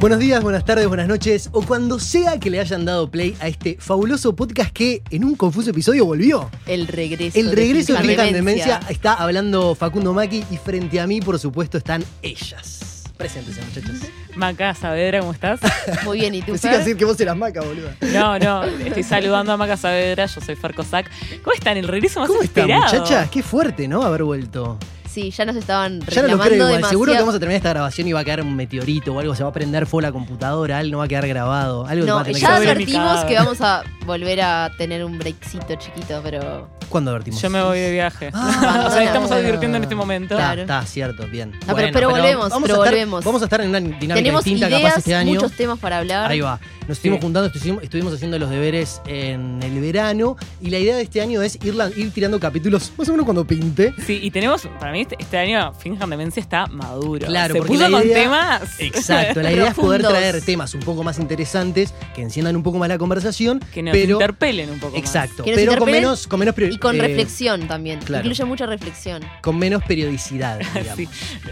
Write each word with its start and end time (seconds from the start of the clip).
Buenos 0.00 0.20
días, 0.20 0.40
buenas 0.44 0.64
tardes, 0.64 0.86
buenas 0.86 1.08
noches, 1.08 1.48
o 1.50 1.62
cuando 1.62 1.98
sea 1.98 2.38
que 2.38 2.50
le 2.50 2.60
hayan 2.60 2.84
dado 2.84 3.10
play 3.10 3.36
a 3.40 3.48
este 3.48 3.76
fabuloso 3.80 4.36
podcast 4.36 4.70
que 4.70 5.02
en 5.10 5.24
un 5.24 5.34
confuso 5.34 5.70
episodio 5.70 6.04
volvió. 6.04 6.48
El 6.66 6.86
regreso. 6.86 7.36
El 7.36 7.50
regreso 7.50 7.94
de 7.94 8.00
Finja 8.00 8.24
Demencia 8.26 8.78
está 8.88 9.14
hablando 9.14 9.74
Facundo 9.74 10.14
Maki 10.14 10.44
y 10.52 10.56
frente 10.56 11.00
a 11.00 11.06
mí, 11.08 11.20
por 11.20 11.36
supuesto, 11.40 11.78
están 11.78 12.04
ellas. 12.22 13.02
Preséntese, 13.16 13.60
muchachos. 13.60 13.96
Maca 14.36 14.72
Saavedra, 14.72 15.18
¿cómo 15.18 15.32
estás? 15.32 15.58
Muy 16.04 16.20
bien, 16.20 16.32
¿y 16.36 16.42
tú? 16.42 16.52
Pensé 16.52 16.68
que 16.68 16.74
Fer? 16.74 16.84
decir 16.84 16.96
que 16.96 17.04
vos 17.04 17.18
eras 17.20 17.36
Maca, 17.36 17.60
boludo. 17.62 17.90
No, 18.12 18.38
no, 18.38 18.62
estoy 18.64 19.02
saludando 19.02 19.50
a 19.52 19.56
Maca 19.56 19.76
Saavedra, 19.76 20.26
yo 20.26 20.40
soy 20.40 20.54
Fer 20.54 20.74
Cossack. 20.74 21.10
¿Cómo 21.42 21.54
están? 21.54 21.76
El 21.76 21.88
regreso 21.88 22.20
más 22.20 22.28
¿Cómo 22.28 22.42
están, 22.42 22.70
esperado. 22.70 22.94
muchachas? 22.94 23.28
Qué 23.30 23.42
fuerte, 23.42 23.88
¿no? 23.88 24.04
Haber 24.04 24.22
vuelto. 24.22 24.78
Sí, 25.18 25.32
ya 25.32 25.44
nos 25.44 25.56
estaban 25.56 25.98
Ya 25.98 26.22
no 26.22 26.28
lo 26.28 26.34
reclamando 26.34 26.48
creo 26.54 26.76
igual. 26.76 26.90
Seguro 26.90 27.12
que 27.12 27.18
vamos 27.18 27.34
a 27.34 27.40
terminar 27.40 27.56
esta 27.56 27.70
grabación 27.70 28.06
y 28.06 28.12
va 28.12 28.20
a 28.20 28.24
caer 28.24 28.40
un 28.42 28.54
meteorito 28.54 29.12
o 29.12 29.18
algo, 29.18 29.34
se 29.34 29.42
va 29.42 29.48
a 29.48 29.52
prender 29.52 29.84
fuego 29.84 30.02
la 30.02 30.12
computadora, 30.12 30.78
algo 30.78 30.92
no 30.92 30.98
va 30.98 31.04
a 31.06 31.08
quedar 31.08 31.26
grabado. 31.26 31.84
Algo 31.86 32.06
va 32.06 32.12
No, 32.12 32.18
a 32.20 32.24
tener 32.24 32.40
ya 32.40 32.48
que 32.48 32.54
advertimos 32.54 33.24
que 33.24 33.34
vamos 33.34 33.60
a 33.60 33.82
volver 34.06 34.40
a 34.42 34.70
tener 34.78 35.04
un 35.04 35.18
breakcito 35.18 35.74
chiquito, 35.74 36.20
pero... 36.22 36.77
¿Cuándo 36.88 37.10
advertimos? 37.10 37.40
Yo 37.40 37.50
me 37.50 37.62
voy 37.62 37.78
de 37.78 37.92
viaje. 37.92 38.30
Ah, 38.32 38.84
o 38.88 38.90
sea, 38.90 39.04
estamos 39.04 39.30
advirtiendo 39.30 39.76
en 39.76 39.82
este 39.84 39.94
momento. 39.94 40.34
Está, 40.34 40.46
Claro. 40.46 40.60
está, 40.62 40.82
cierto, 40.86 41.26
bien. 41.26 41.52
No, 41.66 41.74
pero- 41.76 41.88
pero 41.92 42.10
volvemos, 42.10 42.48
vamos 42.50 42.68
pero 42.68 42.74
a 42.82 42.84
estar, 42.84 42.92
volvemos. 42.94 43.24
Vamos 43.24 43.42
a 43.42 43.44
estar 43.44 43.60
en 43.60 43.68
una 43.68 43.80
dinámica 43.80 44.14
Tenemos 44.14 44.44
distinta 44.44 44.68
ideas, 44.68 44.82
capaz 44.82 44.98
este 44.98 45.14
año. 45.14 45.34
muchos 45.34 45.52
temas 45.52 45.78
para 45.78 45.98
hablar. 45.98 46.30
Ahí 46.30 46.40
va. 46.40 46.58
Nos 46.88 46.96
estuvimos 46.96 47.20
juntando, 47.20 47.50
estuvimos, 47.54 47.82
estuvimos 47.82 48.14
haciendo 48.14 48.38
los 48.38 48.48
deberes 48.48 49.02
en 49.06 49.62
el 49.62 49.78
verano 49.78 50.38
y 50.58 50.70
la 50.70 50.78
idea 50.78 50.96
de 50.96 51.02
este 51.02 51.20
año 51.20 51.42
es 51.42 51.58
ir, 51.62 52.12
tirando 52.14 52.40
capítulos 52.40 52.92
más 52.96 53.06
o 53.08 53.12
menos 53.12 53.26
cuando 53.26 53.44
pinte. 53.46 53.92
Sí, 54.06 54.20
y 54.22 54.30
tenemos, 54.30 54.66
para 54.80 54.92
mí 54.92 55.02
este, 55.02 55.16
este 55.18 55.36
año 55.36 55.74
Finjan 55.74 56.08
Demencia 56.08 56.40
está 56.40 56.66
maduro. 56.68 57.26
Claro, 57.26 57.52
Se 57.52 57.58
porque 57.58 57.74
puso 57.74 57.90
con 57.90 58.02
temas. 58.02 58.62
Exacto, 58.80 59.42
la 59.42 59.52
idea 59.52 59.68
es 59.68 59.74
poder 59.74 60.00
traer 60.02 60.40
temas 60.42 60.72
un 60.72 60.80
poco 60.80 61.02
más 61.02 61.18
interesantes, 61.18 61.92
que 62.14 62.22
enciendan 62.22 62.56
un 62.56 62.62
poco 62.62 62.78
más 62.78 62.88
la 62.88 62.96
conversación, 62.96 63.60
que 63.74 63.82
nos 63.82 63.92
pero 63.92 64.14
interpelen 64.14 64.70
un 64.70 64.78
poco 64.78 64.92
más. 64.92 65.00
exacto, 65.00 65.44
nos 65.44 65.54
pero 65.56 65.76
con 65.76 65.90
menos 65.90 66.26
con 66.26 66.40
menos 66.40 66.54
prior- 66.54 66.77
Y 66.78 66.80
con 66.80 66.96
eh, 66.96 67.00
reflexión 67.02 67.66
también. 67.66 67.98
claro. 68.00 68.24
Incluye 68.24 68.44
mucha 68.44 68.66
reflexión. 68.66 69.22
con 69.42 69.58
menos 69.58 69.82
periodicidad, 69.82 70.58
digamos. 70.74 70.96
Sí, 70.96 71.08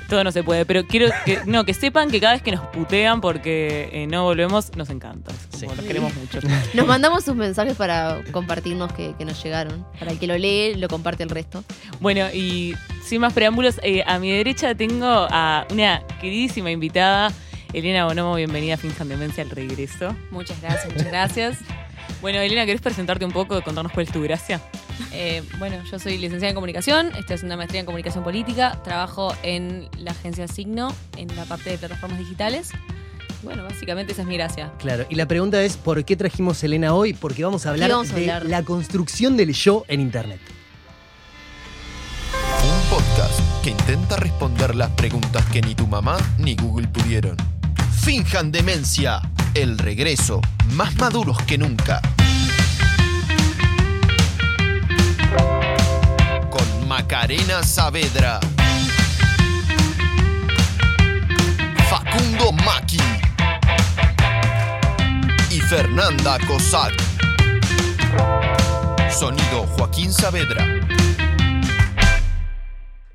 todo 0.08 0.22
no 0.22 0.30
se 0.30 0.42
puede, 0.44 0.64
pero 0.64 0.86
quiero 0.86 1.08
que 1.24 1.40
no 1.46 1.64
que 1.64 1.74
sepan 1.74 2.10
que 2.10 2.20
cada 2.20 2.34
vez 2.34 2.42
que 2.42 2.52
nos 2.52 2.60
putean 2.68 3.20
porque 3.20 3.88
eh, 3.92 4.06
no 4.06 4.22
volvemos 4.24 4.74
nos 4.76 4.90
encanta, 4.90 5.32
Sí. 5.56 5.66
Los 5.66 5.84
queremos 5.86 6.14
mucho. 6.14 6.38
Nos 6.74 6.86
mandamos 6.86 7.24
sus 7.24 7.34
mensajes 7.34 7.74
para 7.76 8.22
compartirnos 8.30 8.92
que, 8.92 9.14
que 9.16 9.24
nos 9.24 9.42
llegaron. 9.42 9.86
Para 9.98 10.12
el 10.12 10.18
que 10.18 10.26
lo 10.26 10.36
lee, 10.36 10.74
lo 10.74 10.86
comparte 10.88 11.22
el 11.22 11.30
resto. 11.30 11.64
Bueno, 12.00 12.26
y 12.32 12.74
sin 13.02 13.22
más 13.22 13.32
preámbulos, 13.32 13.80
eh, 13.82 14.02
a 14.06 14.18
mi 14.18 14.30
derecha 14.30 14.74
tengo 14.74 15.06
a 15.08 15.66
una 15.70 16.02
queridísima 16.20 16.70
invitada, 16.70 17.32
Elena 17.72 18.04
Bonomo, 18.04 18.34
bienvenida 18.34 18.74
a 18.74 18.76
Finjan 18.76 19.08
Demencia 19.08 19.42
al 19.42 19.50
regreso. 19.50 20.14
Muchas 20.30 20.60
gracias, 20.60 20.86
muchas 20.92 21.06
gracias. 21.08 21.58
Bueno, 22.22 22.38
Elena, 22.40 22.64
¿querés 22.64 22.80
presentarte 22.80 23.24
un 23.24 23.32
poco, 23.32 23.60
contarnos 23.62 23.92
cuál 23.92 24.06
es 24.06 24.12
tu 24.12 24.22
gracia? 24.22 24.60
Eh, 25.12 25.42
bueno, 25.58 25.76
yo 25.90 25.98
soy 25.98 26.18
licenciada 26.18 26.50
en 26.50 26.54
comunicación, 26.54 27.12
esta 27.16 27.34
es 27.34 27.42
una 27.42 27.56
maestría 27.56 27.80
en 27.80 27.86
comunicación 27.86 28.24
política, 28.24 28.80
trabajo 28.82 29.34
en 29.42 29.88
la 29.98 30.12
agencia 30.12 30.48
Signo, 30.48 30.94
en 31.16 31.34
la 31.36 31.44
parte 31.44 31.70
de 31.70 31.78
plataformas 31.78 32.18
digitales. 32.18 32.70
Bueno, 33.42 33.64
básicamente 33.64 34.12
esa 34.12 34.22
es 34.22 34.28
mi 34.28 34.36
gracia. 34.36 34.72
Claro, 34.78 35.06
y 35.08 35.14
la 35.14 35.26
pregunta 35.26 35.62
es, 35.62 35.76
¿por 35.76 36.04
qué 36.04 36.16
trajimos 36.16 36.62
a 36.62 36.66
Elena 36.66 36.94
hoy? 36.94 37.12
Porque 37.12 37.44
vamos 37.44 37.66
a 37.66 37.70
hablar 37.70 37.90
vamos 37.90 38.10
a 38.10 38.14
de 38.14 38.30
hablar? 38.30 38.50
la 38.50 38.62
construcción 38.62 39.36
del 39.36 39.52
yo 39.52 39.84
en 39.88 40.00
Internet. 40.00 40.40
Un 42.64 42.90
podcast 42.90 43.40
que 43.62 43.70
intenta 43.70 44.16
responder 44.16 44.74
las 44.74 44.90
preguntas 44.90 45.44
que 45.46 45.60
ni 45.60 45.74
tu 45.74 45.86
mamá 45.86 46.16
ni 46.38 46.56
Google 46.56 46.88
pudieron. 46.88 47.36
Finjan 48.02 48.50
demencia. 48.50 49.20
El 49.54 49.78
regreso. 49.78 50.40
Más 50.72 50.96
maduros 50.96 51.38
que 51.44 51.56
nunca. 51.56 52.02
Macarena 56.86 57.62
Saavedra. 57.64 58.38
Facundo 61.90 62.52
Maki. 62.52 63.00
Y 65.50 65.60
Fernanda 65.60 66.38
Cossack. 66.46 66.94
Sonido 69.10 69.66
Joaquín 69.76 70.12
Saavedra. 70.12 70.64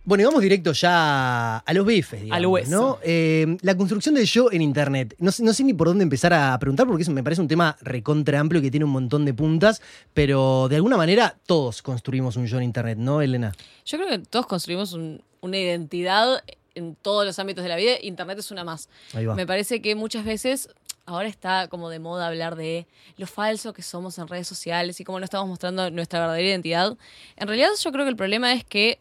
Bueno, 0.04 0.24
y 0.24 0.26
vamos 0.26 0.42
directo 0.42 0.72
ya 0.74 1.58
a 1.58 1.74
los 1.74 1.86
bifes, 1.86 2.22
digamos, 2.22 2.38
Al 2.38 2.46
hueso. 2.48 2.72
¿no? 2.72 3.00
Eh, 3.04 3.58
la 3.62 3.78
construcción 3.78 4.16
del 4.16 4.26
yo 4.26 4.52
en 4.52 4.62
Internet. 4.64 5.16
No, 5.20 5.32
sé- 5.32 5.44
no 5.44 5.54
sé 5.54 5.64
ni 5.64 5.74
por 5.74 5.88
dónde 5.88 6.04
empezar 6.04 6.34
a 6.34 6.58
preguntar 6.58 6.88
porque 6.88 7.04
eso 7.04 7.12
me 7.12 7.24
parece 7.24 7.42
un 7.42 7.48
tema 7.48 7.78
recontra 7.82 8.40
amplio 8.40 8.62
que 8.62 8.72
tiene 8.72 8.84
un 8.86 8.92
montón 8.92 9.26
de 9.26 9.34
puntas, 9.36 9.82
pero 10.14 10.68
de 10.70 10.76
alguna 10.78 10.98
manera 10.98 11.38
todos 11.46 11.82
construimos 11.84 12.36
un 12.36 12.48
yo 12.48 12.58
en 12.58 12.64
Internet, 12.64 12.98
¿no, 12.98 13.22
Elena? 13.22 13.52
Yo 13.86 13.98
creo 14.00 14.10
que 14.10 14.20
todos 14.20 14.48
construimos 14.48 14.94
un- 14.94 15.22
una 15.42 15.58
identidad 15.58 16.44
en 16.74 16.96
todos 16.96 17.26
los 17.26 17.38
ámbitos 17.38 17.64
de 17.64 17.70
la 17.70 17.76
vida, 17.76 17.92
Internet 18.02 18.40
es 18.40 18.50
una 18.50 18.64
más. 18.64 18.90
Ahí 19.14 19.26
va. 19.26 19.36
Me 19.36 19.46
parece 19.46 19.82
que 19.84 19.94
muchas 19.94 20.26
veces 20.26 20.70
ahora 21.06 21.28
está 21.28 21.68
como 21.68 21.90
de 21.90 22.00
moda 22.00 22.28
hablar 22.28 22.56
de 22.56 22.88
lo 23.18 23.28
falso 23.28 23.74
que 23.74 23.82
somos 23.84 24.18
en 24.18 24.28
redes 24.28 24.48
sociales 24.48 25.00
y 25.00 25.04
cómo 25.04 25.20
no 25.20 25.26
estamos 25.26 25.48
mostrando 25.48 25.92
nuestra 25.92 26.20
verdadera 26.22 26.48
identidad. 26.48 26.98
En 27.36 27.48
realidad 27.48 27.70
yo 27.80 27.92
creo 27.92 28.06
que 28.06 28.10
el 28.10 28.16
problema 28.16 28.54
es 28.54 28.64
que 28.64 29.00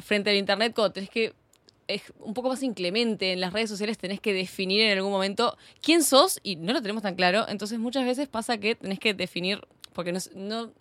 frente 0.00 0.30
al 0.30 0.36
Internet 0.36 0.72
cuando 0.74 0.92
tenés 0.92 1.10
que 1.10 1.34
es 1.88 2.02
un 2.20 2.32
poco 2.32 2.48
más 2.48 2.62
inclemente 2.62 3.32
en 3.32 3.40
las 3.40 3.52
redes 3.52 3.68
sociales 3.68 3.98
tenés 3.98 4.20
que 4.20 4.32
definir 4.32 4.80
en 4.82 4.96
algún 4.96 5.10
momento 5.12 5.56
quién 5.82 6.02
sos 6.04 6.38
y 6.42 6.56
no 6.56 6.72
lo 6.72 6.80
tenemos 6.80 7.02
tan 7.02 7.16
claro, 7.16 7.44
entonces 7.48 7.78
muchas 7.78 8.04
veces 8.06 8.28
pasa 8.28 8.56
que 8.58 8.76
tenés 8.76 8.98
que 9.00 9.12
definir 9.14 9.60
porque 9.92 10.12
no, 10.12 10.18
no, 10.34 10.66
no 10.66 10.72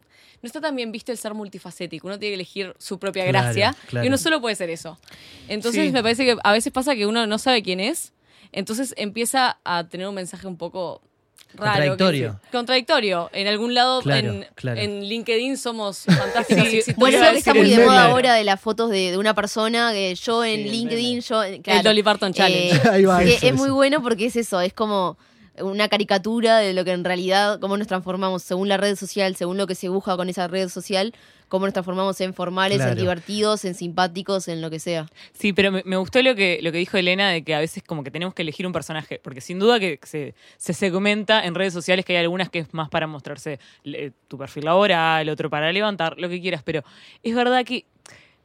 está 0.43 0.61
tan 0.61 0.75
bien 0.75 0.91
visto 0.91 1.11
el 1.11 1.17
ser 1.17 1.33
multifacético, 1.33 2.07
uno 2.07 2.17
tiene 2.19 2.31
que 2.31 2.35
elegir 2.35 2.75
su 2.77 2.97
propia 2.99 3.23
Claro, 3.27 3.45
gracia 3.45 3.75
claro. 3.89 4.05
y 4.05 4.07
uno 4.07 4.17
solo 4.17 4.39
puede 4.39 4.55
ser 4.55 4.69
eso. 4.69 4.99
Entonces 5.49 5.87
Sí. 5.87 5.91
me 5.91 6.01
parece 6.03 6.23
que 6.23 6.37
a 6.41 6.51
veces 6.53 6.71
pasa 6.71 6.95
que 6.95 7.05
uno 7.07 7.25
no 7.27 7.37
sabe 7.39 7.61
quién 7.63 7.79
es, 7.79 8.13
entonces 8.51 8.93
empieza 8.95 9.59
a 9.65 9.87
tener 9.89 10.07
un 10.07 10.15
mensaje 10.15 10.45
un 10.47 10.55
poco 10.57 11.01
raro. 11.53 11.71
Contradictorio. 11.71 12.39
que- 12.43 12.51
contradictorio. 12.57 13.29
En 13.33 13.47
algún 13.47 13.73
lado, 13.73 14.01
Claro, 14.01 14.31
en, 14.31 14.47
claro. 14.55 14.79
en 14.79 15.03
LinkedIn 15.03 15.57
somos 15.57 16.03
fantásticos 16.07 16.67
y. 16.73 16.93
Bueno, 16.97 17.17
ahora 17.17 17.31
está 17.37 17.53
muy 17.53 17.71
el 17.71 17.77
de 17.77 17.85
moda 17.85 18.05
ahora 18.05 18.33
de 18.35 18.43
las 18.43 18.59
fotos 18.59 18.89
de, 18.89 19.11
de 19.11 19.17
una 19.17 19.33
persona 19.33 19.91
que 19.93 20.15
yo 20.15 20.43
en 20.43 20.55
Sí, 20.61 20.65
el 20.65 20.71
LinkedIn, 20.71 21.21
yo... 21.21 21.43
el 21.43 21.61
claro. 21.61 21.83
Dolly 21.83 22.03
Parton 22.03 22.33
Challenge. 22.33 22.75
Eh, 22.75 22.81
Ahí 22.91 23.05
va, 23.05 23.19
que 23.19 23.33
eso, 23.35 23.47
es 23.47 23.53
muy 23.53 23.69
bueno 23.69 24.01
porque 24.01 24.25
es 24.27 24.35
eso, 24.35 24.61
es 24.61 24.73
como 24.73 25.17
una 25.59 25.89
caricatura 25.89 26.57
de 26.59 26.73
lo 26.73 26.85
que 26.85 26.91
en 26.91 27.03
realidad, 27.03 27.59
cómo 27.59 27.77
nos 27.77 27.85
transformamos 27.87 28.41
según 28.41 28.69
la 28.69 28.77
red 28.77 28.95
social, 28.95 29.35
según 29.35 29.57
lo 29.57 29.67
que 29.67 29.75
se 29.75 29.89
busca 29.89 30.15
con 30.15 30.29
esa 30.29 30.47
red 30.47 30.69
social, 30.69 31.13
cómo 31.51 31.65
nos 31.65 31.73
transformamos 31.73 32.19
en 32.21 32.33
formales, 32.33 32.77
Claro. 32.77 32.93
en 32.93 32.97
divertidos, 32.97 33.65
en 33.65 33.75
simpáticos, 33.75 34.47
en 34.47 34.61
lo 34.61 34.69
que 34.69 34.79
sea. 34.79 35.05
Sí, 35.33 35.51
pero 35.51 35.69
me, 35.69 35.83
me 35.85 35.97
gustó 35.97 36.21
lo 36.23 36.33
que, 36.33 36.59
lo 36.61 36.71
que 36.71 36.77
dijo 36.77 36.95
Elena 36.95 37.29
de 37.29 37.43
que 37.43 37.53
a 37.53 37.59
veces 37.59 37.83
como 37.83 38.05
que 38.05 38.09
tenemos 38.09 38.33
que 38.33 38.41
elegir 38.43 38.65
un 38.65 38.71
personaje, 38.71 39.19
porque 39.21 39.41
sin 39.41 39.59
duda 39.59 39.77
que 39.77 39.99
se, 40.03 40.33
se 40.55 40.73
segmenta 40.73 41.45
en 41.45 41.53
redes 41.53 41.73
sociales 41.73 42.05
que 42.05 42.13
hay 42.13 42.19
algunas 42.23 42.49
que 42.49 42.59
es 42.59 42.73
más 42.73 42.87
para 42.87 43.05
mostrarse 43.05 43.59
eh, 43.83 44.11
tu 44.29 44.37
perfil 44.37 44.63
laboral, 44.63 45.27
otro 45.27 45.49
para 45.49 45.69
levantar, 45.73 46.17
lo 46.17 46.29
que 46.29 46.39
quieras, 46.39 46.63
pero 46.63 46.85
es 47.21 47.35
verdad 47.35 47.65
que 47.65 47.85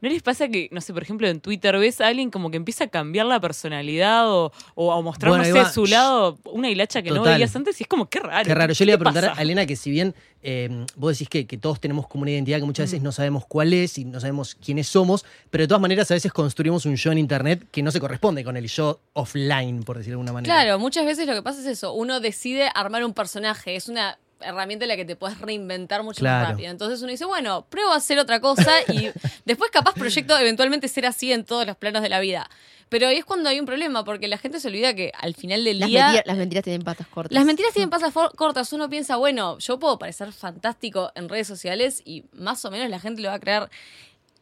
¿no 0.01 0.09
les 0.09 0.21
pasa 0.21 0.47
que, 0.47 0.69
no 0.71 0.81
sé, 0.81 0.93
por 0.93 1.03
ejemplo, 1.03 1.27
en 1.27 1.39
Twitter 1.41 1.77
ves 1.77 2.01
a 2.01 2.07
alguien 2.07 2.29
como 2.29 2.51
que 2.51 2.57
empieza 2.57 2.85
a 2.85 2.87
cambiar 2.87 3.25
la 3.25 3.39
personalidad 3.39 4.29
o, 4.31 4.51
o 4.75 4.91
a 4.93 5.01
mostrar, 5.01 5.29
Bueno, 5.31 5.43
no 5.43 5.47
ahí 5.47 5.53
sé, 5.53 5.59
va. 5.59 5.71
su 5.71 5.85
lado, 5.85 6.37
una 6.45 6.69
hilacha 6.69 7.01
que 7.01 7.11
no 7.11 7.23
veías 7.23 7.55
antes 7.55 7.79
y 7.79 7.83
es 7.83 7.87
como, 7.87 8.07
qué 8.09 8.19
raro. 8.19 8.45
Qué 8.45 8.53
raro. 8.53 8.73
Yo 8.73 8.85
le 8.85 8.91
iba 8.91 8.95
a 8.95 8.99
¿qué 8.99 9.03
preguntar 9.03 9.29
pasa? 9.31 9.39
a 9.39 9.43
Elena 9.43 9.65
que 9.65 9.75
si 9.75 9.89
bien 9.91 10.13
eh, 10.43 10.85
vos 10.95 11.13
decís 11.13 11.27
que, 11.29 11.45
que 11.47 11.57
todos 11.57 11.79
tenemos 11.81 12.07
como 12.07 12.21
una 12.21 12.31
identidad 12.31 12.59
que 12.59 12.65
muchas 12.65 12.83
Mm. 12.87 12.91
veces 12.91 13.01
no 13.03 13.11
sabemos 13.11 13.45
cuál 13.47 13.73
es 13.73 13.97
y 13.97 14.05
no 14.05 14.19
sabemos 14.19 14.55
quiénes 14.55 14.87
somos, 14.87 15.25
pero 15.49 15.63
de 15.63 15.67
todas 15.67 15.81
maneras 15.81 16.09
a 16.11 16.13
veces 16.13 16.31
construimos 16.31 16.85
un 16.85 16.95
yo 16.95 17.11
en 17.11 17.17
Internet 17.17 17.65
que 17.71 17.81
no 17.83 17.91
se 17.91 17.99
corresponde 17.99 18.43
con 18.43 18.55
el 18.55 18.67
yo 18.67 18.99
offline, 19.13 19.83
por 19.83 19.97
decirlo 19.97 20.17
de 20.17 20.21
alguna 20.21 20.33
manera. 20.33 20.53
Claro, 20.53 20.79
muchas 20.79 21.05
veces 21.05 21.25
lo 21.27 21.33
que 21.33 21.41
pasa 21.41 21.59
es 21.61 21.65
eso, 21.65 21.93
uno 21.93 22.19
decide 22.19 22.69
armar 22.75 23.03
un 23.03 23.13
personaje, 23.13 23.75
es 23.75 23.89
una 23.89 24.17
herramienta 24.41 24.85
en 24.85 24.89
la 24.89 24.95
que 24.95 25.05
te 25.05 25.15
puedes 25.15 25.39
reinventar 25.39 26.03
mucho 26.03 26.19
Claro. 26.19 26.39
más 26.41 26.49
rápido. 26.51 26.69
Entonces 26.71 27.01
uno 27.01 27.11
dice, 27.11 27.25
bueno, 27.25 27.65
pruebo 27.69 27.91
a 27.91 27.95
hacer 27.97 28.19
otra 28.19 28.39
cosa 28.39 28.71
y 28.91 29.09
después 29.45 29.71
capaz 29.71 29.93
proyecto 29.93 30.37
eventualmente 30.37 30.87
ser 30.87 31.05
así 31.05 31.31
en 31.31 31.43
todos 31.45 31.65
los 31.65 31.75
planos 31.77 32.01
de 32.01 32.09
la 32.09 32.19
vida. 32.19 32.49
Pero 32.89 33.07
ahí 33.07 33.17
es 33.17 33.25
cuando 33.25 33.49
hay 33.49 33.59
un 33.59 33.65
problema, 33.65 34.05
porque 34.05 34.29
la 34.29 34.37
gente 34.37 34.61
se 34.61 34.69
olvida 34.69 34.93
que 34.93 35.11
al 35.19 35.35
final 35.35 35.63
del 35.65 35.79
Las, 35.79 35.89
día... 35.89 36.05
mentira- 36.07 36.23
las 36.25 36.37
mentiras 36.37 36.63
tienen 36.63 36.83
patas 36.83 37.07
cortas. 37.07 37.33
Las 37.33 37.43
mentiras 37.45 37.73
tienen 37.73 37.89
pasas 37.91 38.13
for- 38.13 38.33
cortas. 38.35 38.71
Uno 38.71 38.89
piensa, 38.89 39.17
bueno, 39.17 39.57
yo 39.59 39.77
puedo 39.77 39.99
parecer 39.99 40.31
fantástico 40.31 41.11
en 41.15 41.27
redes 41.27 41.47
sociales 41.47 42.01
y 42.05 42.23
más 42.31 42.63
o 42.63 42.71
menos 42.71 42.89
la 42.89 42.99
gente 42.99 43.21
lo 43.21 43.27
va 43.29 43.35
a 43.35 43.39
creer. 43.39 43.69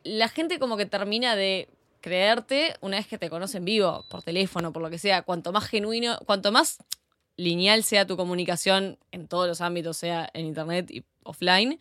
La 0.04 0.30
gente 0.30 0.60
como 0.60 0.78
que 0.78 0.86
termina 0.86 1.36
de 1.36 1.68
creerte 2.02 2.76
una 2.82 2.98
vez 2.98 3.08
que 3.08 3.18
te 3.18 3.32
conoce 3.32 3.58
en 3.58 3.66
vivo, 3.66 4.06
por 4.10 4.22
teléfono, 4.22 4.72
por 4.72 4.84
lo 4.84 4.92
que 4.92 5.00
sea. 5.00 5.24
Cuanto 5.24 5.52
más 5.52 5.66
genuino, 5.66 6.20
cuanto 6.28 6.52
más 6.52 6.78
lineal 7.38 7.84
sea 7.84 8.06
tu 8.06 8.18
comunicación 8.18 8.98
en 9.12 9.28
todos 9.28 9.48
los 9.48 9.62
ámbitos, 9.62 9.98
sea 9.98 10.30
en 10.34 10.46
internet 10.46 10.90
y 10.92 11.04
offline, 11.24 11.80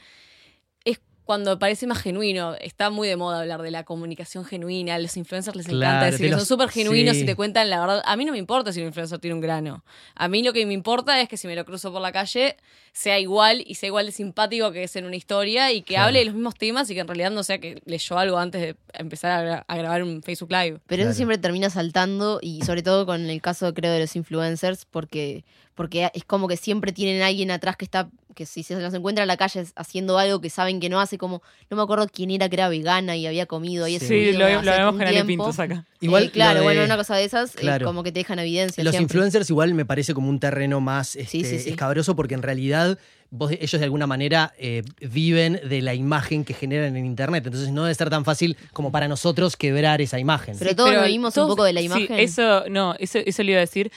cuando 1.25 1.59
parece 1.59 1.87
más 1.87 1.99
genuino. 2.03 2.55
Está 2.61 2.91
muy 2.91 3.09
de 3.09 3.17
moda 3.17 3.41
hablar 3.41 3.63
de 3.63 3.71
la 3.71 3.85
comunicación 3.85 4.45
genuina. 4.45 4.95
A 4.95 4.99
los 4.99 5.17
influencers 5.17 5.57
les 5.57 5.67
Claro, 5.67 5.79
encanta 5.83 6.07
decir 6.07 6.27
que 6.27 6.31
los- 6.31 6.41
son 6.41 6.47
súper 6.47 6.69
genuinos 6.69 7.17
sí. 7.17 7.23
y 7.23 7.27
te 7.27 7.35
cuentan 7.35 7.71
la 7.71 7.81
verdad. 7.81 8.03
A 8.05 8.17
mí 8.17 8.25
no 8.25 8.33
me 8.33 8.39
importa 8.39 8.73
si 8.73 8.81
un 8.81 8.87
influencer 8.89 9.19
tiene 9.19 9.35
un 9.35 9.41
grano. 9.41 9.85
A 10.15 10.29
mí 10.29 10.43
lo 10.43 10.53
que 10.53 10.65
me 10.67 10.75
importa 10.75 11.21
es 11.21 11.29
que 11.29 11.37
si 11.37 11.47
me 11.47 11.57
lo 11.57 11.65
cruzo 11.65 11.93
por 11.93 12.03
la 12.03 12.13
calle 12.13 12.57
sea 12.93 13.19
igual 13.19 13.65
y 13.67 13.75
sea 13.75 13.89
igual 13.89 14.07
de 14.07 14.13
simpático 14.13 14.71
que 14.71 14.85
es 14.85 14.95
en 14.97 15.05
una 15.07 15.17
historia 15.17 15.73
y 15.73 15.81
que 15.83 15.95
Claro. 15.95 16.09
hable 16.09 16.21
de 16.21 16.25
los 16.27 16.35
mismos 16.35 16.55
temas 16.55 16.89
y 16.91 16.95
que 16.95 17.01
en 17.01 17.09
realidad 17.09 17.31
no 17.33 17.43
sea 17.43 17.59
que 17.59 17.81
leyó 17.87 18.19
algo 18.19 18.39
antes 18.39 18.61
de 18.61 18.77
empezar 18.93 19.33
a, 19.33 19.43
gra- 19.43 19.65
a 19.67 19.77
grabar 19.77 20.03
un 20.05 20.23
Facebook 20.23 20.51
Live. 20.53 20.79
Pero 20.87 20.99
Claro. 20.99 21.11
eso 21.11 21.17
siempre 21.17 21.39
termina 21.39 21.71
saltando 21.71 22.39
y 22.41 22.63
sobre 22.63 22.83
todo 22.83 23.05
con 23.07 23.29
el 23.29 23.41
caso, 23.43 23.75
creo, 23.75 23.93
de 23.93 23.99
los 24.01 24.15
influencers, 24.15 24.85
porque, 24.85 25.45
porque 25.75 26.11
es 26.15 26.25
como 26.25 26.47
que 26.49 26.57
siempre 26.57 26.93
tienen 26.93 27.23
a 27.23 27.27
alguien 27.27 27.51
atrás 27.51 27.77
que 27.77 27.85
está, 27.85 28.09
que 28.35 28.47
si 28.47 28.63
se 28.63 28.81
los 28.81 28.95
encuentra 28.95 29.23
en 29.25 29.29
la 29.29 29.37
calle 29.37 29.65
haciendo 29.77 30.19
algo 30.19 30.41
que 30.41 30.51
saben 30.51 30.81
que 30.81 30.89
no 30.89 31.01
hace, 31.01 31.19
como, 31.19 31.43
no 31.71 31.77
me 31.77 31.83
acuerdo 31.83 32.07
quién 32.13 32.31
era 32.31 32.49
que 32.49 32.57
era 32.57 32.69
vegana 32.69 33.17
y 33.17 33.27
había 33.27 33.47
comido 33.47 33.85
ahí 33.85 33.97
ese 33.97 34.07
Sí, 34.09 34.15
video 34.15 34.39
lo, 34.39 34.63
lo 34.63 34.71
vemos 34.73 34.93
con 34.97 35.03
Ale. 35.03 35.25
Pintos 35.25 35.59
acá. 35.59 35.85
Igual 36.01 36.25
Eh, 36.25 36.31
claro, 36.31 36.59
de- 36.61 36.65
bueno, 36.65 36.85
una 36.85 36.97
cosa 36.97 37.17
de 37.17 37.25
esas, 37.25 37.55
eh, 37.57 37.59
Claro. 37.61 37.87
como 37.87 38.03
que 38.03 38.13
te 38.13 38.21
dejan 38.21 38.39
evidencia. 38.39 38.83
Los 38.85 38.93
siempre. 38.93 39.15
influencers 39.15 39.51
igual 39.51 39.75
me 39.75 39.85
parece 39.85 40.15
como 40.15 40.29
un 40.29 40.39
terreno 40.41 40.81
más 40.81 41.17
este, 41.17 41.31
Sí, 41.31 41.45
sí, 41.45 41.59
sí. 41.61 41.71
escabroso 41.71 42.15
porque 42.17 42.35
en 42.35 42.43
realidad 42.43 42.99
vos- 43.31 43.51
ellos 43.53 43.73
de 43.81 43.85
alguna 43.85 44.07
manera 44.07 44.53
eh, 44.59 44.83
viven 45.01 45.61
de 45.69 45.83
la 45.83 45.95
imagen 45.95 46.45
que 46.45 46.55
generan 46.55 46.97
en 46.97 47.07
internet. 47.07 47.45
Entonces 47.47 47.71
no 47.73 47.83
debe 47.85 47.95
ser 47.95 48.11
tan 48.11 48.25
fácil 48.25 48.57
como 48.73 48.93
para 48.93 49.09
nosotros 49.09 49.57
quebrar 49.57 50.01
esa 50.01 50.19
imagen. 50.19 50.57
Pero 50.59 50.75
todos 50.77 50.91
pero 50.91 51.01
nos 51.01 51.09
vimos 51.09 51.35
todos- 51.35 51.47
un 51.49 51.53
poco 51.53 51.65
de 51.65 51.73
la 51.73 51.81
Sí, 51.81 51.87
imagen. 51.87 52.19
eso, 52.19 52.65
no, 52.69 52.95
eso, 52.99 53.19
eso 53.25 53.43
le 53.43 53.53
iba 53.53 53.59
a 53.59 53.63
decir. 53.63 53.91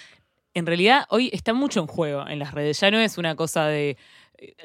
En 0.57 0.65
realidad, 0.65 1.05
hoy 1.09 1.29
está 1.33 1.53
mucho 1.53 1.79
en 1.81 1.85
juego 1.85 2.27
en 2.27 2.39
las 2.39 2.51
redes. 2.51 2.79
Ya 2.79 2.89
no 2.89 2.99
es 2.99 3.19
una 3.19 3.35
cosa 3.35 3.67
de, 3.67 3.95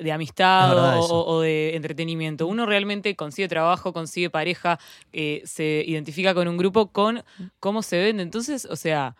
de 0.00 0.10
amistad 0.10 0.98
o, 0.98 1.42
de 1.42 1.76
entretenimiento. 1.76 2.46
Uno 2.46 2.64
realmente 2.64 3.14
consigue 3.14 3.46
trabajo, 3.46 3.92
consigue 3.92 4.30
pareja, 4.30 4.78
eh, 5.12 5.42
se 5.44 5.84
identifica 5.86 6.32
con 6.32 6.48
un 6.48 6.56
grupo 6.56 6.86
con 6.86 7.22
cómo 7.60 7.82
se 7.82 7.98
vende. 7.98 8.22
Entonces, 8.22 8.64
o 8.64 8.76
sea, 8.76 9.16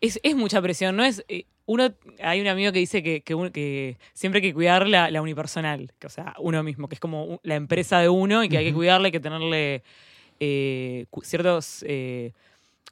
es, 0.00 0.18
es 0.22 0.34
mucha 0.34 0.62
presión. 0.62 0.96
No 0.96 1.04
es. 1.04 1.22
eh, 1.28 1.44
uno, 1.66 1.92
hay 2.22 2.40
un 2.40 2.46
amigo 2.46 2.72
que 2.72 2.78
dice 2.78 3.02
que, 3.02 3.20
que, 3.20 3.98
siempre 4.14 4.38
hay 4.38 4.42
que 4.48 4.54
cuidar 4.54 4.88
la, 4.88 5.10
la 5.10 5.20
unipersonal, 5.20 5.92
que, 5.98 6.06
o 6.06 6.10
sea, 6.10 6.34
uno 6.38 6.62
mismo, 6.62 6.88
que 6.88 6.94
es 6.94 7.00
como 7.00 7.40
la 7.42 7.56
empresa 7.56 7.98
de 7.98 8.08
uno 8.08 8.42
y 8.42 8.48
que 8.48 8.56
hay 8.56 8.64
que 8.64 8.72
cuidarle, 8.72 9.08
hay 9.08 9.12
que 9.12 9.20
tenerle 9.20 9.82
eh, 10.40 11.04
ciertos 11.22 11.84
eh, 11.86 12.32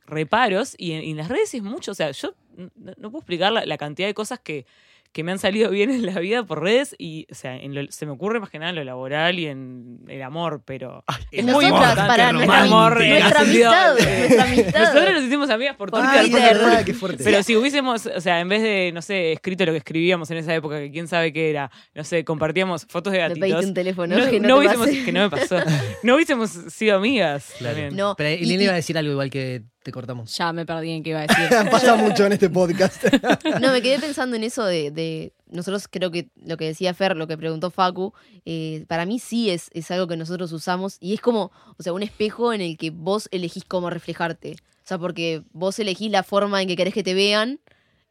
reparos. 0.04 0.74
Y 0.76 0.92
en, 0.92 1.04
y 1.04 1.12
en 1.12 1.16
las 1.16 1.28
redes 1.28 1.54
es 1.54 1.62
mucho, 1.62 1.92
o 1.92 1.94
sea, 1.94 2.10
yo 2.10 2.34
no, 2.56 2.92
no 2.96 3.10
puedo 3.10 3.18
explicar 3.20 3.52
la, 3.52 3.64
la 3.66 3.76
cantidad 3.78 4.08
de 4.08 4.14
cosas 4.14 4.38
que, 4.40 4.66
que 5.12 5.22
me 5.22 5.30
han 5.30 5.38
salido 5.38 5.70
bien 5.70 5.90
en 5.90 6.04
la 6.06 6.18
vida 6.18 6.42
por 6.42 6.60
redes 6.62 6.96
y, 6.98 7.26
o 7.30 7.34
sea, 7.36 7.56
en 7.56 7.72
lo- 7.74 7.90
se 7.92 8.04
me 8.04 8.10
ocurre 8.12 8.40
más 8.40 8.50
que 8.50 8.58
nada 8.58 8.70
en 8.70 8.76
lo 8.76 8.82
laboral 8.84 9.38
y 9.38 9.46
en 9.46 10.00
el 10.08 10.22
amor, 10.22 10.62
pero 10.64 11.04
es 11.30 11.38
En 11.40 11.46
muy 11.52 11.66
importante 11.66 12.02
para 12.08 12.30
el 12.30 12.36
nuestra, 12.36 12.62
amor 12.62 12.98
nuestra 13.06 13.40
amistad, 13.42 13.94
nuestra 14.18 14.42
amistad. 14.44 14.80
Nosotros 14.80 15.14
nos 15.14 15.22
hicimos 15.24 15.50
amigas 15.50 15.76
por 15.76 15.90
Por 15.92 16.00
Twitter. 16.00 16.18
Ay, 16.18 16.30
Twitter. 16.30 16.52
es 16.52 16.58
verdad, 16.58 16.84
qué 16.84 16.94
fuerte. 16.94 17.22
Pero 17.22 17.42
si 17.44 17.54
hubiésemos, 17.56 18.06
o 18.06 18.20
sea, 18.20 18.40
en 18.40 18.48
vez 18.48 18.62
de, 18.62 18.90
no 18.92 19.02
sé, 19.02 19.30
escrito 19.32 19.64
lo 19.66 19.70
que 19.72 19.78
escribíamos 19.78 20.28
en 20.32 20.38
esa 20.38 20.52
época, 20.52 20.80
que 20.80 20.90
quién 20.90 21.06
sabe 21.06 21.32
qué 21.32 21.48
era, 21.50 21.70
no 21.94 22.02
sé, 22.02 22.24
compartíamos 22.24 22.84
fotos 22.88 23.12
de 23.12 23.20
gatitos. 23.20 23.40
pediste 23.40 23.66
un 23.66 23.74
teléfono, 23.74 24.16
no, 24.18 24.28
que 24.30 24.40
no, 24.40 24.48
no 24.48 24.54
te 24.54 24.58
hubiésemos, 24.60 24.86
pase. 24.88 25.04
que 25.04 25.12
no 25.12 25.20
me 25.20 25.30
pasó. 25.30 25.56
No 26.02 26.14
hubiésemos 26.16 26.50
sido 26.50 26.96
amigas. 26.96 27.52
Claro. 27.58 27.74
también. 27.76 27.96
No, 27.96 28.14
Pero 28.16 28.30
y- 28.30 28.52
iba 28.64 28.72
a 28.72 28.76
decir 28.76 28.98
algo 28.98 29.12
igual 29.12 29.30
que 29.30 29.62
te 29.84 29.92
cortamos. 29.92 30.36
Ya 30.36 30.52
me 30.52 30.66
perdí 30.66 30.90
en 30.90 31.02
qué 31.04 31.10
iba 31.10 31.20
a 31.20 31.26
decir. 31.26 31.48
Pasa 31.70 31.94
mucho 31.94 32.26
en 32.26 32.32
este 32.32 32.50
podcast. 32.50 33.04
No, 33.60 33.70
me 33.70 33.80
quedé 33.82 34.00
pensando 34.00 34.34
en 34.34 34.42
eso 34.42 34.64
de, 34.64 34.90
de- 34.90 35.32
nosotros 35.46 35.86
creo 35.88 36.10
que 36.10 36.30
lo 36.44 36.56
que 36.56 36.64
decía 36.64 36.92
Fer, 36.94 37.16
lo 37.16 37.28
que 37.28 37.36
preguntó 37.38 37.70
Facu, 37.70 38.12
eh, 38.44 38.84
para 38.88 39.06
mí 39.06 39.20
sí 39.20 39.50
es, 39.50 39.68
es 39.72 39.88
algo 39.92 40.08
que 40.08 40.16
nosotros 40.16 40.50
usamos 40.52 40.96
y 40.98 41.14
es 41.14 41.20
como, 41.20 41.52
o 41.78 41.82
sea, 41.82 41.92
un 41.92 42.02
espejo 42.02 42.52
en 42.52 42.60
el 42.60 42.76
que 42.76 42.90
vos 42.90 43.28
elegís 43.30 43.64
cómo 43.64 43.88
reflejarte. 43.90 44.52
O 44.52 44.86
sea, 44.86 44.98
porque 44.98 45.42
vos 45.52 45.78
elegís 45.78 46.10
la 46.10 46.22
forma 46.24 46.60
en 46.60 46.66
que 46.68 46.76
querés 46.76 46.92
que 46.94 47.02
te 47.04 47.14
vean, 47.14 47.60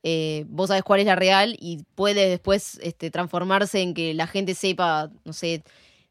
eh, 0.03 0.45
vos 0.47 0.67
sabés 0.69 0.83
cuál 0.83 0.99
es 1.01 1.05
la 1.05 1.15
real 1.15 1.55
y 1.59 1.83
puede 1.95 2.29
después 2.29 2.79
este, 2.81 3.09
transformarse 3.11 3.81
en 3.81 3.93
que 3.93 4.13
la 4.13 4.27
gente 4.27 4.53
sepa, 4.55 5.09
no 5.25 5.33
sé, 5.33 5.63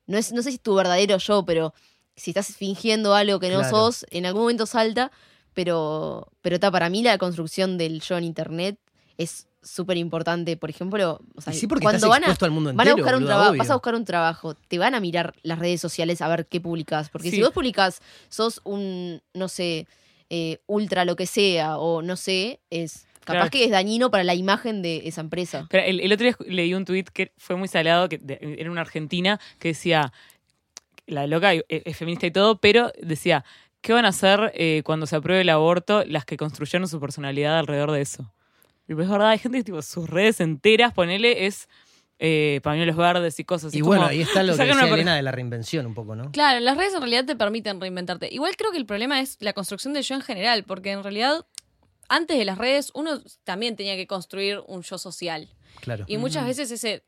no, 0.06 0.18
es, 0.18 0.32
no 0.32 0.42
sé 0.42 0.50
si 0.50 0.56
es 0.56 0.60
tu 0.62 0.74
verdadero 0.74 1.16
yo, 1.18 1.44
pero 1.44 1.72
si 2.16 2.30
estás 2.32 2.48
fingiendo 2.56 3.14
algo 3.14 3.38
que 3.40 3.48
no 3.48 3.58
Claro. 3.60 3.70
sos, 3.70 4.06
en 4.10 4.26
algún 4.26 4.42
momento 4.42 4.66
salta, 4.66 5.10
pero, 5.54 6.28
pero 6.40 6.58
ta, 6.60 6.70
para 6.70 6.88
mí 6.88 7.02
la 7.02 7.18
construcción 7.18 7.78
del 7.78 8.00
yo 8.00 8.16
en 8.18 8.24
internet 8.24 8.78
es 9.18 9.46
súper 9.62 9.96
importante. 9.96 10.56
Por 10.56 10.70
ejemplo, 10.70 11.20
o 11.34 11.40
sea, 11.40 11.52
Y 11.52 11.56
sí, 11.56 11.66
porque 11.66 11.84
cuando 11.84 11.96
estás 11.98 12.10
van 12.10 12.24
a, 12.24 12.34
al 12.40 12.50
mundo 12.50 12.72
van 12.74 12.88
a 12.88 12.94
buscar 12.94 13.14
un 13.16 13.24
trabajo, 13.26 13.56
vas 13.56 13.70
a 13.70 13.74
buscar 13.74 13.94
un 13.94 14.04
trabajo, 14.04 14.54
te 14.54 14.78
van 14.78 14.94
a 14.94 15.00
mirar 15.00 15.34
las 15.42 15.58
redes 15.58 15.80
sociales 15.80 16.20
a 16.20 16.28
ver 16.28 16.46
qué 16.46 16.60
publicas. 16.60 17.10
Porque 17.10 17.30
Sí. 17.30 17.36
si 17.36 17.42
vos 17.42 17.52
publicas, 17.52 18.00
sos 18.28 18.60
un, 18.64 19.22
no 19.34 19.48
sé, 19.48 19.86
eh, 20.30 20.58
ultra 20.66 21.04
lo 21.04 21.14
que 21.16 21.26
sea, 21.26 21.76
o 21.78 22.02
no 22.02 22.16
sé, 22.16 22.58
es 22.70 23.06
capaz 23.20 23.34
Claro. 23.34 23.50
que 23.50 23.64
es 23.66 23.70
dañino 23.70 24.10
para 24.10 24.24
la 24.24 24.34
imagen 24.34 24.82
de 24.82 25.02
esa 25.06 25.20
empresa. 25.20 25.66
Pero 25.70 25.84
el, 25.84 26.00
el 26.00 26.12
otro 26.12 26.24
día 26.26 26.36
leí 26.46 26.74
un 26.74 26.84
tuit 26.84 27.08
que 27.10 27.32
fue 27.36 27.54
muy 27.54 27.68
salado, 27.68 28.08
que 28.08 28.18
de- 28.18 28.56
era 28.58 28.68
una 28.70 28.80
argentina, 28.80 29.38
que 29.60 29.68
decía, 29.68 30.12
la 31.06 31.26
loca 31.26 31.52
es, 31.54 31.62
es 31.68 31.96
feminista 31.96 32.26
y 32.26 32.30
todo, 32.30 32.58
pero 32.58 32.90
decía, 33.00 33.44
¿qué 33.82 33.92
van 33.92 34.04
a 34.06 34.08
hacer 34.08 34.52
eh, 34.54 34.82
cuando 34.84 35.06
se 35.06 35.16
apruebe 35.16 35.42
el 35.42 35.50
aborto 35.50 36.04
las 36.06 36.24
que 36.24 36.36
construyeron 36.38 36.88
su 36.88 36.98
personalidad 37.00 37.58
alrededor 37.58 37.90
de 37.92 38.00
eso? 38.00 38.32
Y 38.88 38.94
pues 38.94 39.04
es 39.04 39.10
verdad, 39.10 39.28
hay 39.28 39.38
gente 39.38 39.58
que 39.58 39.64
tipo, 39.64 39.80
sus 39.82 40.08
redes 40.08 40.40
enteras, 40.40 40.92
ponele, 40.94 41.46
es 41.46 41.68
eh, 42.18 42.60
pañuelos 42.62 42.96
verdes 42.96 43.38
y 43.40 43.44
cosas. 43.44 43.74
Y 43.74 43.78
Es 43.78 43.84
bueno, 43.84 44.02
como- 44.02 44.10
ahí 44.12 44.22
está 44.22 44.42
lo 44.42 44.52
que 44.56 44.64
decía 44.64 44.88
Elena 44.88 45.16
de 45.16 45.22
la 45.22 45.32
reinvención 45.32 45.86
un 45.86 45.94
poco, 45.94 46.14
¿no? 46.14 46.30
Claro, 46.32 46.60
las 46.60 46.76
redes 46.76 46.94
en 46.94 47.00
realidad 47.00 47.24
te 47.24 47.36
permiten 47.36 47.80
reinventarte. 47.80 48.28
Igual 48.32 48.56
creo 48.56 48.70
que 48.70 48.78
el 48.78 48.86
problema 48.86 49.20
es 49.20 49.36
la 49.40 49.52
construcción 49.52 49.92
del 49.92 50.04
yo 50.04 50.14
en 50.14 50.20
general, 50.22 50.64
porque 50.64 50.90
en 50.92 51.02
realidad 51.02 51.44
antes 52.08 52.38
de 52.38 52.44
las 52.44 52.58
redes 52.58 52.90
uno 52.94 53.20
también 53.44 53.74
tenía 53.76 53.96
que 53.96 54.06
construir 54.06 54.60
un 54.66 54.82
yo 54.82 54.98
social. 54.98 55.48
Claro. 55.80 56.04
Y 56.06 56.18
muchas 56.18 56.46
veces 56.46 56.70
ese 56.70 57.02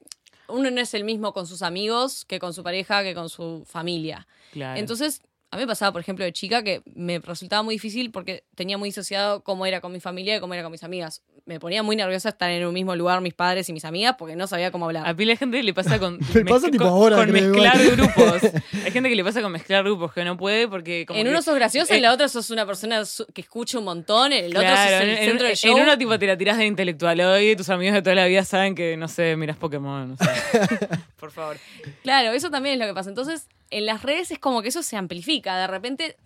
uno 0.49 0.71
no 0.71 0.81
es 0.81 0.93
el 0.95 1.05
mismo 1.05 1.33
con 1.33 1.47
sus 1.47 1.63
amigos 1.63 2.25
que 2.25 2.39
con 2.39 2.53
su 2.53 2.63
pareja, 2.63 3.03
que 3.03 3.15
con 3.15 3.29
su 3.29 3.65
familia. 3.67 4.27
Claro. 4.53 4.79
Entonces, 4.79 5.23
a 5.55 5.57
mí 5.57 5.63
me 5.63 5.67
pasaba, 5.69 5.93
por 5.93 6.01
ejemplo, 6.01 6.25
de 6.25 6.33
chica 6.33 6.63
que 6.65 6.83
me 6.95 7.19
resultaba 7.21 7.63
muy 7.63 7.77
difícil 7.77 8.11
porque 8.11 8.45
tenía 8.57 8.77
muy 8.77 8.89
disociado 8.89 9.43
cómo 9.45 9.67
era 9.67 9.81
con 9.81 9.93
mi 9.93 10.01
familia 10.01 10.37
y 10.37 10.41
cómo 10.41 10.53
era 10.55 10.63
con 10.65 10.73
mis 10.73 10.83
amigas. 10.83 11.23
Me 11.47 11.61
ponía 11.61 11.83
muy 11.83 11.95
nerviosa 11.95 12.31
estar 12.31 12.51
en 12.51 12.67
un 12.67 12.73
mismo 12.75 12.97
lugar 12.97 13.21
mis 13.21 13.35
padres 13.35 13.69
y 13.69 13.73
mis 13.73 13.85
amigas 13.85 14.17
porque 14.19 14.35
no 14.35 14.47
sabía 14.47 14.71
cómo 14.73 14.87
hablar. 14.87 15.07
A 15.07 15.15
pila 15.15 15.33
de 15.33 15.37
gente 15.37 15.63
le 15.63 15.73
pasa 15.75 15.99
con, 15.99 16.19
Me 16.35 16.45
pasa 16.45 16.71
tipo 16.71 16.85
con, 16.85 16.93
ahora, 16.93 17.17
con 17.17 17.29
creo, 17.29 17.51
mezclar 17.53 17.81
igual. 17.81 17.97
grupos. 17.97 18.43
Hay 18.85 18.91
gente 18.91 19.09
que 19.09 19.15
le 19.15 19.23
pasa 19.25 19.43
con 19.43 19.53
mezclar 19.53 19.85
grupos 19.85 20.13
que 20.13 20.25
no 20.25 20.37
puede 20.37 20.67
porque 20.69 21.05
como 21.07 21.19
en 21.21 21.27
que- 21.27 21.31
uno 21.31 21.41
sos 21.43 21.55
graciosa, 21.55 21.95
eh, 21.95 21.99
en 21.99 22.03
la 22.03 22.13
otra 22.13 22.29
sos 22.29 22.51
una 22.51 22.67
persona 22.67 23.03
que 23.33 23.41
escucha 23.43 23.79
un 23.79 23.85
montón, 23.85 24.33
en 24.33 24.45
el 24.47 24.51
otro 24.57 24.61
Claro, 24.63 24.91
sos 24.93 25.01
el 25.03 25.09
en, 25.11 25.17
centro 25.19 25.33
en- 25.45 25.49
del 25.49 25.57
show. 25.57 25.77
en 25.77 25.83
uno 25.83 25.97
tipo 25.99 26.19
te 26.19 26.27
la 26.27 26.37
tirás 26.37 26.59
de 26.59 26.67
intelectual 26.67 27.21
hoy 27.21 27.55
tus 27.55 27.69
amigos 27.71 27.95
de 27.95 28.03
toda 28.03 28.17
la 28.17 28.27
vida 28.27 28.43
saben 28.45 28.75
que, 28.75 28.97
no 28.97 29.07
sé, 29.09 29.37
miras 29.37 29.57
Pokémon. 29.57 30.17
Por 31.21 31.31
favor. 31.31 31.57
Claro, 32.03 32.33
eso 32.33 32.51
también 32.51 32.75
es 32.75 32.81
lo 32.81 32.87
que 32.87 32.95
pasa. 32.95 33.09
Entonces, 33.09 33.49
en 33.71 33.87
las 33.87 34.03
redes 34.03 34.31
es 34.31 34.39
como 34.39 34.63
que 34.63 34.69
eso 34.69 34.83
se 34.83 34.97
amplifica 34.97 35.44
de 35.53 35.67
repente. 35.67 36.17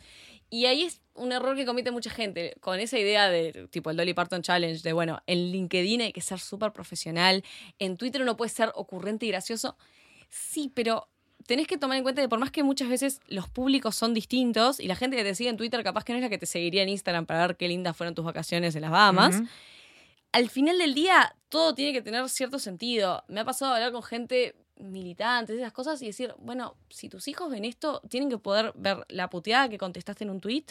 Y 0.51 0.65
ahí 0.67 0.85
es 0.85 1.03
un 1.15 1.33
error 1.33 1.57
que 1.57 1.67
comete 1.67 1.91
mucha 1.91 2.11
gente 2.11 2.55
con 2.61 2.81
esa 2.81 2.99
idea 2.99 3.29
de 3.29 3.69
tipo 3.71 3.91
el 3.91 3.97
Dolly 3.97 4.15
Parton 4.15 4.43
Challenge, 4.43 4.83
de 4.83 4.93
bueno, 4.93 5.21
en 5.27 5.51
LinkedIn 5.53 6.01
hay 6.01 6.13
que 6.13 6.23
ser 6.23 6.39
súper 6.39 6.73
profesional, 6.73 7.45
en 7.79 7.97
Twitter 7.97 8.23
uno 8.23 8.37
puede 8.37 8.51
ser 8.51 8.73
ocurrente 8.75 9.27
y 9.27 9.29
gracioso. 9.29 9.77
Sí, 10.31 10.73
pero 10.75 11.09
tenés 11.47 11.67
que 11.67 11.77
tomar 11.77 11.97
en 11.97 12.03
cuenta 12.03 12.23
que 12.23 12.29
por 12.29 12.39
más 12.39 12.51
que 12.51 12.63
muchas 12.63 12.89
veces 12.89 13.21
los 13.27 13.49
públicos 13.49 13.95
son 13.95 14.15
distintos 14.15 14.81
y 14.81 14.87
la 14.87 14.97
gente 14.97 15.17
que 15.17 15.25
te 15.25 15.35
sigue 15.35 15.51
en 15.51 15.57
Twitter 15.57 15.83
capaz 15.83 16.05
que 16.05 16.13
no 16.13 16.19
es 16.19 16.23
la 16.23 16.29
que 16.29 16.39
te 16.39 16.47
seguiría 16.47 16.83
en 16.83 16.89
Instagram 16.91 17.27
para 17.27 17.47
ver 17.47 17.57
qué 17.57 17.69
lindas 17.69 17.97
fueron 17.97 18.15
tus 18.15 18.25
vacaciones 18.25 18.75
en 18.75 18.83
las 18.83 18.91
Bahamas, 18.91 19.43
al 20.33 20.51
final 20.51 20.79
del 20.79 20.95
día 20.95 21.35
todo 21.49 21.75
tiene 21.75 21.93
que 21.93 22.03
tener 22.03 22.29
cierto 22.29 22.59
sentido. 22.59 23.25
Me 23.29 23.41
ha 23.41 23.45
pasado 23.45 23.75
hablar 23.75 23.93
con 23.93 24.03
gente 24.03 24.55
militante, 24.79 25.55
esas 25.55 25.73
cosas, 25.73 26.01
y 26.03 26.07
decir, 26.07 26.35
bueno, 26.39 26.77
si 26.89 27.09
tus 27.09 27.29
hijos 27.29 27.51
ven 27.51 27.65
esto, 27.65 28.01
tienen 28.09 28.29
que 28.31 28.39
poder 28.39 28.73
ver 28.77 29.05
la 29.09 29.29
puteada 29.31 29.69
que 29.69 29.79
contestaste 29.79 30.25
en 30.25 30.31
un 30.31 30.41
tweet, 30.41 30.65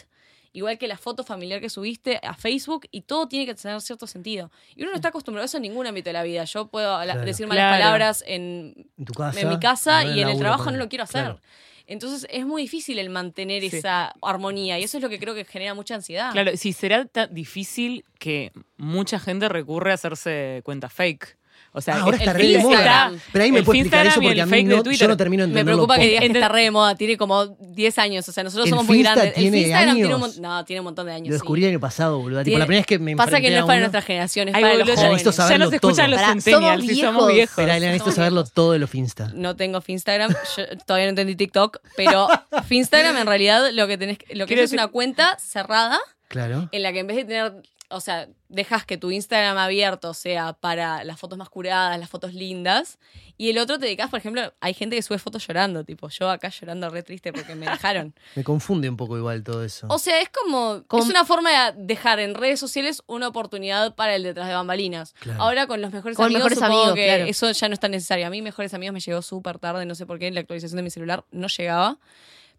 igual 0.52 0.78
que 0.78 0.88
la 0.88 0.96
foto 0.96 1.24
familiar 1.24 1.60
que 1.60 1.68
subiste 1.70 2.18
a 2.22 2.34
Facebook, 2.34 2.86
y 2.90 3.02
todo 3.02 3.28
tiene 3.28 3.44
que 3.46 3.54
tener 3.54 3.80
cierto 3.80 4.06
sentido. 4.06 4.50
Y 4.74 4.82
uno 4.82 4.90
no 4.92 4.96
está 4.96 5.08
acostumbrado 5.08 5.42
a 5.42 5.46
eso 5.46 5.58
en 5.58 5.62
ningún 5.64 5.86
ámbito 5.86 6.08
de 6.08 6.14
la 6.14 6.22
vida. 6.22 6.44
Yo 6.44 6.68
puedo 6.68 7.00
Claro. 7.02 7.20
decir 7.22 7.46
malas 7.46 7.62
Claro. 7.70 7.82
palabras 7.82 8.24
en, 8.26 8.90
En 8.98 9.04
tu 9.04 9.12
casa. 9.12 9.40
en 9.40 9.48
mi 9.48 9.58
casa 9.58 10.04
y 10.04 10.12
en 10.12 10.12
el 10.14 10.20
laburo, 10.28 10.38
trabajo 10.40 10.70
no 10.70 10.78
lo 10.78 10.88
quiero 10.88 11.04
hacer. 11.04 11.22
Claro. 11.24 11.40
Entonces 11.86 12.26
es 12.30 12.44
muy 12.44 12.62
difícil 12.62 12.98
el 12.98 13.08
mantener 13.08 13.62
Sí. 13.62 13.78
esa 13.78 14.14
armonía 14.20 14.78
y 14.78 14.84
eso 14.84 14.98
es 14.98 15.02
lo 15.02 15.08
que 15.08 15.18
creo 15.18 15.34
que 15.34 15.44
genera 15.46 15.72
mucha 15.72 15.94
ansiedad. 15.94 16.32
Claro, 16.32 16.54
si 16.56 16.74
será 16.74 17.06
tan 17.06 17.32
difícil 17.32 18.04
que 18.18 18.52
mucha 18.76 19.18
gente 19.18 19.48
recurre 19.48 19.92
a 19.92 19.94
hacerse 19.94 20.60
cuenta 20.64 20.90
fake. 20.90 21.38
O 21.72 21.80
sea, 21.80 21.96
Ah, 21.96 22.00
ahora 22.00 22.16
el- 22.16 22.22
está 22.22 22.32
re 22.32 22.46
de 22.48 22.58
moda. 22.58 23.12
Pero 23.32 23.44
ahí 23.44 23.52
me 23.52 23.62
puede 23.62 23.80
explicar 23.80 24.06
eso 24.06 24.20
porque 24.20 24.40
a 24.40 24.46
mí 24.46 24.64
no, 24.64 24.76
yo 24.76 24.82
Twitter. 24.82 25.08
no 25.08 25.16
termino 25.16 25.46
de 25.46 25.52
Me 25.52 25.64
preocupa 25.64 25.96
que 25.96 26.06
digas 26.06 26.20
que 26.22 26.26
está 26.26 26.48
re 26.48 26.62
de 26.62 26.70
moda, 26.70 26.94
tiene 26.94 27.16
como 27.16 27.46
10 27.46 27.98
años, 27.98 28.28
o 28.28 28.32
sea, 28.32 28.42
nosotros 28.42 28.66
¿El 28.66 28.70
somos 28.70 28.86
muy 28.86 28.96
Finsta 28.96 29.14
grandes. 29.14 29.34
tiene 29.34 29.56
el 29.58 29.62
Instagram 29.64 29.94
tiene 29.94 30.06
un 30.08 30.12
años? 30.14 30.20
montón, 30.36 30.42
no, 30.42 30.64
tiene 30.64 30.80
un 30.80 30.84
montón 30.84 31.06
de 31.06 31.12
años. 31.12 31.28
Lo 31.28 31.32
sí. 31.34 31.40
descubrí 31.40 31.62
el 31.64 31.70
año 31.70 31.80
pasado, 31.80 32.18
boludo. 32.18 32.42
Tipo, 32.42 32.58
la 32.58 32.64
primera 32.66 32.80
vez 32.80 32.86
que 32.86 32.98
me 32.98 33.14
Pasa 33.16 33.40
que 33.40 33.50
no 33.50 33.56
es 33.58 33.64
para 33.64 33.78
nuestra 33.80 34.02
generación, 34.02 34.48
es 34.48 34.52
para 34.54 34.74
los 34.74 34.88
ya 34.88 34.96
jóvenes. 34.96 35.36
ya 35.36 35.58
nos 35.58 35.72
escuchan 35.72 36.10
los 36.10 36.20
centennials 36.20 36.80
somos 36.84 36.90
y 36.96 37.00
somos 37.00 37.32
viejos. 37.32 37.58
Elena, 37.58 37.78
necesito 37.86 38.12
saberlo 38.12 38.44
todo 38.44 38.72
de 38.72 38.78
los 38.78 38.88
Finsta. 38.90 39.30
No 39.34 39.54
tengo 39.56 39.80
Finstagram, 39.80 40.30
yo 40.56 40.64
todavía 40.86 41.06
no 41.06 41.10
entendí 41.10 41.36
TikTok, 41.36 41.78
pero 41.96 42.28
Finstagram 42.66 43.16
en 43.16 43.26
realidad 43.26 43.70
lo 43.72 43.86
que 43.86 43.98
tenés, 43.98 44.18
lo 44.32 44.46
que 44.46 44.62
es 44.62 44.72
una 44.72 44.88
cuenta 44.88 45.36
cerrada 45.38 45.98
Claro. 46.28 46.68
en 46.72 46.82
la 46.82 46.92
que 46.92 46.98
en 47.00 47.06
vez 47.06 47.16
de 47.16 47.24
tener, 47.24 47.52
o 47.90 48.00
sea, 48.00 48.28
dejas 48.48 48.84
que 48.84 48.98
tu 48.98 49.10
Instagram 49.10 49.56
abierto 49.56 50.12
sea 50.14 50.52
para 50.52 51.04
las 51.04 51.18
fotos 51.18 51.38
más 51.38 51.48
curadas, 51.48 51.98
las 51.98 52.10
fotos 52.10 52.34
lindas, 52.34 52.98
y 53.36 53.50
el 53.50 53.58
otro 53.58 53.78
te 53.78 53.86
dedicas, 53.86 54.10
por 54.10 54.18
ejemplo, 54.18 54.52
hay 54.60 54.74
gente 54.74 54.96
que 54.96 55.02
sube 55.02 55.18
fotos 55.18 55.46
llorando, 55.46 55.84
tipo 55.84 56.08
yo 56.08 56.28
acá 56.28 56.48
llorando 56.48 56.90
re 56.90 57.02
triste 57.02 57.32
porque 57.32 57.54
me 57.54 57.66
dejaron. 57.66 58.14
Me 58.34 58.44
confunde 58.44 58.88
un 58.88 58.96
poco 58.96 59.16
igual 59.16 59.42
todo 59.42 59.64
eso. 59.64 59.86
O 59.90 59.98
sea, 59.98 60.20
es 60.20 60.28
como, 60.28 60.82
es 60.98 61.06
una 61.06 61.24
forma 61.24 61.72
de 61.72 61.84
dejar 61.84 62.20
en 62.20 62.34
redes 62.34 62.60
sociales 62.60 63.02
una 63.06 63.28
oportunidad 63.28 63.94
para 63.94 64.16
el 64.16 64.22
detrás 64.22 64.48
de 64.48 64.54
bambalinas. 64.54 65.14
Claro. 65.20 65.42
Ahora 65.42 65.66
con 65.66 65.80
los 65.80 65.92
mejores 65.92 66.16
Con 66.16 66.26
amigos, 66.26 66.44
mejores 66.44 66.58
supongo 66.58 66.82
amigos, 66.82 66.94
que 66.96 67.06
claro. 67.06 67.24
eso 67.24 67.50
ya 67.52 67.68
no 67.68 67.74
es 67.74 67.80
tan 67.80 67.92
necesario. 67.92 68.26
A 68.26 68.30
mí 68.30 68.42
mejores 68.42 68.74
amigos 68.74 68.92
me 68.92 69.00
llegó 69.00 69.22
súper 69.22 69.58
tarde, 69.58 69.86
no 69.86 69.94
sé 69.94 70.04
por 70.04 70.18
qué, 70.18 70.30
la 70.30 70.40
actualización 70.40 70.76
de 70.76 70.82
mi 70.82 70.90
celular 70.90 71.24
no 71.30 71.46
llegaba. 71.48 71.98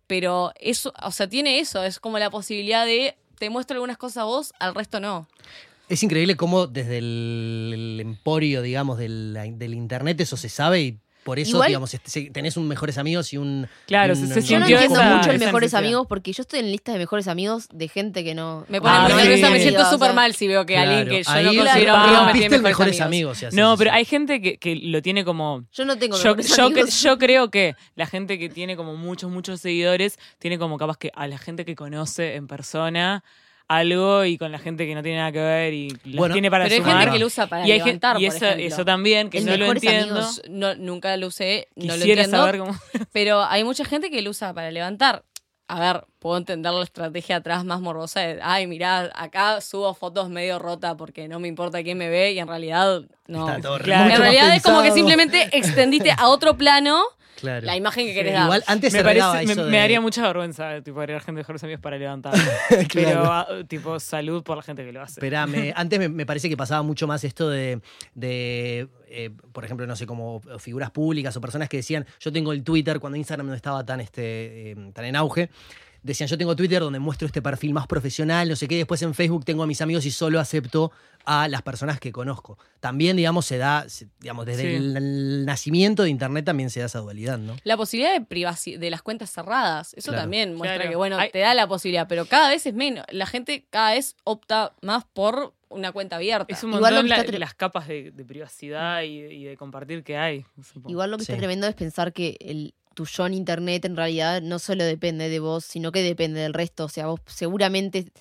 Pero 0.07 0.53
eso, 0.59 0.91
o 1.03 1.11
sea, 1.11 1.29
tiene 1.29 1.59
eso, 1.59 1.83
es 1.83 1.99
como 1.99 2.17
la 2.17 2.31
posibilidad 2.31 2.85
de 2.85 3.15
te 3.39 3.49
muestro 3.49 3.75
algunas 3.75 3.97
cosas 3.97 4.17
a 4.17 4.23
vos, 4.25 4.53
al 4.59 4.75
resto 4.75 4.99
no. 4.99 5.27
Es 5.87 6.03
increíble 6.03 6.35
cómo 6.35 6.67
desde 6.67 6.99
el, 6.99 7.97
emporio, 7.99 8.61
digamos, 8.61 8.99
del, 8.99 9.35
del 9.55 9.73
internet 9.73 10.21
eso 10.21 10.37
se 10.37 10.49
sabe 10.49 10.81
y 10.81 10.99
por 11.29 11.37
eso, 11.37 11.57
Igual- 11.57 11.67
digamos, 11.67 11.93
este, 11.93 12.31
tenés 12.31 12.57
un 12.57 12.67
mejores 12.67 12.97
amigos 12.97 13.31
y 13.33 13.37
un... 13.37 13.67
Claro, 13.85 14.15
se- 14.15 14.21
se 14.21 14.41
Yo 14.41 14.57
no 14.57 14.65
sintió 14.65 14.79
entiendo 14.79 14.95
esa- 14.99 15.15
mucho 15.15 15.29
el 15.29 15.35
esa 15.35 15.45
mejores 15.45 15.67
necesidad. 15.67 15.79
amigos 15.85 16.07
porque 16.07 16.33
yo 16.33 16.41
estoy 16.41 16.59
en 16.61 16.71
listas 16.71 16.93
de 16.95 16.99
mejores 16.99 17.27
amigos 17.27 17.67
de 17.71 17.87
gente 17.87 18.23
que 18.23 18.33
no. 18.33 18.65
Me 18.67 18.81
pone 18.81 18.95
Ah, 18.95 19.01
muy 19.03 19.11
sí. 19.11 19.17
nerviosa, 19.27 19.51
me 19.51 19.59
siento 19.59 19.81
O 19.81 19.83
sea, 19.83 19.91
súper 19.91 20.13
mal 20.15 20.33
si 20.33 20.47
veo 20.47 20.65
que 20.65 20.75
alguien 20.75 21.07
que 21.07 21.21
yo 21.23 21.29
ahí 21.31 21.45
no 21.45 21.51
la- 21.53 21.71
considero 21.73 21.93
claro, 21.93 22.07
amigo 22.09 22.25
me 22.25 22.31
tiene 22.31 22.45
el 22.55 22.61
mejores 22.63 22.63
mejores 22.63 23.01
amigos. 23.01 23.05
amigos. 23.05 23.37
si 23.37 23.45
haces 23.45 23.55
No, 23.59 23.73
eso. 23.73 23.77
pero 23.77 23.91
hay 23.91 24.05
gente 24.05 24.41
que, 24.41 24.57
que 24.57 24.75
lo 24.75 25.01
tiene 25.03 25.23
como 25.23 25.65
Yo 25.71 25.85
no 25.85 25.95
tengo 25.99 26.17
yo, 26.17 26.35
mejores 26.35 27.01
yo 27.03 27.17
creo 27.19 27.51
que 27.51 27.75
la 27.95 28.07
gente 28.07 28.39
que 28.39 28.49
tiene 28.49 28.75
como 28.75 28.95
muchos, 28.95 29.29
muchos 29.29 29.61
seguidores, 29.61 30.17
tiene 30.39 30.57
como 30.57 30.79
capaz 30.79 30.97
que 30.97 31.11
a 31.13 31.27
la 31.27 31.37
gente 31.37 31.63
que 31.63 31.75
conoce 31.75 32.33
en 32.37 32.47
persona 32.47 33.23
algo 33.69 34.25
y 34.25 34.37
con 34.37 34.51
la 34.51 34.59
gente 34.59 34.85
que 34.87 34.95
no 34.95 35.03
tiene 35.03 35.19
nada 35.19 35.31
que 35.31 35.39
ver 35.39 35.73
y 35.73 35.89
las 36.03 36.15
Bueno, 36.15 36.33
tiene 36.33 36.49
para 36.51 36.65
Pero 36.65 36.75
hay 36.75 36.81
sumar. 36.81 36.97
gente 37.01 37.13
que 37.13 37.19
lo 37.19 37.25
usa 37.27 37.47
para 37.47 37.61
y 37.67 37.71
hay 37.71 37.77
gente- 37.79 37.85
levantar, 38.07 38.21
y 38.21 38.25
por 38.27 38.35
eso, 38.35 38.45
ejemplo. 38.45 38.67
eso 38.67 38.83
también, 38.85 39.29
que 39.29 39.37
El 39.37 39.45
no 39.45 39.57
lo 39.57 39.65
entiendo. 39.71 40.15
amigos. 40.15 40.41
No, 40.49 40.75
nunca 40.75 41.15
lo 41.17 41.27
usé, 41.27 41.67
no 41.75 41.85
lo 41.85 41.93
Quisiera 41.93 42.23
entiendo. 42.23 42.37
saber 42.45 42.59
cómo. 42.59 42.75
Pero 43.13 43.43
hay 43.43 43.63
mucha 43.63 43.85
gente 43.85 44.09
que 44.09 44.21
lo 44.23 44.31
usa 44.31 44.53
para 44.53 44.71
levantar. 44.71 45.23
A 45.71 45.79
ver, 45.79 46.05
puedo 46.17 46.35
entender 46.37 46.73
la 46.73 46.83
estrategia 46.83 47.35
atrás 47.37 47.63
más 47.63 47.79
morbosa 47.79 48.21
de, 48.21 48.39
ay, 48.41 48.65
mirá, 48.65 49.11
acá 49.13 49.61
subo 49.61 49.93
fotos 49.93 50.27
medio 50.27 50.57
rota 50.57 50.97
porque 50.97 51.27
no 51.27 51.39
me 51.39 51.47
importa 51.47 51.83
quién 51.83 51.97
me 51.97 52.09
ve 52.09 52.31
y 52.31 52.39
en 52.39 52.47
realidad 52.47 53.03
no. 53.27 53.47
Está 53.47 53.61
todo 53.61 53.77
Claro. 53.77 54.09
En 54.15 54.19
realidad 54.19 54.55
es 54.55 54.63
como 54.63 54.81
que 54.81 54.91
simplemente 54.91 55.47
extendiste 55.51 56.11
a 56.17 56.27
otro 56.27 56.57
plano 56.57 57.03
Claro. 57.39 57.65
la 57.65 57.77
imagen 57.77 58.05
que 58.07 58.13
querés 58.15 58.31
Sí. 58.31 58.35
dar. 58.35 58.43
Igual 58.45 58.63
antes 58.67 58.91
me, 58.93 59.03
parece, 59.03 59.45
me, 59.45 59.51
eso 59.53 59.63
me 59.65 59.77
daría 59.77 60.01
mucha 60.01 60.21
vergüenza 60.23 60.81
tipo 60.81 60.99
agregar 60.99 61.21
gente 61.21 61.37
de 61.37 61.41
mejores 61.43 61.63
amigos 61.63 61.81
para 61.81 61.97
levantar. 61.97 62.33
Pero 62.93 63.23
ah, 63.31 63.47
tipo 63.67 63.97
salud 63.99 64.43
por 64.43 64.57
la 64.57 64.63
gente 64.63 64.83
que 64.83 64.91
lo 64.91 65.01
hace. 65.01 65.19
Esperame, 65.21 65.71
antes 65.75 65.99
me, 65.99 66.09
me 66.09 66.25
parece 66.25 66.49
que 66.49 66.57
pasaba 66.57 66.81
mucho 66.81 67.07
más 67.07 67.23
esto 67.23 67.47
de, 67.49 67.79
de, 68.13 68.89
eh, 69.09 69.31
por 69.51 69.65
ejemplo, 69.65 69.85
no 69.87 69.95
sé, 69.95 70.05
como 70.05 70.41
figuras 70.59 70.91
públicas 70.91 71.35
o 71.35 71.41
personas 71.41 71.67
que 71.69 71.77
decían, 71.77 72.05
yo 72.19 72.31
tengo 72.31 72.53
el 72.53 72.63
Twitter 72.63 72.99
cuando 72.99 73.17
Instagram 73.17 73.47
no 73.47 73.53
estaba 73.53 73.85
tan, 73.85 73.99
este, 74.01 74.71
eh, 74.71 74.75
tan 74.93 75.05
en 75.05 75.15
auge. 75.15 75.49
Decían, 76.01 76.29
yo 76.29 76.37
tengo 76.37 76.55
Twitter 76.55 76.79
donde 76.79 76.97
muestro 76.99 77.25
este 77.25 77.41
perfil 77.41 77.73
más 77.73 77.85
profesional, 77.85 78.47
no 78.47 78.55
sé 78.55 78.69
qué, 78.69 78.77
después 78.77 79.01
en 79.01 79.13
Facebook 79.13 79.43
tengo 79.43 79.63
a 79.63 79.67
mis 79.67 79.81
amigos 79.81 80.05
y 80.05 80.11
solo 80.11 80.39
acepto 80.39 80.93
a 81.25 81.49
las 81.49 81.61
personas 81.61 81.99
que 81.99 82.13
conozco. 82.13 82.57
También, 82.79 83.17
digamos, 83.17 83.45
se 83.45 83.57
da, 83.57 83.85
digamos, 84.21 84.45
desde 84.45 84.61
Sí. 84.61 84.75
el, 84.75 84.95
el 84.95 85.45
nacimiento 85.45 86.03
de 86.03 86.09
Internet 86.09 86.45
también 86.45 86.69
se 86.69 86.79
da 86.79 86.85
esa 86.85 86.99
dualidad, 86.99 87.37
¿no? 87.37 87.57
La 87.65 87.75
posibilidad 87.75 88.13
de 88.17 88.77
de 88.77 88.89
las 88.89 89.01
cuentas 89.01 89.29
cerradas, 89.29 89.93
eso 89.95 90.11
Claro. 90.11 90.23
también 90.23 90.55
muestra 90.55 90.75
Claro. 90.77 90.89
que, 90.89 90.95
bueno, 90.95 91.17
Hay- 91.17 91.31
te 91.31 91.39
da 91.39 91.53
la 91.53 91.67
posibilidad, 91.67 92.07
pero 92.07 92.25
cada 92.25 92.49
vez 92.49 92.65
es 92.65 92.73
menos. 92.73 93.05
La 93.11 93.25
gente 93.25 93.65
cada 93.69 93.91
vez 93.91 94.15
opta 94.23 94.71
más 94.81 95.03
por 95.03 95.53
una 95.69 95.91
cuenta 95.91 96.15
abierta. 96.17 96.53
Es 96.53 96.63
un 96.63 96.73
Igual 96.73 96.95
lo 96.95 97.01
montón 97.03 97.17
que 97.25 97.31
la- 97.31 97.37
tre- 97.37 97.39
las 97.39 97.53
capas 97.53 97.87
de, 97.87 98.11
de 98.11 98.25
privacidad 98.25 99.03
y, 99.03 99.19
y 99.19 99.43
de 99.45 99.55
compartir 99.57 100.03
que 100.03 100.17
hay. 100.17 100.45
supongo. 100.63 100.89
Igual 100.89 101.11
lo 101.11 101.17
que 101.17 101.25
Sí. 101.25 101.31
está 101.31 101.39
tremendo 101.39 101.67
es 101.67 101.75
pensar 101.75 102.11
que 102.13 102.37
el, 102.39 102.73
tu 102.95 103.05
yo 103.05 103.25
en 103.27 103.33
internet 103.35 103.85
en 103.85 103.95
realidad 103.95 104.41
no 104.41 104.59
solo 104.59 104.83
depende 104.83 105.29
de 105.29 105.39
vos, 105.39 105.63
sino 105.65 105.91
que 105.91 106.01
depende 106.01 106.39
del 106.41 106.53
resto. 106.53 106.85
O 106.85 106.89
sea, 106.89 107.05
vos 107.07 107.19
seguramente, 107.27 108.11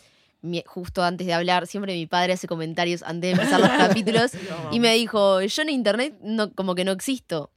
mi- 0.42 0.62
justo 0.66 1.02
antes 1.02 1.26
de 1.26 1.32
hablar, 1.34 1.66
siempre 1.66 1.94
mi 1.94 2.06
padre 2.06 2.34
hace 2.34 2.46
comentarios 2.46 3.02
antes 3.02 3.22
de 3.34 3.40
empezar 3.42 3.60
los 3.60 3.70
capítulos 4.04 4.32
y 4.70 4.78
me 4.80 4.92
dijo, 4.94 5.40
yo 5.40 5.62
en 5.62 5.70
internet 5.70 6.14
no, 6.20 6.52
como 6.52 6.74
que 6.74 6.84
no 6.84 6.92
existo. 6.92 7.50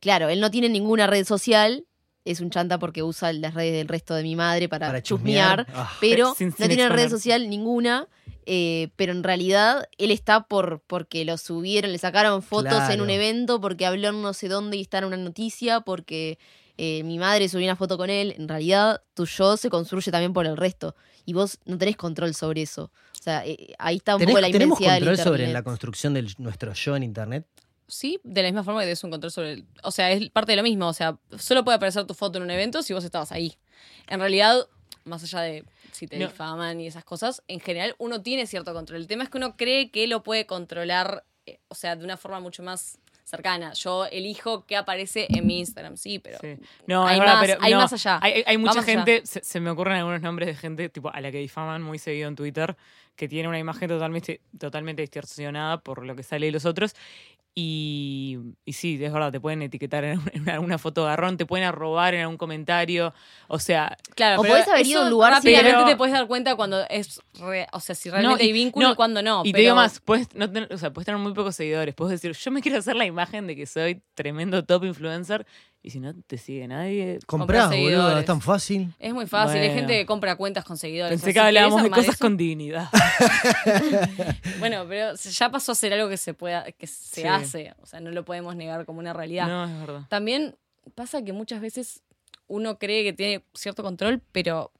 Claro, 0.00 0.28
él 0.28 0.40
no 0.40 0.50
tiene 0.50 0.68
ninguna 0.68 1.06
red 1.06 1.24
social, 1.24 1.86
es 2.24 2.40
un 2.40 2.50
chanta 2.50 2.78
porque 2.78 3.02
usa 3.02 3.32
las 3.32 3.54
redes 3.54 3.72
del 3.74 3.88
resto 3.88 4.14
de 4.14 4.22
mi 4.24 4.34
madre 4.36 4.68
para, 4.68 4.88
Para 4.88 5.02
chusmear, 5.02 5.64
chusmear. 5.66 5.84
Ah. 5.86 5.92
pero 6.00 6.34
Sin- 6.34 6.54
no 6.58 6.66
tiene 6.66 6.88
red 6.88 7.08
social 7.08 7.48
ninguna. 7.48 8.08
Eh, 8.46 8.90
pero 8.96 9.12
en 9.12 9.22
realidad 9.22 9.88
él 9.98 10.10
está 10.10 10.44
por 10.44 10.82
porque 10.86 11.24
lo 11.24 11.38
subieron, 11.38 11.92
le 11.92 11.98
sacaron 11.98 12.42
fotos 12.42 12.88
en 12.90 13.00
un 13.00 13.10
evento, 13.10 13.60
porque 13.60 13.86
habló 13.86 14.08
en 14.08 14.22
no 14.22 14.32
sé 14.32 14.48
dónde 14.48 14.76
y 14.76 14.82
está 14.82 14.98
en 14.98 15.04
una 15.04 15.16
noticia, 15.16 15.80
porque 15.80 16.38
eh, 16.78 17.02
mi 17.04 17.18
madre 17.18 17.48
subió 17.48 17.66
una 17.66 17.76
foto 17.76 17.96
con 17.96 18.10
él. 18.10 18.34
En 18.38 18.48
realidad, 18.48 19.02
tu 19.14 19.26
yo 19.26 19.56
se 19.56 19.70
construye 19.70 20.10
también 20.10 20.32
por 20.32 20.46
el 20.46 20.56
resto. 20.56 20.94
Y 21.24 21.34
vos 21.34 21.58
no 21.66 21.78
tenés 21.78 21.96
control 21.96 22.34
sobre 22.34 22.62
eso. 22.62 22.90
O 23.18 23.22
sea, 23.22 23.46
eh, 23.46 23.74
ahí 23.78 23.96
está 23.96 24.16
un 24.16 24.22
¿Tenés- 24.22 24.30
poco 24.30 24.40
la 24.40 24.50
¿Tenemos 24.50 24.78
del 24.78 24.88
control 24.88 25.18
sobre 25.18 25.52
la 25.52 25.62
construcción 25.62 26.14
de 26.14 26.26
nuestro 26.38 26.72
yo 26.72 26.96
en 26.96 27.04
Internet? 27.04 27.46
Sí, 27.86 28.18
de 28.24 28.42
la 28.42 28.48
misma 28.48 28.64
forma 28.64 28.80
que 28.80 28.86
tenés 28.86 29.04
un 29.04 29.10
control 29.10 29.30
sobre 29.30 29.52
el... 29.52 29.66
O 29.82 29.90
sea, 29.90 30.10
es 30.10 30.30
parte 30.30 30.52
de 30.52 30.56
lo 30.56 30.62
mismo. 30.62 30.88
O 30.88 30.92
sea, 30.92 31.18
solo 31.38 31.62
puede 31.62 31.76
aparecer 31.76 32.04
tu 32.06 32.14
foto 32.14 32.38
en 32.38 32.44
un 32.44 32.50
evento 32.50 32.82
si 32.82 32.92
vos 32.94 33.04
estabas 33.04 33.30
ahí. 33.30 33.54
En 34.08 34.18
realidad, 34.18 34.66
más 35.04 35.22
allá 35.22 35.40
de 35.42 35.64
si 35.92 36.06
te 36.06 36.18
No. 36.18 36.26
difaman 36.28 36.80
y 36.80 36.86
esas 36.86 37.04
cosas, 37.04 37.42
en 37.48 37.60
general 37.60 37.94
uno 37.98 38.22
tiene 38.22 38.46
cierto 38.46 38.74
control. 38.74 39.00
El 39.00 39.06
tema 39.06 39.24
es 39.24 39.30
que 39.30 39.38
uno 39.38 39.56
cree 39.56 39.90
que 39.90 40.06
lo 40.06 40.22
puede 40.22 40.46
controlar, 40.46 41.24
eh, 41.46 41.58
o 41.68 41.74
sea, 41.74 41.96
de 41.96 42.04
una 42.04 42.16
forma 42.16 42.40
mucho 42.40 42.62
más 42.62 42.98
cercana. 43.24 43.72
Yo 43.72 44.04
elijo 44.06 44.66
qué 44.66 44.76
aparece 44.76 45.26
en 45.30 45.46
mi 45.46 45.60
Instagram, 45.60 45.96
sí, 45.96 46.18
pero... 46.18 46.38
Sí. 46.40 46.56
No, 46.86 47.06
Hay 47.06 47.14
es 47.14 47.20
verdad, 47.20 47.34
más- 47.36 47.46
pero 47.46 47.58
hay 47.62 47.72
no, 47.72 47.78
más 47.78 47.92
allá. 47.92 48.18
Hay, 48.20 48.58
mucha 48.58 48.72
Vamos 48.72 48.84
gente, 48.84 49.22
se, 49.24 49.42
se 49.42 49.60
me 49.60 49.70
ocurren 49.70 49.94
algunos 49.94 50.20
nombres 50.20 50.48
de 50.48 50.54
gente 50.54 50.88
tipo 50.90 51.08
a 51.10 51.20
la 51.20 51.30
que 51.30 51.38
difaman 51.38 51.82
muy 51.82 51.98
seguido 51.98 52.28
en 52.28 52.36
Twitter, 52.36 52.76
que 53.16 53.28
tiene 53.28 53.48
una 53.48 53.58
imagen 53.58 53.88
totalmente, 53.88 54.40
totalmente 54.58 55.02
distorsionada 55.02 55.80
por 55.80 56.04
lo 56.04 56.14
que 56.16 56.22
sale 56.22 56.46
de 56.46 56.52
los 56.52 56.66
otros. 56.66 56.94
Y, 57.54 58.38
y 58.64 58.72
sí, 58.72 58.98
es 59.02 59.12
verdad, 59.12 59.30
te 59.30 59.38
pueden 59.40 59.60
etiquetar 59.62 60.04
en, 60.04 60.20
alguna 60.48 60.78
foto 60.78 61.04
garrón, 61.04 61.36
te 61.36 61.44
pueden 61.44 61.66
arrobar 61.66 62.14
en 62.14 62.22
algún 62.22 62.38
comentario. 62.38 63.12
O 63.48 63.58
sea, 63.58 63.96
Claro, 64.14 64.40
O 64.40 64.42
pero 64.42 64.54
podés 64.54 64.68
haber 64.68 64.86
ido 64.86 65.00
a 65.00 65.04
un 65.04 65.10
lugar 65.10 65.32
rápidamente 65.34 65.74
haber- 65.76 65.86
te 65.90 65.96
puedes 65.96 66.14
dar 66.14 66.26
cuenta 66.26 66.56
cuando 66.56 66.82
es 66.88 67.20
re- 67.34 67.66
o 67.72 67.80
sea, 67.80 67.94
si 67.94 68.08
realmente 68.10 68.42
y- 68.44 68.46
hay 68.48 68.52
vínculo 68.52 68.86
no, 68.88 68.92
y 68.92 68.96
cuando 68.96 69.22
no. 69.22 69.42
y 69.44 69.52
te 69.52 69.52
pero- 69.52 69.62
digo 69.62 69.76
más, 69.76 70.00
puedes, 70.00 70.34
no 70.34 70.50
tener, 70.50 70.72
o 70.72 70.78
sea, 70.78 70.92
puedes 70.92 71.04
tener 71.06 71.20
muy 71.20 71.34
pocos 71.34 71.54
seguidores. 71.54 71.94
Puedes 71.94 72.20
decir, 72.20 72.34
yo 72.36 72.50
me 72.50 72.62
quiero 72.62 72.78
hacer 72.78 72.96
la 72.96 73.04
imagen 73.04 73.46
de 73.46 73.54
que 73.54 73.66
soy 73.66 74.02
tremendo 74.14 74.64
top 74.64 74.84
influencer. 74.84 75.46
Y 75.84 75.90
si 75.90 75.98
no 75.98 76.14
te 76.14 76.38
sigue 76.38 76.68
nadie. 76.68 77.18
Comprá, 77.26 77.66
boludo, 77.66 77.72
seguidores. 77.82 78.18
es 78.20 78.24
tan 78.24 78.40
fácil. 78.40 78.94
Es 79.00 79.12
muy 79.12 79.26
fácil, 79.26 79.60
hay 79.60 79.70
gente 79.74 79.94
que 79.94 80.06
compra 80.06 80.36
cuentas 80.36 80.64
con 80.64 80.76
seguidores. 80.78 81.10
Pensé 81.10 81.26
así 81.30 81.34
que 81.34 81.40
hablábamos 81.40 81.82
de 81.82 81.90
cosas 81.90 82.14
eso- 82.14 82.18
con 82.24 82.36
dignidad. 82.36 82.88
Bueno, 84.58 84.84
pero 84.88 85.14
ya 85.16 85.50
pasó 85.50 85.72
a 85.72 85.74
ser 85.74 85.92
algo 85.92 86.08
que 86.08 86.16
se 86.16 86.34
pueda, 86.34 86.70
que 86.72 86.86
se 86.86 87.22
Sí. 87.22 87.26
hace. 87.26 87.74
O 87.82 87.86
sea, 87.86 88.00
no 88.00 88.10
lo 88.10 88.24
podemos 88.24 88.54
negar 88.56 88.84
como 88.86 89.00
una 89.00 89.12
realidad. 89.12 89.48
No, 89.48 89.64
es 89.64 89.80
verdad. 89.86 90.02
También 90.08 90.56
pasa 90.94 91.22
que 91.22 91.32
muchas 91.32 91.60
veces 91.60 92.02
uno 92.46 92.78
cree 92.78 93.02
que 93.04 93.12
tiene 93.12 93.44
cierto 93.54 93.82
control, 93.82 94.22
pero 94.32 94.72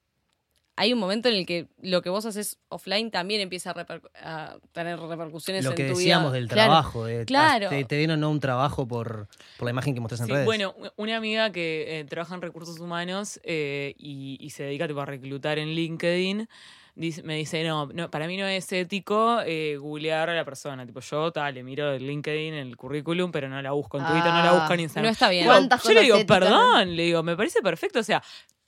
hay 0.75 0.93
un 0.93 0.99
momento 0.99 1.29
en 1.29 1.35
el 1.37 1.45
que 1.47 1.69
lo 1.83 2.01
que 2.03 2.09
vos 2.09 2.25
haces 2.25 2.59
offline 2.69 3.11
también 3.11 3.41
empieza 3.43 3.71
a, 3.71 3.75
reper- 3.75 4.09
a 4.23 4.57
tener 4.73 4.99
repercusiones 4.99 5.65
Lo 5.65 5.71
en 5.71 5.77
que 5.77 5.85
tu 5.91 5.97
decíamos 5.99 6.33
vida. 6.33 6.41
del 6.41 6.49
Claro, 6.49 6.71
trabajo. 6.71 7.05
de- 7.05 7.25
claro. 7.27 7.69
Te, 7.69 7.85
te 7.85 7.95
den 7.97 8.11
o 8.13 8.17
no 8.17 8.31
un 8.31 8.41
trabajo 8.41 8.89
por, 8.89 9.29
por 9.59 9.67
la 9.67 9.71
imagen 9.71 9.95
que 9.95 10.01
mostrás 10.01 10.21
en 10.21 10.27
Sí, 10.27 10.33
redes. 10.33 10.47
bueno, 10.47 10.75
una 10.97 11.17
amiga 11.17 11.53
que 11.53 12.01
eh, 12.01 12.05
trabaja 12.05 12.35
en 12.35 12.43
recursos 12.43 12.79
humanos 12.81 13.39
eh, 13.45 13.95
y, 13.99 14.39
y 14.41 14.51
se 14.51 14.63
dedica 14.65 14.89
tipo, 14.89 15.01
a 15.01 15.07
reclutar 15.07 15.59
en 15.59 15.69
LinkedIn, 15.75 16.49
dice- 16.95 17.23
me 17.23 17.37
dice, 17.37 17.63
no, 17.65 17.87
no, 17.93 18.11
para 18.11 18.27
mí 18.27 18.39
no 18.39 18.47
es 18.47 18.73
ético 18.73 19.41
eh, 19.45 19.77
googlear 19.79 20.31
a 20.31 20.35
la 20.35 20.45
persona. 20.47 20.87
Tipo, 20.87 21.01
yo 21.01 21.31
tal, 21.33 21.53
le 21.55 21.63
miro 21.63 21.93
el 21.93 22.07
LinkedIn, 22.07 22.55
el 22.55 22.77
currículum, 22.79 23.31
pero 23.31 23.49
no 23.51 23.61
la 23.61 23.73
busco 23.73 23.99
en 23.99 24.05
Twitter, 24.07 24.25
no 24.33 24.43
la 24.43 24.51
Ah, 24.51 24.59
busco 24.61 24.73
en 24.73 24.81
Instagram. 24.81 25.05
No 25.05 25.13
está 25.13 25.29
bien. 25.29 25.45
¿Cuántas 25.45 25.83
yo 25.83 25.91
le 25.91 25.95
cosas 25.97 26.05
digo, 26.07 26.19
no? 26.19 26.27
perdón, 26.27 26.97
le 26.97 27.03
digo, 27.03 27.23
me 27.23 27.37
parece 27.37 27.61
perfecto. 27.61 28.01
O 28.01 28.03
sea, 28.03 28.23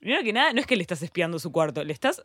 primero 0.05 0.23
que 0.23 0.33
nada, 0.33 0.53
no 0.53 0.61
es 0.61 0.67
que 0.67 0.77
le 0.77 0.83
estás 0.83 1.03
espiando 1.03 1.39
su 1.39 1.51
cuarto, 1.51 1.83
le 1.83 1.93
estás 1.93 2.23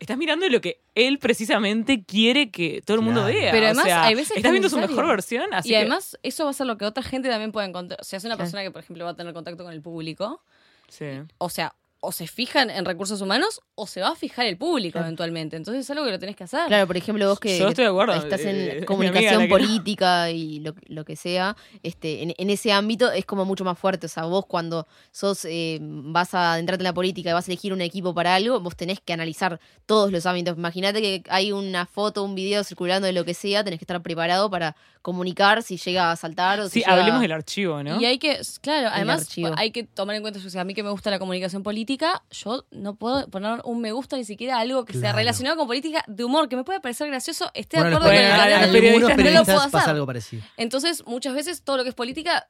estás 0.00 0.16
mirando 0.16 0.48
lo 0.48 0.60
que 0.60 0.80
él 0.94 1.18
precisamente 1.18 2.04
quiere 2.04 2.50
que 2.52 2.82
todo 2.84 2.96
el 2.98 3.02
mundo 3.02 3.20
Claro. 3.22 3.34
vea. 3.36 3.50
Pero 3.50 3.64
O 3.64 3.66
además, 3.66 3.84
sea, 3.84 4.04
hay 4.04 4.14
veces 4.14 4.36
estás 4.36 4.44
es 4.48 4.52
viendo 4.52 4.68
su 4.68 4.78
mejor 4.78 5.06
versión, 5.08 5.52
así 5.52 5.68
y 5.68 5.72
que- 5.72 5.76
además, 5.78 6.16
eso 6.22 6.44
va 6.44 6.50
a 6.50 6.52
ser 6.52 6.66
lo 6.68 6.78
que 6.78 6.84
otra 6.84 7.02
gente 7.02 7.28
también 7.28 7.50
pueda 7.52 7.66
encontrar. 7.66 8.00
O 8.00 8.04
sea, 8.04 8.16
es 8.16 8.24
una 8.24 8.36
persona 8.36 8.62
que, 8.62 8.70
por 8.70 8.80
ejemplo, 8.82 9.04
va 9.04 9.10
a 9.10 9.16
tener 9.16 9.32
contacto 9.34 9.64
con 9.64 9.72
el 9.72 9.82
público. 9.82 10.40
Sí. 10.88 11.04
O 11.38 11.50
sea, 11.50 11.74
o 12.00 12.12
se 12.12 12.28
fijan 12.28 12.70
en 12.70 12.84
recursos 12.84 13.20
humanos 13.20 13.60
o 13.74 13.86
se 13.88 14.00
va 14.00 14.10
a 14.10 14.14
fijar 14.14 14.46
el 14.46 14.56
público 14.56 14.92
Claro. 14.92 15.06
eventualmente. 15.08 15.56
Entonces 15.56 15.84
es 15.84 15.90
algo 15.90 16.04
que 16.04 16.12
lo 16.12 16.18
tenés 16.20 16.36
que 16.36 16.44
hacer. 16.44 16.66
Claro, 16.68 16.86
por 16.86 16.96
ejemplo, 16.96 17.28
vos 17.28 17.40
que 17.40 17.58
Yo 17.58 17.68
estoy 17.68 17.84
de 17.84 17.90
acuerdo, 17.90 18.14
estás 18.14 18.40
eh, 18.42 18.50
en 18.50 18.70
amiga 18.70 18.86
comunicación 18.86 19.42
no. 19.42 19.48
política 19.48 20.30
y 20.30 20.60
lo, 20.60 20.74
lo 20.86 21.04
que 21.04 21.16
sea, 21.16 21.56
este, 21.82 22.22
en, 22.22 22.34
en 22.38 22.50
ese 22.50 22.70
ámbito 22.70 23.10
es 23.10 23.24
como 23.26 23.44
mucho 23.44 23.64
más 23.64 23.76
fuerte. 23.78 24.06
O 24.06 24.08
sea, 24.08 24.24
vos 24.24 24.46
cuando 24.46 24.86
sos 25.10 25.44
eh, 25.44 25.78
vas 25.80 26.34
a 26.34 26.58
entrarte 26.60 26.82
en 26.82 26.84
la 26.84 26.94
política 26.94 27.30
y 27.30 27.32
vas 27.32 27.48
a 27.48 27.50
elegir 27.50 27.72
un 27.72 27.80
equipo 27.80 28.14
para 28.14 28.36
algo, 28.36 28.60
vos 28.60 28.76
tenés 28.76 29.00
que 29.00 29.12
analizar 29.12 29.58
todos 29.84 30.12
los 30.12 30.24
ámbitos. 30.24 30.56
Imagínate 30.56 31.00
que 31.02 31.22
hay 31.28 31.50
una 31.50 31.84
foto, 31.86 32.22
un 32.22 32.36
video 32.36 32.62
circulando 32.62 33.06
de 33.06 33.12
lo 33.12 33.24
que 33.24 33.34
sea, 33.34 33.64
tenés 33.64 33.80
que 33.80 33.84
estar 33.84 34.00
preparado 34.02 34.48
para 34.50 34.76
comunicar 35.02 35.62
si 35.62 35.76
llega 35.78 36.12
a 36.12 36.16
saltar 36.16 36.60
o 36.60 36.64
si 36.68 36.74
Sí, 36.74 36.78
llega- 36.80 36.92
hablemos 37.00 37.20
del 37.22 37.32
archivo, 37.32 37.82
¿no? 37.82 38.00
Y 38.00 38.04
hay 38.04 38.18
que, 38.18 38.38
claro, 38.60 38.88
además 38.92 39.22
archivo. 39.22 39.50
hay 39.56 39.70
que 39.72 39.82
tomar 39.84 40.14
en 40.16 40.22
cuenta, 40.22 40.38
o 40.44 40.50
sea, 40.50 40.60
a 40.60 40.64
mí 40.64 40.74
que 40.74 40.82
me 40.82 40.90
gusta 40.90 41.10
la 41.10 41.18
comunicación 41.18 41.62
política, 41.62 41.87
yo 42.30 42.66
no 42.70 42.96
puedo 42.96 43.28
poner 43.28 43.60
un 43.64 43.80
me 43.80 43.92
gusta 43.92 44.16
ni 44.16 44.24
siquiera 44.24 44.56
a 44.56 44.60
algo 44.60 44.84
que 44.84 44.92
sea 44.92 45.12
relacionado 45.16 45.56
con 45.56 45.66
política 45.66 46.04
de 46.06 46.24
humor, 46.24 46.48
que 46.48 46.56
me 46.56 46.64
puede 46.64 46.80
parecer 46.80 47.08
gracioso, 47.08 47.50
esté 47.54 47.78
Bueno, 47.78 47.90
de 47.90 47.96
acuerdo 47.96 48.14
con 48.14 48.24
el 48.24 48.30
periodistas- 48.30 48.64
algunos 48.64 49.08
no 49.16 49.24
lo 49.66 49.70
pasa 49.70 49.90
algo 49.92 50.06
parecido. 50.06 50.42
Entonces, 50.56 51.04
muchas 51.06 51.34
veces 51.34 51.62
todo 51.62 51.76
lo 51.78 51.82
que 51.84 51.88
es 51.90 51.94
política, 51.94 52.48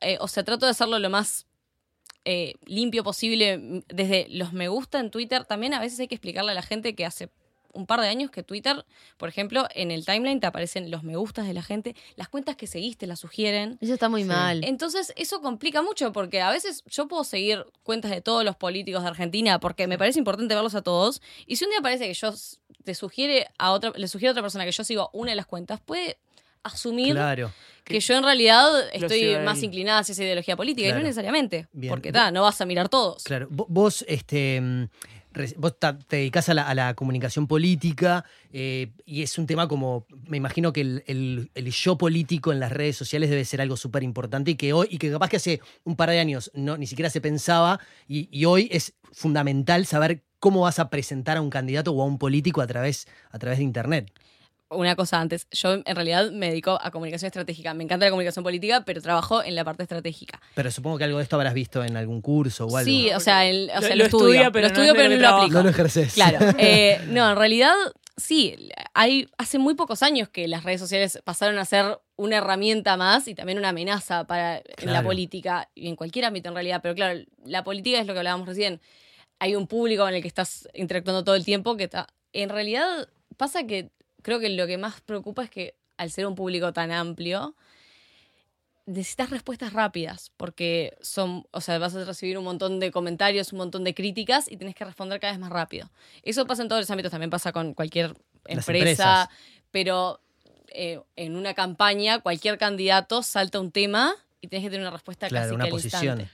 eh, 0.00 0.18
o 0.20 0.28
sea, 0.28 0.44
trato 0.44 0.66
de 0.66 0.70
hacerlo 0.70 0.98
lo 0.98 1.10
más 1.10 1.46
eh, 2.24 2.54
limpio 2.66 3.02
posible 3.04 3.52
m- 3.52 3.82
desde 3.88 4.26
los 4.30 4.52
me 4.52 4.68
gusta 4.68 5.00
en 5.00 5.10
Twitter. 5.10 5.44
También 5.46 5.72
a 5.72 5.80
veces 5.80 5.98
hay 6.00 6.08
que 6.08 6.14
explicarle 6.16 6.50
a 6.52 6.54
la 6.54 6.62
gente 6.62 6.94
que 6.94 7.06
hace 7.06 7.30
un 7.78 7.86
par 7.86 8.00
de 8.00 8.08
años 8.08 8.30
que 8.30 8.42
Twitter, 8.42 8.84
por 9.16 9.28
ejemplo, 9.28 9.66
en 9.74 9.90
el 9.90 10.04
timeline 10.04 10.40
te 10.40 10.46
aparecen 10.46 10.90
los 10.90 11.02
me 11.02 11.16
gustas 11.16 11.46
de 11.46 11.54
la 11.54 11.62
gente, 11.62 11.94
las 12.16 12.28
cuentas 12.28 12.56
que 12.56 12.66
seguiste 12.66 13.06
las 13.06 13.20
sugieren. 13.20 13.78
Eso 13.80 13.94
está 13.94 14.08
muy 14.08 14.22
Sí. 14.22 14.28
mal. 14.28 14.62
Entonces, 14.64 15.12
eso 15.16 15.40
complica 15.40 15.80
mucho 15.82 16.12
porque 16.12 16.40
a 16.42 16.50
veces 16.50 16.82
yo 16.86 17.08
puedo 17.08 17.24
seguir 17.24 17.64
cuentas 17.82 18.10
de 18.10 18.20
todos 18.20 18.44
los 18.44 18.56
políticos 18.56 19.02
de 19.02 19.08
Argentina 19.08 19.58
porque 19.60 19.86
me 19.86 19.96
parece 19.96 20.18
importante 20.18 20.54
verlos 20.54 20.74
a 20.74 20.82
todos. 20.82 21.22
Y 21.46 21.56
si 21.56 21.64
un 21.64 21.70
día 21.70 21.80
parece 21.80 22.06
que 22.06 22.14
yo 22.14 22.32
te 22.84 22.94
sugiere 22.94 23.48
a 23.58 23.70
otra, 23.72 23.92
le 23.96 24.08
sugiere 24.08 24.28
a 24.28 24.32
otra 24.32 24.42
persona 24.42 24.64
que 24.64 24.72
yo 24.72 24.84
sigo 24.84 25.10
una 25.12 25.30
de 25.32 25.36
las 25.36 25.46
cuentas, 25.46 25.80
puede 25.80 26.18
asumir 26.64 27.12
Claro. 27.14 27.52
que 27.84 28.00
yo 28.00 28.14
en 28.16 28.24
realidad 28.24 28.68
estoy 28.92 29.36
más 29.44 29.62
inclinada 29.62 30.00
hacia 30.00 30.12
esa 30.12 30.24
ideología 30.24 30.56
política. 30.56 30.88
Y 30.88 30.92
no 30.92 30.98
necesariamente. 30.98 31.68
Bien. 31.72 31.90
Porque 31.90 32.12
ta, 32.12 32.30
no 32.30 32.42
vas 32.42 32.60
a 32.60 32.66
mirar 32.66 32.88
todos. 32.88 33.22
Claro, 33.22 33.48
Vo- 33.48 33.66
vos, 33.68 34.04
este, 34.08 34.60
mm, 34.60 34.88
vos 35.56 35.78
te 35.78 36.16
dedicás 36.16 36.48
a 36.48 36.54
la, 36.54 36.94
comunicación 36.94 37.46
política 37.46 38.24
eh, 38.52 38.92
y 39.04 39.22
es 39.22 39.38
un 39.38 39.46
tema 39.46 39.68
como, 39.68 40.06
me 40.26 40.36
imagino 40.36 40.72
que 40.72 40.80
el 40.80 41.70
yo 41.70 41.98
político 41.98 42.52
en 42.52 42.60
las 42.60 42.72
redes 42.72 42.96
sociales 42.96 43.30
debe 43.30 43.44
ser 43.44 43.60
algo 43.60 43.76
súper 43.76 44.02
importante 44.02 44.52
y 44.52 44.54
que 44.56 44.72
hoy, 44.72 44.88
y 44.90 44.98
que 44.98 45.10
capaz 45.10 45.28
que 45.28 45.36
hace 45.36 45.60
un 45.84 45.96
par 45.96 46.10
de 46.10 46.18
años 46.18 46.50
no, 46.54 46.76
ni 46.76 46.86
siquiera 46.86 47.10
se 47.10 47.20
pensaba 47.20 47.80
y, 48.06 48.28
y 48.30 48.44
hoy 48.46 48.68
es 48.72 48.94
fundamental 49.12 49.86
saber 49.86 50.24
cómo 50.38 50.62
vas 50.62 50.78
a 50.78 50.90
presentar 50.90 51.36
a 51.36 51.40
un 51.40 51.50
candidato 51.50 51.92
o 51.92 52.02
a 52.02 52.06
un 52.06 52.18
político 52.18 52.60
a 52.60 52.66
través, 52.66 53.06
a 53.30 53.38
través 53.38 53.58
de 53.58 53.64
internet. 53.64 54.12
Una 54.70 54.96
cosa 54.96 55.18
antes, 55.20 55.46
yo 55.50 55.74
en 55.74 55.84
realidad 55.96 56.30
me 56.30 56.48
dedico 56.50 56.78
a 56.82 56.90
comunicación 56.90 57.28
estratégica. 57.28 57.72
Me 57.72 57.84
encanta 57.84 58.04
la 58.04 58.10
comunicación 58.10 58.42
política, 58.42 58.82
pero 58.84 59.00
trabajo 59.00 59.42
en 59.42 59.54
la 59.54 59.64
parte 59.64 59.82
estratégica. 59.82 60.40
Pero 60.54 60.70
supongo 60.70 60.98
que 60.98 61.04
algo 61.04 61.16
de 61.18 61.22
esto 61.22 61.36
habrás 61.36 61.54
visto 61.54 61.82
en 61.82 61.96
algún 61.96 62.20
curso 62.20 62.66
o 62.66 62.76
algo. 62.76 62.84
Sí, 62.90 63.10
o 63.12 63.20
sea, 63.20 63.46
el- 63.46 63.70
o 63.70 63.76
Lo- 63.76 63.80
sea, 63.80 63.90
lo 63.90 63.96
lo, 63.96 64.04
estudio, 64.04 64.26
estudia, 64.34 64.50
pero 64.50 64.68
lo 64.68 64.74
no 64.74 64.74
estudio, 64.74 64.92
es 64.92 64.96
pero 64.98 65.08
lo 65.08 65.16
no 65.16 65.22
lo 65.22 65.36
aplico. 65.36 65.56
no 65.58 65.62
lo 65.64 65.70
ejerces. 65.70 66.12
Claro. 66.12 66.38
eh, 66.58 67.00
no, 67.08 67.30
en 67.30 67.36
realidad, 67.36 67.72
sí. 68.18 68.68
Hay, 68.92 69.28
hace 69.38 69.58
muy 69.58 69.74
pocos 69.74 70.02
años 70.02 70.28
que 70.28 70.46
las 70.48 70.64
redes 70.64 70.80
sociales 70.80 71.18
pasaron 71.24 71.58
a 71.58 71.64
ser 71.64 71.98
una 72.16 72.36
herramienta 72.36 72.98
más 72.98 73.26
y 73.26 73.34
también 73.34 73.56
una 73.58 73.70
amenaza 73.70 74.26
para 74.26 74.60
la 74.82 75.02
política 75.02 75.70
y 75.74 75.88
en 75.88 75.96
cualquier 75.96 76.26
ámbito 76.26 76.48
en 76.50 76.54
realidad. 76.54 76.80
Pero 76.82 76.94
claro, 76.94 77.20
la 77.44 77.64
política 77.64 78.00
es 78.00 78.06
lo 78.06 78.12
que 78.12 78.18
hablábamos 78.18 78.46
recién. 78.46 78.80
Hay 79.38 79.54
un 79.54 79.66
público 79.66 80.02
con 80.02 80.12
el 80.12 80.20
que 80.20 80.28
estás 80.28 80.68
interactuando 80.74 81.24
todo 81.24 81.36
el 81.36 81.44
tiempo 81.46 81.76
que 81.78 81.84
está. 81.84 82.08
En 82.34 82.50
realidad, 82.50 83.08
pasa 83.38 83.66
que 83.66 83.90
creo 84.22 84.40
que 84.40 84.48
lo 84.48 84.66
que 84.66 84.78
más 84.78 85.00
preocupa 85.00 85.44
es 85.44 85.50
que 85.50 85.74
al 85.96 86.10
ser 86.10 86.26
un 86.26 86.34
público 86.34 86.72
tan 86.72 86.92
amplio, 86.92 87.54
necesitas 88.86 89.28
respuestas 89.30 89.72
rápidas, 89.74 90.32
porque 90.36 90.96
son, 91.02 91.46
o 91.50 91.60
sea, 91.60 91.78
vas 91.78 91.94
a 91.94 92.04
recibir 92.04 92.38
un 92.38 92.44
montón 92.44 92.80
de 92.80 92.90
comentarios, 92.90 93.52
un 93.52 93.58
montón 93.58 93.84
de 93.84 93.94
críticas 93.94 94.50
y 94.50 94.56
tienes 94.56 94.74
que 94.74 94.84
responder 94.84 95.20
cada 95.20 95.32
vez 95.34 95.40
más 95.40 95.50
rápido. 95.50 95.90
Eso 96.22 96.46
pasa 96.46 96.62
en 96.62 96.68
todos 96.68 96.80
los 96.80 96.90
ámbitos, 96.90 97.10
también 97.10 97.30
pasa 97.30 97.52
con 97.52 97.74
cualquier 97.74 98.14
empresa, 98.46 99.28
pero 99.70 100.20
eh, 100.68 101.00
en 101.16 101.36
una 101.36 101.52
campaña 101.52 102.20
cualquier 102.20 102.56
candidato 102.56 103.22
salta 103.22 103.60
un 103.60 103.72
tema 103.72 104.14
y 104.40 104.48
tienes 104.48 104.66
que 104.66 104.70
tener 104.70 104.86
una 104.86 104.90
respuesta 104.90 105.28
Claro, 105.28 105.44
casi 105.46 105.54
una 105.54 105.64
que 105.64 105.68
al 105.68 105.72
posición. 105.72 106.20
instante. 106.20 106.30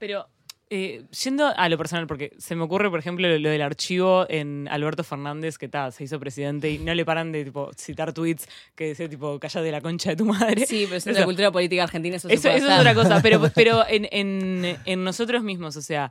Pero 0.00 0.28
eh, 0.70 1.04
yendo 1.24 1.46
a 1.56 1.68
lo 1.68 1.76
personal, 1.78 2.06
porque 2.06 2.32
se 2.38 2.56
me 2.56 2.62
ocurre, 2.64 2.90
por 2.90 2.98
ejemplo, 2.98 3.28
lo, 3.28 3.38
lo 3.38 3.50
del 3.50 3.62
archivo 3.62 4.26
en 4.28 4.66
Alberto 4.70 5.04
Fernández, 5.04 5.58
que 5.58 5.68
ta, 5.68 5.90
se 5.90 6.04
hizo 6.04 6.18
presidente 6.18 6.70
y 6.70 6.78
no 6.78 6.94
le 6.94 7.04
paran 7.04 7.32
de 7.32 7.44
tipo, 7.44 7.70
citar 7.76 8.12
tweets 8.12 8.48
que 8.74 8.86
decía 8.88 9.08
tipo, 9.08 9.38
cállate 9.38 9.70
la 9.70 9.80
concha 9.80 10.10
de 10.10 10.16
tu 10.16 10.24
madre. 10.24 10.66
Sí, 10.66 10.84
pero 10.86 10.96
es 10.96 11.06
Eso- 11.06 11.18
la 11.20 11.24
cultura 11.26 11.52
política 11.52 11.82
argentina, 11.84 12.16
eso, 12.16 12.28
se 12.28 12.34
Eso, 12.34 12.42
puede 12.44 12.56
eso 12.56 12.70
es 12.70 12.78
otra 12.78 12.94
cosa, 12.94 13.20
pero, 13.22 13.40
pero 13.54 13.84
en, 13.88 14.08
en- 14.12 14.76
en 14.84 15.04
nosotros 15.04 15.42
mismos, 15.42 15.76
o 15.76 15.82
sea, 15.82 16.10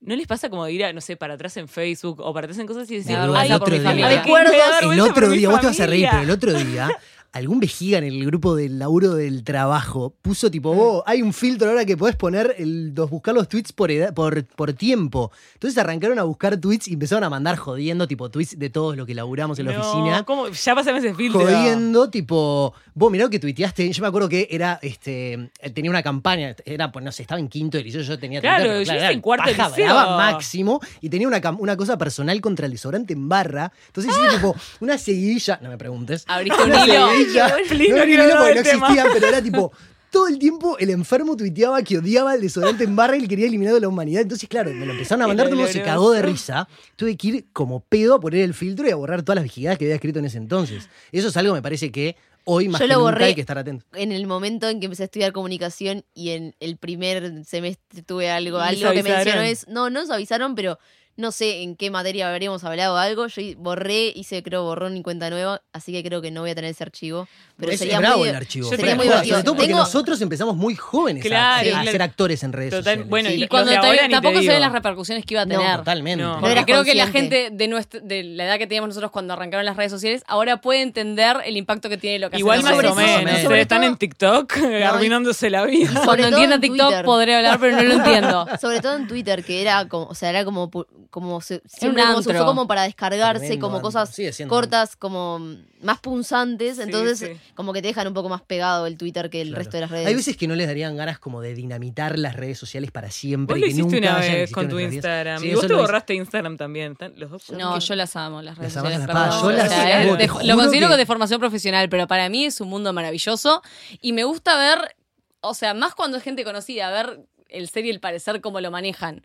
¿no 0.00 0.16
les 0.16 0.26
pasa 0.26 0.48
como 0.48 0.64
de 0.64 0.72
ir, 0.72 0.84
a, 0.84 0.92
no 0.92 1.00
sé, 1.00 1.16
para 1.16 1.34
atrás 1.34 1.56
en 1.58 1.68
Facebook 1.68 2.20
o 2.20 2.32
para 2.32 2.46
atrás 2.46 2.58
en 2.58 2.66
cosas 2.66 2.90
y 2.90 2.96
decir, 2.96 3.16
"Ay, 3.16 3.50
por 3.58 3.70
mi 3.70 3.78
familia. 3.80 4.22
recuerdos, 4.22 4.54
El 4.92 5.00
otro 5.00 5.28
día, 5.30 5.48
vos 5.48 5.60
te 5.60 5.66
vas 5.66 5.80
a 5.80 5.86
reír, 5.86 6.08
pero 6.10 6.22
el 6.22 6.30
otro 6.30 6.52
día, 6.52 6.88
algún 7.32 7.60
vejiga 7.60 7.98
en 7.98 8.04
el 8.04 8.24
grupo 8.26 8.54
del 8.54 8.78
laburo 8.78 9.14
del 9.14 9.42
trabajo 9.42 10.14
puso 10.20 10.50
tipo, 10.50 10.70
oh, 10.70 11.02
hay 11.06 11.22
un 11.22 11.32
filtro 11.32 11.70
ahora 11.70 11.84
que 11.86 11.96
podés 11.96 12.14
poner, 12.14 12.54
el, 12.58 12.94
los, 12.94 13.08
buscar 13.08 13.34
los 13.34 13.48
tweets 13.48 13.72
por, 13.72 13.90
edad- 13.90 14.12
por, 14.12 14.44
por 14.44 14.72
tiempo. 14.74 15.32
Entonces 15.54 15.78
arrancaron 15.78 16.18
a 16.18 16.24
buscar 16.24 16.58
tweets 16.58 16.88
y 16.88 16.92
empezaron 16.94 17.24
a 17.24 17.30
mandar 17.30 17.56
jodiendo, 17.56 18.06
tipo, 18.06 18.30
tweets 18.30 18.58
de 18.58 18.68
todos 18.70 18.96
los 18.96 19.06
que 19.06 19.14
laburamos 19.14 19.58
en 19.58 19.66
la 19.66 19.78
oficina. 19.80 20.24
¿cómo? 20.24 20.48
Ya 20.48 20.74
pasame 20.74 20.98
ese 20.98 21.14
filtro. 21.14 21.40
Jodiendo, 21.40 22.10
tipo, 22.10 22.74
vos 22.94 23.10
mirá 23.10 23.24
lo 23.24 23.30
que 23.30 23.38
tuiteaste. 23.38 23.90
Yo 23.90 24.02
me 24.02 24.08
acuerdo 24.08 24.28
que 24.28 24.48
era, 24.50 24.78
este, 24.82 25.50
tenía 25.74 25.90
una 25.90 26.02
campaña, 26.02 26.54
era, 26.66 26.92
pues 26.92 27.02
no 27.04 27.12
sé, 27.12 27.22
estaba 27.22 27.40
en 27.40 27.48
quinto 27.48 27.78
de 27.78 27.84
liceo, 27.84 28.02
yo 28.02 28.18
tenía 28.18 28.40
Claro, 28.42 28.64
Twitter, 28.64 28.76
yo 28.76 28.82
hice 28.82 28.96
era 28.96 29.10
en 29.10 29.20
cuarto 29.22 29.48
de 29.48 29.54
paja 29.56 29.70
liceo. 29.70 29.94
máximo 29.94 30.80
y 31.00 31.08
tenía 31.08 31.28
una, 31.28 31.76
cosa 31.76 31.96
personal 31.96 32.38
contra 32.42 32.66
el 32.66 32.72
desodorante 32.72 33.14
en 33.14 33.28
barra. 33.28 33.72
Entonces 33.86 34.12
hice 34.14 34.36
tipo 34.36 34.54
una 34.80 34.98
seguidilla, 34.98 35.58
no 35.62 35.70
me 35.70 35.78
preguntes. 35.78 36.24
Abriste 36.28 36.62
un 36.62 36.68
hilo. 36.70 37.21
No 37.26 37.48
no 37.48 38.02
era 38.02 38.38
porque 38.38 38.74
no 38.76 39.12
pero 39.12 39.26
era 39.26 39.42
tipo. 39.42 39.72
Todo 40.10 40.28
el 40.28 40.38
tiempo 40.38 40.76
el 40.78 40.90
enfermo 40.90 41.36
tuiteaba 41.38 41.82
que 41.82 41.96
odiaba 41.96 42.34
el 42.34 42.42
desodorante 42.42 42.84
en 42.84 42.94
barra 42.94 43.16
y 43.16 43.20
le 43.22 43.28
quería 43.28 43.46
eliminar 43.46 43.72
de 43.72 43.80
la 43.80 43.88
humanidad. 43.88 44.20
Entonces, 44.20 44.46
claro, 44.46 44.70
me 44.70 44.84
lo 44.84 44.92
empezaron 44.92 45.22
a 45.22 45.26
mandar, 45.26 45.46
todo 45.46 45.54
el 45.54 45.58
mundo 45.60 45.72
se 45.72 45.82
cagó 45.82 46.10
de 46.12 46.20
risa. 46.20 46.68
Tuve 46.96 47.16
que 47.16 47.28
ir 47.28 47.46
como 47.54 47.80
pedo 47.80 48.16
a 48.16 48.20
poner 48.20 48.42
el 48.42 48.52
filtro 48.52 48.86
y 48.86 48.90
a 48.90 48.96
borrar 48.96 49.22
todas 49.22 49.36
las 49.36 49.44
vigiladas 49.44 49.78
que 49.78 49.86
había 49.86 49.94
escrito 49.94 50.18
en 50.18 50.26
ese 50.26 50.36
entonces. 50.36 50.90
Eso 51.12 51.28
es 51.28 51.36
algo, 51.38 51.54
me 51.54 51.62
parece 51.62 51.90
que 51.90 52.16
hoy 52.44 52.68
más 52.68 52.78
Yo 52.80 52.86
que 52.86 52.92
lo 52.92 52.98
nunca 52.98 53.10
borré. 53.12 53.24
hay 53.24 53.34
que 53.34 53.40
estar 53.40 53.56
atento. 53.56 53.86
en 53.94 54.12
el 54.12 54.26
momento 54.26 54.68
en 54.68 54.80
que 54.80 54.86
empecé 54.86 55.04
a 55.04 55.06
estudiar 55.06 55.32
comunicación 55.32 56.04
y 56.12 56.30
en 56.30 56.54
el 56.60 56.76
primer 56.76 57.46
semestre 57.46 58.02
tuve 58.02 58.30
algo, 58.30 58.58
¿Les 58.58 58.66
algo 58.68 58.80
que 58.92 58.98
avisaron? 58.98 59.14
mencionó 59.24 59.42
es, 59.42 59.66
no, 59.68 59.88
no 59.88 60.00
nos 60.02 60.10
avisaron, 60.10 60.54
pero 60.54 60.78
no 61.16 61.30
sé 61.30 61.62
en 61.62 61.76
qué 61.76 61.90
materia 61.90 62.30
habríamos 62.32 62.64
hablado 62.64 62.96
algo. 62.96 63.26
Yo 63.26 63.42
borré, 63.58 64.12
hice 64.14 64.42
creo 64.42 64.64
borrón 64.64 64.96
y 64.96 65.02
cuenta 65.02 65.28
nueva, 65.30 65.60
así 65.72 65.92
que 65.92 66.02
creo 66.02 66.22
que 66.22 66.30
no 66.30 66.40
voy 66.40 66.50
a 66.50 66.54
tener 66.54 66.70
ese 66.70 66.82
archivo. 66.84 67.28
Pero 67.58 67.70
es 67.72 67.78
sería 67.78 67.98
bravo 68.00 68.18
muy, 68.20 68.28
el 68.30 68.34
archivo. 68.36 68.68
Sería 68.68 68.96
muy. 68.96 69.06
Sobre 69.06 69.28
todo 69.42 69.54
porque 69.54 69.66
Tengo- 69.68 69.78
nosotros 69.80 70.20
empezamos 70.22 70.56
muy 70.56 70.74
jóvenes 70.74 71.24
a- 71.24 71.28
Claro, 71.28 71.68
a, 71.68 71.70
claro. 71.72 71.90
ser 71.90 72.02
actores 72.02 72.42
en 72.42 72.52
redes 72.52 72.70
Total- 72.70 72.84
sociales. 72.84 73.08
bueno, 73.10 73.28
Sí. 73.28 73.44
y 73.44 73.48
cuando 73.48 73.70
te- 73.72 74.08
tampoco 74.10 74.40
se 74.40 74.48
ven 74.48 74.60
las 74.60 74.72
repercusiones 74.72 75.24
que 75.26 75.34
iba 75.34 75.42
a 75.42 75.46
No, 75.46 75.58
tener. 75.58 75.76
Totalmente. 75.76 76.24
No. 76.24 76.40
Porque 76.40 76.64
creo 76.64 76.82
que 76.84 76.94
la 76.94 77.06
gente 77.08 77.50
de, 77.52 77.68
nuestra, 77.68 78.00
de 78.00 78.22
la 78.24 78.44
edad 78.46 78.58
que 78.58 78.66
teníamos 78.66 78.88
nosotros 78.88 79.10
cuando 79.12 79.34
arrancaron 79.34 79.66
las 79.66 79.76
redes 79.76 79.92
sociales 79.92 80.22
ahora 80.26 80.60
puede 80.60 80.80
entender 80.82 81.36
el 81.44 81.56
impacto 81.56 81.88
que 81.88 81.98
tiene 81.98 82.18
lo 82.18 82.30
que 82.30 82.38
Igual 82.38 82.62
más 82.62 82.72
o 82.72 82.76
menos. 82.94 83.42
Ustedes 83.42 83.60
están 83.60 83.80
todo- 83.82 83.90
en 83.90 83.96
TikTok 83.96 84.52
arruinándose 84.86 85.50
la 85.50 85.64
vida. 85.66 85.88
sobre 85.88 86.04
Cuando 86.04 86.22
todo 86.24 86.28
entienda 86.28 86.54
en 86.56 86.60
TikTok 86.62 86.86
Twitter. 86.88 87.04
podré 87.04 87.34
hablar, 87.36 87.58
pero 87.60 87.76
no 87.76 87.82
lo 87.82 87.94
entiendo. 87.94 88.46
Sobre 88.60 88.80
todo 88.80 88.96
en 88.96 89.06
Twitter, 89.06 89.44
que 89.44 89.60
era 89.62 89.86
como, 89.88 90.06
o 90.06 90.14
sea, 90.14 90.30
era 90.30 90.44
como, 90.44 90.70
como 91.10 91.40
se, 91.40 91.62
siempre 91.66 92.02
como 92.02 92.14
se 92.14 92.20
usó 92.20 92.30
antro. 92.30 92.46
como 92.46 92.66
para 92.68 92.82
descargarse, 92.82 93.40
Tremendo 93.40 93.66
como 93.66 93.76
antro. 93.76 93.88
cosas 93.88 94.16
cortas, 94.48 94.96
como 94.96 95.40
más 95.82 95.98
punzantes, 96.00 96.76
Sí, 96.76 96.82
entonces 96.82 97.18
sí. 97.18 97.40
como 97.54 97.72
que 97.72 97.82
te 97.82 97.88
dejan 97.88 98.06
un 98.08 98.14
poco 98.14 98.28
más 98.28 98.42
pegado 98.42 98.86
el 98.86 98.96
Twitter 98.96 99.30
que 99.30 99.40
el 99.40 99.48
Claro. 99.48 99.58
resto 99.58 99.76
de 99.76 99.80
las 99.82 99.90
redes. 99.90 100.06
Hay 100.06 100.14
veces 100.14 100.36
que 100.36 100.46
no 100.46 100.54
les 100.54 100.66
darían 100.66 100.96
ganas 100.96 101.18
como 101.18 101.40
de 101.40 101.54
dinamitar 101.54 102.18
las 102.18 102.36
redes 102.36 102.58
sociales 102.58 102.90
para 102.90 103.10
siempre. 103.10 103.54
Vos 103.54 103.60
lo 103.60 103.66
que 103.66 103.70
hiciste 103.72 103.96
nunca 104.00 104.10
una 104.10 104.18
vez 104.20 104.50
con 104.52 104.68
tu. 104.68 104.78
Instagram. 104.78 105.40
Sí, 105.40 105.48
y 105.48 105.54
vos 105.54 105.66
te 105.66 105.74
borraste 105.74 106.14
Instagram 106.14 106.56
también. 106.56 106.92
Están 106.92 107.14
Los 107.16 107.30
dos 107.30 107.50
No, 107.50 107.78
yo 107.78 107.94
las 107.94 108.14
amo, 108.16 108.42
las 108.42 108.56
redes 108.58 108.74
Las 108.74 108.82
sociales. 108.84 109.08
a 109.08 109.12
la 109.12 109.12
espada. 109.12 109.40
perdón. 109.40 109.42
Yo 109.50 109.56
las 109.56 109.66
O 109.66 109.68
sea, 109.74 110.02
amo, 110.02 110.16
te 110.16 110.26
lo 110.46 110.56
considero 110.56 110.88
que 110.88 110.96
de 110.96 111.06
formación 111.06 111.40
profesional, 111.40 111.88
pero 111.88 112.06
para 112.06 112.28
mí 112.28 112.44
es 112.46 112.60
un 112.60 112.68
mundo 112.68 112.92
maravilloso 112.92 113.62
y 114.00 114.12
me 114.12 114.24
gusta 114.24 114.56
ver, 114.56 114.96
o 115.40 115.54
sea, 115.54 115.74
más 115.74 115.94
cuando 115.94 116.16
es 116.16 116.22
gente 116.22 116.44
conocida, 116.44 116.90
ver 116.90 117.20
el 117.48 117.68
ser 117.68 117.84
y 117.84 117.90
el 117.90 118.00
parecer 118.00 118.40
cómo 118.40 118.60
lo 118.60 118.70
manejan. 118.70 119.24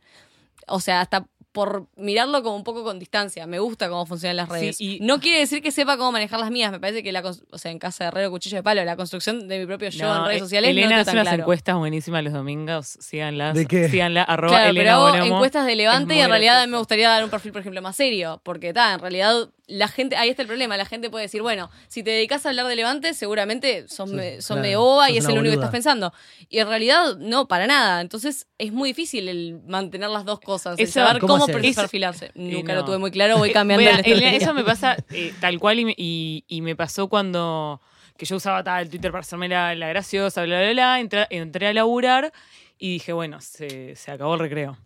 O 0.67 0.79
sea, 0.81 0.99
hasta 1.01 1.27
por 1.57 1.87
mirarlo 1.95 2.43
como 2.43 2.55
un 2.55 2.63
poco 2.63 2.83
con 2.83 2.99
distancia. 2.99 3.47
Me 3.47 3.57
gusta 3.57 3.89
cómo 3.89 4.05
funcionan 4.05 4.37
las 4.37 4.47
redes. 4.49 4.79
y- 4.79 4.99
no 5.01 5.19
quiere 5.19 5.39
decir 5.39 5.63
que 5.63 5.71
sepa 5.71 5.97
cómo 5.97 6.11
manejar 6.11 6.39
las 6.39 6.51
mías. 6.51 6.71
Me 6.71 6.79
parece 6.79 7.01
que 7.01 7.11
la, 7.11 7.23
o 7.51 7.57
sea, 7.57 7.71
en 7.71 7.79
casa 7.79 8.03
de 8.03 8.07
herrero, 8.09 8.29
cuchillo 8.29 8.57
de 8.57 8.63
palo, 8.63 8.85
la 8.85 8.95
construcción 8.95 9.47
de 9.47 9.57
mi 9.57 9.65
propio 9.65 9.89
yo 9.89 10.15
en 10.15 10.25
redes 10.25 10.41
sociales 10.41 10.69
Elena 10.69 10.87
no 10.89 10.93
hace 10.93 11.01
está 11.01 11.11
tan 11.13 11.15
unas 11.21 11.27
claro. 11.29 11.41
encuestas 11.43 11.75
buenísimas 11.77 12.23
los 12.23 12.33
domingos. 12.33 12.85
Síganlas. 12.99 13.55
¿De 13.55 13.65
qué? 13.65 13.89
Síganla, 13.89 14.21
arroba 14.21 14.51
Claro, 14.57 14.69
Elena 14.69 14.83
pero 14.91 15.15
hago 15.23 15.25
encuestas 15.35 15.65
de 15.65 15.75
Levante 15.75 16.15
y 16.15 16.19
en 16.19 16.29
realidad 16.29 16.57
a 16.57 16.57
mí 16.57 16.61
gracioso. 16.61 16.71
me 16.73 16.77
gustaría 16.77 17.09
dar 17.09 17.23
un 17.23 17.29
perfil, 17.31 17.51
por 17.53 17.61
ejemplo, 17.61 17.81
más 17.81 17.95
serio. 17.95 18.39
Porque 18.43 18.67
está, 18.67 18.93
en 18.93 18.99
realidad 18.99 19.49
la 19.65 19.87
gente, 19.89 20.15
ahí 20.15 20.29
está 20.29 20.43
el 20.43 20.47
problema, 20.47 20.77
la 20.77 20.85
gente 20.85 21.09
puede 21.09 21.23
decir, 21.23 21.41
bueno, 21.41 21.69
si 21.89 22.01
te 22.03 22.11
dedicas 22.11 22.45
a 22.45 22.49
hablar 22.49 22.67
de 22.67 22.75
Levante, 22.77 23.13
seguramente 23.13 23.87
sos, 23.89 24.09
Sí, 24.09 24.15
me- 24.15 24.41
sos 24.41 24.57
claro, 24.59 24.79
boba 24.79 25.09
y 25.11 25.17
es 25.17 25.25
el 25.25 25.31
único 25.37 25.49
que 25.51 25.55
estás 25.55 25.71
pensando. 25.71 26.13
Y 26.49 26.59
en 26.59 26.67
realidad, 26.69 27.17
no, 27.17 27.47
para 27.49 27.67
nada. 27.67 27.99
Entonces 27.99 28.47
es 28.57 28.71
muy 28.71 28.89
difícil 28.91 29.27
el 29.27 29.59
mantener 29.67 30.09
las 30.09 30.23
dos 30.23 30.39
cosas, 30.39 30.77
el 30.79 30.85
Eso- 30.85 30.93
saber 31.01 31.19
¿cómo 31.19 31.33
cómo, 31.33 31.46
haces? 31.51 31.61
per- 31.61 31.65
Eso- 31.65 31.81
perfilarse. 31.81 32.31
Nunca 32.35 32.73
no. 32.73 32.79
lo 32.81 32.85
tuve 32.85 32.97
muy 32.97 33.11
claro, 33.11 33.37
voy 33.37 33.51
cambiando 33.53 33.89
a- 33.89 33.93
la. 34.01 34.33
Eso 34.33 34.53
me 34.53 34.63
pasa 34.63 34.97
eh, 35.11 35.33
tal 35.41 35.59
cual 35.59 35.79
y 35.79 35.85
me, 35.85 35.93
y- 35.97 36.43
y 36.47 36.61
me 36.61 36.75
pasó 36.75 37.07
cuando 37.07 37.81
que 38.17 38.25
yo 38.25 38.35
usaba 38.37 38.63
tal 38.63 38.81
el 38.83 38.89
Twitter 38.89 39.11
para 39.11 39.21
hacerme 39.21 39.47
la, 39.47 39.75
la 39.75 39.89
graciosa, 39.89 40.43
bla, 40.43 40.59
bla, 40.59 40.71
bla. 40.71 40.99
Entré, 40.99 41.27
entré 41.29 41.67
a 41.67 41.73
laburar 41.73 42.31
y 42.79 42.93
dije, 42.93 43.13
bueno, 43.13 43.39
se, 43.41 43.95
se 43.95 44.11
acabó 44.11 44.33
el 44.35 44.39
recreo. 44.39 44.77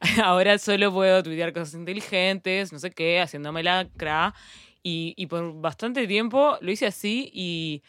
Ahora 0.24 0.58
solo 0.58 0.92
puedo 0.92 1.22
tuitear 1.22 1.52
cosas 1.52 1.74
inteligentes, 1.74 2.72
no 2.72 2.78
sé 2.78 2.90
qué, 2.90 3.20
haciéndome 3.20 3.62
la 3.62 3.86
cra. 3.96 4.34
Y, 4.82 5.14
y 5.16 5.26
por 5.28 5.54
bastante 5.62 6.06
tiempo 6.06 6.58
lo 6.60 6.70
hice 6.70 6.84
así 6.86 7.30
y 7.32 7.82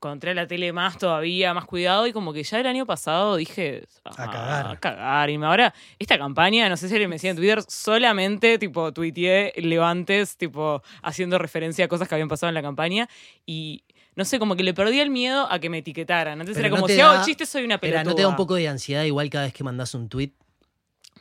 a 0.00 0.34
la 0.34 0.46
tele 0.46 0.72
más 0.72 0.98
todavía, 0.98 1.54
más 1.54 1.64
cuidado 1.64 2.06
y 2.06 2.12
como 2.12 2.32
que 2.32 2.42
ya 2.42 2.60
el 2.60 2.66
año 2.66 2.86
pasado 2.86 3.36
dije... 3.36 3.84
A 4.04 4.10
"Ah, 4.10 4.14
cagar". 4.30 4.66
A 4.66 4.76
cagar. 4.80 5.30
Y 5.30 5.36
ahora, 5.36 5.74
esta 5.98 6.18
campaña, 6.18 6.68
no 6.68 6.76
sé 6.76 6.88
si 6.88 6.94
alguien 6.94 7.10
me 7.10 7.16
decía 7.16 7.30
en 7.30 7.36
Twitter, 7.36 7.62
solamente 7.66 8.58
tipo 8.58 8.92
tuiteé 8.92 9.52
levantes, 9.56 10.36
tipo 10.36 10.82
haciendo 11.02 11.38
referencia 11.38 11.84
a 11.84 11.88
cosas 11.88 12.08
que 12.08 12.14
habían 12.14 12.28
pasado 12.28 12.48
en 12.48 12.54
la 12.54 12.62
campaña 12.62 13.08
y... 13.46 13.82
No 14.16 14.24
sé, 14.24 14.40
como 14.40 14.56
que 14.56 14.64
le 14.64 14.74
perdí 14.74 14.98
el 14.98 15.10
miedo 15.10 15.46
a 15.48 15.60
que 15.60 15.70
me 15.70 15.78
etiquetaran. 15.78 16.40
Antes 16.40 16.56
Pero 16.56 16.66
era 16.66 16.74
no 16.76 16.82
como, 16.82 16.92
si 16.92 17.00
hago 17.00 17.24
chistes 17.24 17.48
soy 17.50 17.62
una 17.64 17.78
pelotuda. 17.78 18.02
¿no 18.02 18.16
te 18.16 18.22
da 18.22 18.28
un 18.28 18.34
poco 18.34 18.56
de 18.56 18.66
ansiedad 18.66 19.04
igual 19.04 19.30
cada 19.30 19.44
vez 19.44 19.54
que 19.54 19.62
mandas 19.62 19.94
un 19.94 20.08
tweet? 20.08 20.32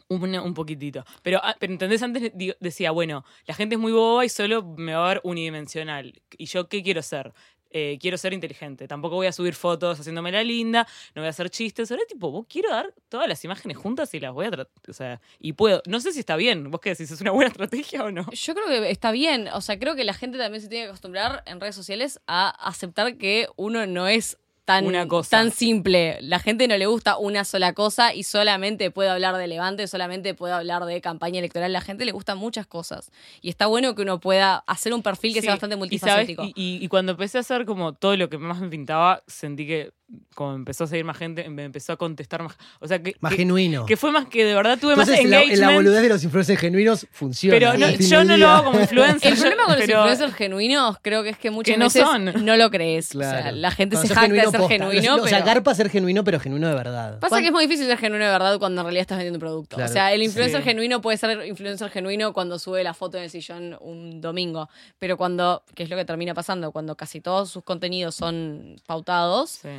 Un, 0.10 0.36
un 0.36 0.54
poquitito. 0.56 1.06
Pero, 1.22 1.40
ah, 1.44 1.56
pero 1.60 1.74
¿entendés? 1.74 2.02
Antes 2.02 2.32
decía, 2.60 2.90
bueno, 2.90 3.24
la 3.46 3.54
gente 3.54 3.76
es 3.76 3.80
muy 3.80 3.92
boba 3.92 4.26
y 4.26 4.30
solo 4.30 4.64
me 4.64 4.96
va 4.96 5.06
a 5.06 5.08
ver 5.10 5.22
unidimensional. 5.24 6.12
¿Y 6.40 6.46
yo 6.46 6.70
qué 6.70 6.82
quiero 6.82 7.04
ser? 7.04 7.34
Eh, 7.72 7.98
quiero 8.00 8.18
ser 8.18 8.34
inteligente. 8.34 8.88
Tampoco 8.88 9.16
voy 9.16 9.28
a 9.28 9.32
subir 9.32 9.54
fotos 9.54 10.00
haciéndome 10.00 10.32
la 10.32 10.44
linda, 10.44 10.88
no 11.16 11.22
voy 11.22 11.28
a 11.28 11.30
hacer 11.30 11.50
chistes. 11.50 11.92
Ahora, 11.92 12.04
tipo, 12.08 12.32
vos 12.32 12.46
quiero 12.50 12.70
dar 12.70 12.94
todas 13.10 13.28
las 13.28 13.44
imágenes 13.44 13.78
juntas 13.78 14.14
y 14.14 14.20
las 14.20 14.34
voy 14.34 14.46
a 14.46 14.52
tratar. 14.52 14.74
O 14.90 14.94
sea, 14.94 15.22
y 15.40 15.54
puedo. 15.54 15.82
No 15.86 16.00
sé 16.00 16.14
si 16.14 16.20
está 16.20 16.36
bien. 16.36 16.72
¿Vos 16.72 16.82
qué 16.82 16.92
decís? 16.92 17.12
¿Es 17.12 17.22
una 17.22 17.32
buena 17.32 17.50
estrategia 17.52 18.04
o 18.04 18.12
no? 18.12 18.30
Yo 18.32 18.56
creo 18.56 18.68
que 18.68 18.92
está 18.92 19.12
bien. 19.12 19.48
O 19.50 19.62
sea, 19.62 19.80
creo 19.80 19.96
que 19.96 20.04
la 20.04 20.14
gente 20.14 20.38
también 20.38 20.62
se 20.62 20.70
tiene 20.70 20.86
que 20.86 20.90
acostumbrar 20.90 21.44
en 21.46 21.60
redes 21.60 21.76
sociales 21.76 22.20
a 22.28 22.50
aceptar 22.50 23.18
que 23.18 23.48
uno 23.56 23.86
no 23.86 24.08
es 24.08 24.38
tan, 24.68 24.86
Una 24.86 25.08
cosa. 25.08 25.30
tan 25.30 25.52
simple. 25.52 26.18
La 26.22 26.40
gente 26.40 26.68
no 26.68 26.78
le 26.78 26.86
gusta 26.88 27.18
una 27.18 27.46
sola 27.46 27.72
cosa 27.72 28.14
y 28.14 28.24
solamente 28.24 28.92
puede 28.92 29.10
hablar 29.10 29.38
de 29.38 29.48
Levante, 29.48 29.88
solamente 29.88 30.34
puede 30.34 30.54
hablar 30.54 30.84
de 30.84 31.00
campaña 31.00 31.40
electoral. 31.40 31.72
La 31.72 31.80
gente 31.80 32.04
le 32.04 32.12
gustan 32.12 32.38
muchas 32.38 32.68
cosas. 32.68 33.10
Y 33.42 33.48
está 33.48 33.68
bueno 33.68 33.96
que 33.96 34.02
uno 34.02 34.20
pueda 34.20 34.58
hacer 34.68 34.94
un 34.94 35.02
perfil 35.02 35.34
que 35.34 35.40
Sí, 35.40 35.46
sea 35.46 35.54
bastante 35.54 35.78
multifacético. 35.78 36.44
y, 36.44 36.48
y- 36.56 36.84
y 36.84 36.88
cuando 36.90 37.14
empecé 37.14 37.38
a 37.38 37.42
hacer 37.42 37.66
como 37.66 37.94
todo 37.94 38.18
lo 38.18 38.30
que 38.30 38.38
más 38.38 38.60
me 38.60 38.68
pintaba, 38.68 39.24
sentí 39.26 39.66
que 39.66 39.94
como 40.36 40.54
empezó 40.56 40.86
a 40.86 40.88
seguir 40.88 41.04
más 41.04 41.18
gente, 41.18 41.50
me 41.50 41.66
empezó 41.66 41.92
a 41.92 41.98
contestar 41.98 42.42
más. 42.42 42.56
O 42.80 42.88
sea, 42.88 43.02
que, 43.04 43.16
Más 43.20 43.32
que, 43.32 43.40
genuino. 43.40 43.86
que 43.86 43.98
fue 43.98 44.12
más 44.12 44.28
que 44.28 44.46
de 44.46 44.54
verdad 44.54 44.78
tuve 44.80 44.92
Entonces, 44.94 45.16
más 45.16 45.26
en 45.26 45.32
la, 45.32 45.42
en 45.42 45.48
la 45.50 45.54
engagement. 45.56 45.76
boludez 45.78 46.02
de 46.04 46.10
los 46.10 46.24
influencers 46.24 46.60
genuinos 46.60 47.08
funciona. 47.12 47.56
Pero 47.58 47.74
no, 47.78 47.88
fin 47.88 48.08
yo 48.10 48.24
no 48.24 48.38
lo 48.38 48.48
hago 48.48 48.66
como 48.66 48.80
influencer. 48.82 49.34
El 49.34 49.38
problema 49.40 49.64
con 49.66 49.74
los 49.74 49.82
pero- 49.86 49.98
influencers 50.00 50.34
genuinos 50.36 50.98
creo 51.02 51.24
que 51.24 51.30
es 51.30 51.38
que 51.38 51.52
muchas 51.52 51.74
Que 51.74 51.78
no 51.80 51.86
veces 51.86 52.04
son. 52.04 52.46
no 52.46 52.56
lo 52.56 52.70
crees. 52.72 53.14
O 53.16 53.20
sea, 53.20 53.52
la 53.52 53.72
gente 53.72 53.96
Cuando 53.98 54.08
se 54.08 54.14
jacta 54.16 54.34
de 54.34 54.40
ser 54.42 54.52
posta. 54.52 54.68
genuino, 54.70 55.16
O 55.16 55.28
sea, 55.28 55.38
pero... 55.40 55.46
garpa 55.46 55.76
ser 55.76 55.90
genuino, 55.90 56.24
pero 56.24 56.40
genuino 56.40 56.68
de 56.70 56.76
verdad. 56.76 57.20
Pasa 57.20 57.42
que 57.42 57.48
es 57.48 57.52
muy 57.52 57.66
difícil 57.66 57.88
ser 57.88 57.98
genuino 57.98 58.24
de 58.26 58.32
verdad 58.32 58.60
cuando 58.60 58.82
en 58.82 58.86
realidad 58.86 59.02
estás 59.02 59.18
vendiendo 59.18 59.38
un 59.38 59.42
producto. 59.42 59.76
Claro. 59.76 59.90
O 59.90 59.94
sea, 59.94 60.14
el 60.14 60.24
influencer 60.24 60.62
Sí. 60.62 60.70
genuino 60.70 61.02
puede 61.02 61.18
ser 61.18 61.46
influencer 61.48 61.90
genuino 61.90 62.32
cuando 62.32 62.60
sube 62.60 62.82
la 62.84 62.94
foto 62.94 63.18
en 63.18 63.24
el 63.24 63.30
sillón 63.30 63.76
un 63.82 64.22
domingo. 64.22 64.70
Pero 65.00 65.18
cuando, 65.18 65.64
que 65.76 65.84
es 65.84 65.90
lo 65.90 65.98
que 65.98 66.06
termina 66.06 66.34
pasando, 66.34 66.72
cuando 66.72 66.96
casi 66.96 67.20
todos 67.20 67.50
sus 67.50 67.64
contenidos 67.64 68.16
son 68.16 68.78
pautados, 68.86 69.50
Sí. 69.62 69.70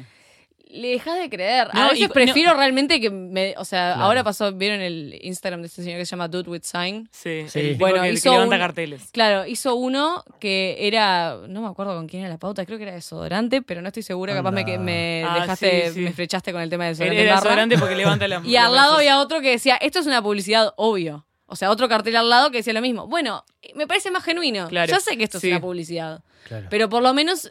Le 0.70 0.88
dejas 0.88 1.18
de 1.18 1.28
creer. 1.30 1.68
No, 1.74 1.80
a 1.82 1.88
veces 1.90 2.06
y- 2.06 2.08
prefiero 2.08 2.54
realmente 2.54 3.00
que 3.00 3.10
me. 3.10 3.54
O 3.58 3.64
sea, 3.64 3.92
Claro. 3.94 4.02
ahora 4.06 4.24
pasó, 4.24 4.52
vieron 4.52 4.80
el 4.80 5.18
Instagram 5.22 5.60
de 5.62 5.66
este 5.68 5.82
señor 5.82 5.98
que 5.98 6.06
se 6.06 6.10
llama 6.10 6.28
Dude 6.28 6.50
with 6.50 6.62
Sign. 6.62 7.08
Sí, 7.12 7.44
Sí. 7.48 7.60
el 7.60 7.74
Bueno, 7.76 8.02
que, 8.02 8.08
que 8.08 8.14
hizo 8.14 8.30
levanta 8.32 8.56
un- 8.56 8.60
carteles. 8.60 9.08
Claro, 9.12 9.46
hizo 9.46 9.74
uno 9.76 10.24
que 10.40 10.76
era, 10.80 11.36
no 11.48 11.62
me 11.62 11.68
acuerdo 11.68 11.94
con 11.94 12.06
quién 12.06 12.22
era 12.22 12.30
la 12.30 12.38
pauta, 12.38 12.64
creo 12.66 12.78
que 12.78 12.84
era 12.84 12.92
desodorante, 12.94 13.62
pero 13.62 13.80
no 13.82 13.88
estoy 13.88 14.02
segura, 14.02 14.34
capaz 14.34 14.50
me, 14.52 14.64
que- 14.64 14.78
me 14.78 15.24
Ah, 15.26 15.40
dejaste, 15.40 15.88
sí, 15.88 15.94
sí. 15.94 16.00
me 16.00 16.12
flechaste 16.12 16.52
con 16.52 16.60
el 16.62 16.70
tema 16.70 16.84
del 16.84 16.94
Era, 16.94 17.04
desodorante. 17.04 17.22
era 17.22 17.34
desodorante 17.36 17.78
porque 17.78 17.96
levanta 17.96 18.28
la 18.28 18.42
Y 18.44 18.56
al 18.56 18.74
lado 18.74 18.96
había 18.96 19.20
otro 19.20 19.40
que 19.40 19.50
decía, 19.50 19.76
esto 19.76 19.98
es 20.00 20.06
una 20.06 20.22
publicidad, 20.22 20.72
obvio. 20.76 21.24
O 21.50 21.56
sea, 21.56 21.70
otro 21.70 21.88
cartel 21.88 22.14
al 22.16 22.28
lado 22.28 22.50
que 22.50 22.58
decía 22.58 22.74
lo 22.74 22.82
mismo. 22.82 23.06
Bueno, 23.06 23.42
me 23.74 23.86
parece 23.86 24.10
más 24.10 24.22
genuino. 24.22 24.68
Claro, 24.68 24.92
Ya 24.92 25.00
sé 25.00 25.16
que 25.16 25.24
esto 25.24 25.40
sí. 25.40 25.46
es 25.48 25.52
una 25.54 25.62
publicidad. 25.62 26.22
Claro. 26.46 26.66
Pero 26.68 26.90
por 26.90 27.02
lo 27.02 27.14
menos 27.14 27.50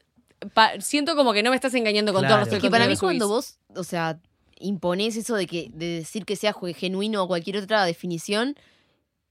siento 0.79 1.15
como 1.15 1.33
que 1.33 1.43
no 1.43 1.49
me 1.49 1.55
estás 1.55 1.73
engañando 1.73 2.13
con 2.13 2.21
Claro. 2.21 2.33
todo 2.33 2.39
el 2.39 2.45
resto 2.45 2.55
del 2.55 2.61
Que 2.61 2.69
para 2.71 2.87
mí 2.87 2.93
que 2.93 2.99
cuando 2.99 3.27
vos, 3.27 3.57
o 3.75 3.83
sea, 3.83 4.19
imponés 4.59 5.15
eso 5.15 5.35
de 5.35 5.47
que 5.47 5.69
de 5.73 5.85
decir 5.99 6.25
que 6.25 6.35
sea 6.35 6.53
genuino 6.75 7.23
o 7.23 7.27
cualquier 7.27 7.57
otra 7.57 7.85
definición, 7.85 8.55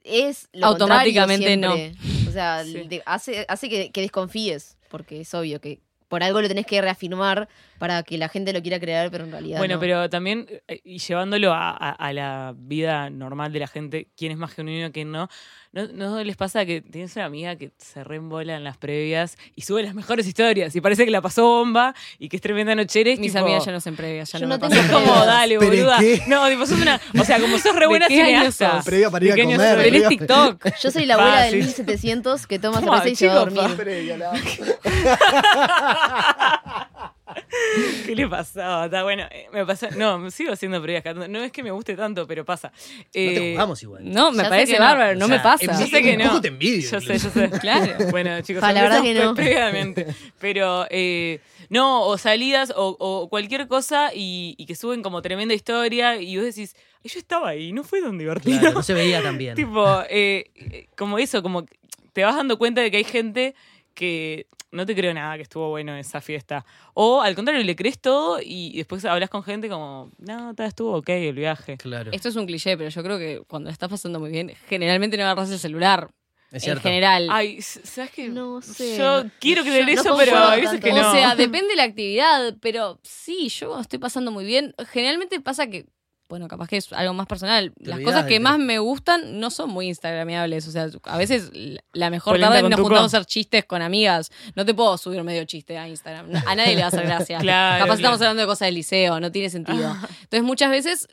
es 0.04 0.48
lo 0.52 0.66
Automáticamente 0.66 1.46
siempre. 1.46 1.94
O 2.28 2.32
sea, 2.32 2.64
Sí. 2.64 2.88
hace, 3.06 3.44
hace 3.48 3.68
que, 3.68 3.90
que 3.90 4.00
desconfíes, 4.02 4.76
porque 4.88 5.20
es 5.22 5.34
obvio 5.34 5.60
que 5.60 5.80
por 6.08 6.22
algo 6.22 6.40
lo 6.40 6.46
tenés 6.48 6.66
que 6.66 6.80
reafirmar 6.80 7.48
para 7.78 8.02
que 8.02 8.18
la 8.18 8.28
gente 8.28 8.52
lo 8.52 8.62
quiera 8.62 8.80
creer, 8.80 9.10
pero 9.10 9.24
en 9.24 9.30
realidad 9.32 9.58
Bueno, 9.58 9.74
no. 9.74 9.80
pero 9.80 10.08
también, 10.10 10.46
eh, 10.68 10.80
y 10.84 10.98
llevándolo 10.98 11.52
a, 11.52 11.70
a- 11.70 11.90
a 11.92 12.12
la 12.12 12.54
vida 12.56 13.10
normal 13.10 13.52
de 13.52 13.60
la 13.60 13.68
gente, 13.68 14.08
quién 14.16 14.32
es 14.32 14.38
más 14.38 14.52
genuino, 14.52 14.90
quién 14.92 15.10
no, 15.12 15.28
¿no, 15.72 15.86
no 15.88 16.24
les 16.24 16.36
pasa 16.36 16.64
que 16.64 16.80
tienes 16.80 17.14
una 17.16 17.26
amiga 17.26 17.56
que 17.56 17.70
se 17.78 18.02
reembola 18.04 18.56
en 18.56 18.64
las 18.64 18.76
previas 18.78 19.36
y 19.54 19.62
sube 19.62 19.82
las 19.82 19.94
mejores 19.94 20.26
historias 20.26 20.74
y 20.74 20.80
parece 20.80 21.04
que 21.04 21.10
la 21.10 21.20
pasó 21.20 21.44
bomba 21.46 21.94
y 22.18 22.28
que 22.28 22.36
es 22.36 22.42
tremenda 22.42 22.74
nochera? 22.74 23.10
Mis 23.18 23.32
tipo- 23.32 23.44
amigas 23.44 23.64
ya 23.66 23.72
no 23.72 23.80
se 23.80 23.92
previas, 23.92 24.30
ya 24.32 24.38
Yo 24.38 24.46
no, 24.46 24.56
no 24.58 24.68
me 24.68 24.74
tengo 24.74 24.92
como, 24.92 25.12
dale, 25.26 25.58
¿Pero 25.58 25.70
boluda. 25.70 25.98
qué? 25.98 26.22
No, 26.28 26.48
tipo, 26.48 26.66
sos 26.66 26.80
una. 26.80 27.00
O 27.20 27.24
sea, 27.24 27.38
como 27.40 27.58
sos 27.58 27.74
re 27.76 27.86
buena 27.86 28.06
cineasta. 28.08 28.80
Previa 28.84 29.10
para 29.10 29.24
ir 29.24 29.32
a 29.32 29.34
¿De 29.34 29.40
qué 29.42 29.46
año 29.46 29.56
comer, 29.56 29.82
Tenés 29.82 30.08
TikTok. 30.08 30.66
Yo 30.82 30.90
soy 30.90 31.06
la 31.06 31.14
abuela 31.14 31.36
Ah, 31.38 31.42
del 31.44 31.52
sí. 31.52 31.56
1700 31.82 32.46
que 32.46 32.58
toma 32.58 32.80
¿Cómo, 32.80 32.92
cerveza 32.94 33.08
y 33.10 33.16
se 33.16 33.26
va 33.28 33.32
a 33.34 33.38
dormir. 33.44 33.76
Previa, 33.76 34.16
¿Qué 38.06 38.14
le 38.14 38.28
pasaba? 38.28 38.86
Está 38.86 39.02
bueno. 39.02 39.24
eh, 39.30 39.46
Me 39.52 39.64
pasa. 39.66 39.90
No, 39.90 40.30
sigo 40.30 40.52
haciendo 40.52 40.80
previas. 40.82 41.02
cada- 41.02 41.28
No 41.28 41.42
es 41.42 41.52
que 41.52 41.62
me 41.62 41.70
guste 41.70 41.94
tanto, 41.96 42.26
pero 42.26 42.44
pasa. 42.44 42.72
No 42.72 43.04
te 43.12 43.48
Eh, 43.48 43.52
jugamos 43.52 43.82
igual. 43.82 44.02
No, 44.12 44.30
me 44.32 44.38
Ya 44.38 44.44
sé 44.44 44.48
parece 44.50 44.72
que 44.72 44.78
no. 44.78 44.84
bárbaro, 44.84 45.10
O 45.12 45.14
no 45.20 45.26
sea, 45.26 45.36
me 45.36 45.42
pasa. 45.42 45.80
Yo 45.80 45.86
sé 45.86 46.02
que 46.02 46.12
un 46.12 46.18
no. 46.18 46.24
poco 46.28 46.40
te 46.40 46.48
envidio. 46.48 46.90
Yo 46.90 47.00
sé, 47.00 47.18
yo 47.18 47.30
sé. 47.30 47.50
Claro. 47.60 47.94
Bueno, 48.10 48.40
chicos, 48.42 48.60
Pa, 48.60 48.72
la 48.72 48.82
verdad 48.82 49.02
que 49.02 49.14
no. 49.14 49.34
previamente. 49.34 50.06
Pero, 50.38 50.86
eh, 50.90 51.40
no, 51.68 52.02
o 52.06 52.16
salidas 52.18 52.72
o, 52.76 52.96
o 52.98 53.28
cualquier 53.28 53.66
cosa 53.68 54.10
y, 54.14 54.54
y 54.58 54.66
que 54.66 54.74
suben 54.74 55.02
como 55.02 55.22
tremenda 55.22 55.54
historia 55.54 56.16
y 56.20 56.36
vos 56.36 56.44
decís, 56.46 56.76
"Ay, 57.04 57.10
yo 57.12 57.18
estaba 57.18 57.48
ahí, 57.48 57.72
no 57.72 57.82
fue 57.84 58.00
tan 58.00 58.16
divertido. 58.18 58.58
Claro, 58.60 58.74
no 58.76 58.82
se 58.82 58.94
veía 58.94 59.22
tan 59.22 59.36
bien. 59.38 59.54
tipo, 59.56 59.84
eh, 60.08 60.50
eh, 60.56 60.86
como 60.96 61.18
eso, 61.18 61.42
como 61.42 61.66
que 61.66 61.76
te 62.12 62.24
vas 62.24 62.34
dando 62.36 62.56
cuenta 62.56 62.80
de 62.80 62.90
que 62.90 62.96
hay 62.98 63.04
gente 63.04 63.54
que 63.96 64.46
no 64.70 64.86
te 64.86 64.94
creo 64.94 65.12
nada 65.14 65.36
que 65.36 65.42
estuvo 65.42 65.70
bueno 65.70 65.96
esa 65.96 66.20
fiesta. 66.20 66.64
O 66.94 67.20
al 67.22 67.34
contrario, 67.34 67.64
le 67.64 67.74
crees 67.74 67.98
todo 67.98 68.38
y 68.40 68.76
después 68.76 69.04
hablas 69.04 69.30
con 69.30 69.42
gente 69.42 69.68
como, 69.68 70.10
no, 70.18 70.54
ta, 70.54 70.66
estuvo 70.66 70.96
ok 70.96 71.08
el 71.08 71.34
viaje. 71.34 71.76
Claro. 71.78 72.12
Esto 72.12 72.28
es 72.28 72.36
un 72.36 72.46
cliché, 72.46 72.76
pero 72.76 72.90
yo 72.90 73.02
creo 73.02 73.18
que 73.18 73.42
cuando 73.48 73.68
la 73.68 73.72
estás 73.72 73.88
pasando 73.88 74.20
muy 74.20 74.30
bien, 74.30 74.52
generalmente 74.68 75.16
no 75.16 75.24
agarras 75.24 75.50
el 75.50 75.58
celular. 75.58 76.08
Es 76.48 76.54
en 76.54 76.60
cierto. 76.60 76.82
general. 76.82 77.28
Ay, 77.30 77.60
¿sabes 77.60 78.12
qué? 78.12 78.28
No 78.28 78.62
sé, 78.62 78.96
Yo 78.96 79.24
quiero 79.40 79.62
creer 79.62 79.80
yo 79.80 79.94
no 79.96 80.00
eso, 80.00 80.16
pero 80.16 80.36
hay 80.38 80.60
veces 80.60 80.80
que 80.80 80.92
o 80.92 80.96
no. 80.96 81.10
sea, 81.12 81.34
depende 81.34 81.70
de 81.70 81.76
la 81.76 81.82
actividad, 81.82 82.56
pero 82.60 83.00
sí, 83.02 83.48
yo 83.48 83.66
cuando 83.68 83.82
estoy 83.82 83.98
pasando 83.98 84.30
muy 84.30 84.44
bien. 84.44 84.72
Generalmente 84.92 85.40
pasa 85.40 85.66
que, 85.66 85.86
bueno, 86.28 86.48
capaz 86.48 86.68
que 86.68 86.76
es 86.76 86.92
algo 86.92 87.14
más 87.14 87.26
personal. 87.26 87.72
Te 87.72 87.90
Las 87.90 88.00
cosas 88.00 88.26
que 88.26 88.40
más 88.40 88.58
me 88.58 88.78
gustan 88.78 89.38
no 89.38 89.50
son 89.50 89.70
muy 89.70 89.86
instagramiables. 89.86 90.66
O 90.66 90.70
sea, 90.70 90.88
a 91.04 91.16
veces 91.16 91.50
la 91.92 92.10
mejor 92.10 92.34
Polenta 92.34 92.54
tarde 92.54 92.68
nos 92.68 92.80
juntamos 92.80 93.14
a 93.14 93.18
hacer 93.18 93.26
chistes 93.26 93.64
con 93.64 93.82
amigas. 93.82 94.32
No 94.54 94.64
te 94.64 94.74
puedo 94.74 94.98
subir 94.98 95.22
medio 95.22 95.44
chiste 95.44 95.78
a 95.78 95.88
Instagram. 95.88 96.26
A 96.46 96.54
nadie 96.54 96.74
le 96.74 96.80
va 96.80 96.86
a 96.86 96.88
hacer 96.88 97.04
gracia. 97.06 97.38
Claro, 97.38 97.84
capaz 97.84 97.96
estamos 97.96 98.20
hablando 98.20 98.42
de 98.42 98.46
cosas 98.46 98.66
del 98.66 98.74
liceo, 98.74 99.20
no 99.20 99.30
tiene 99.30 99.50
sentido. 99.50 99.96
Entonces, 100.22 100.42
muchas 100.42 100.70
veces 100.70 101.08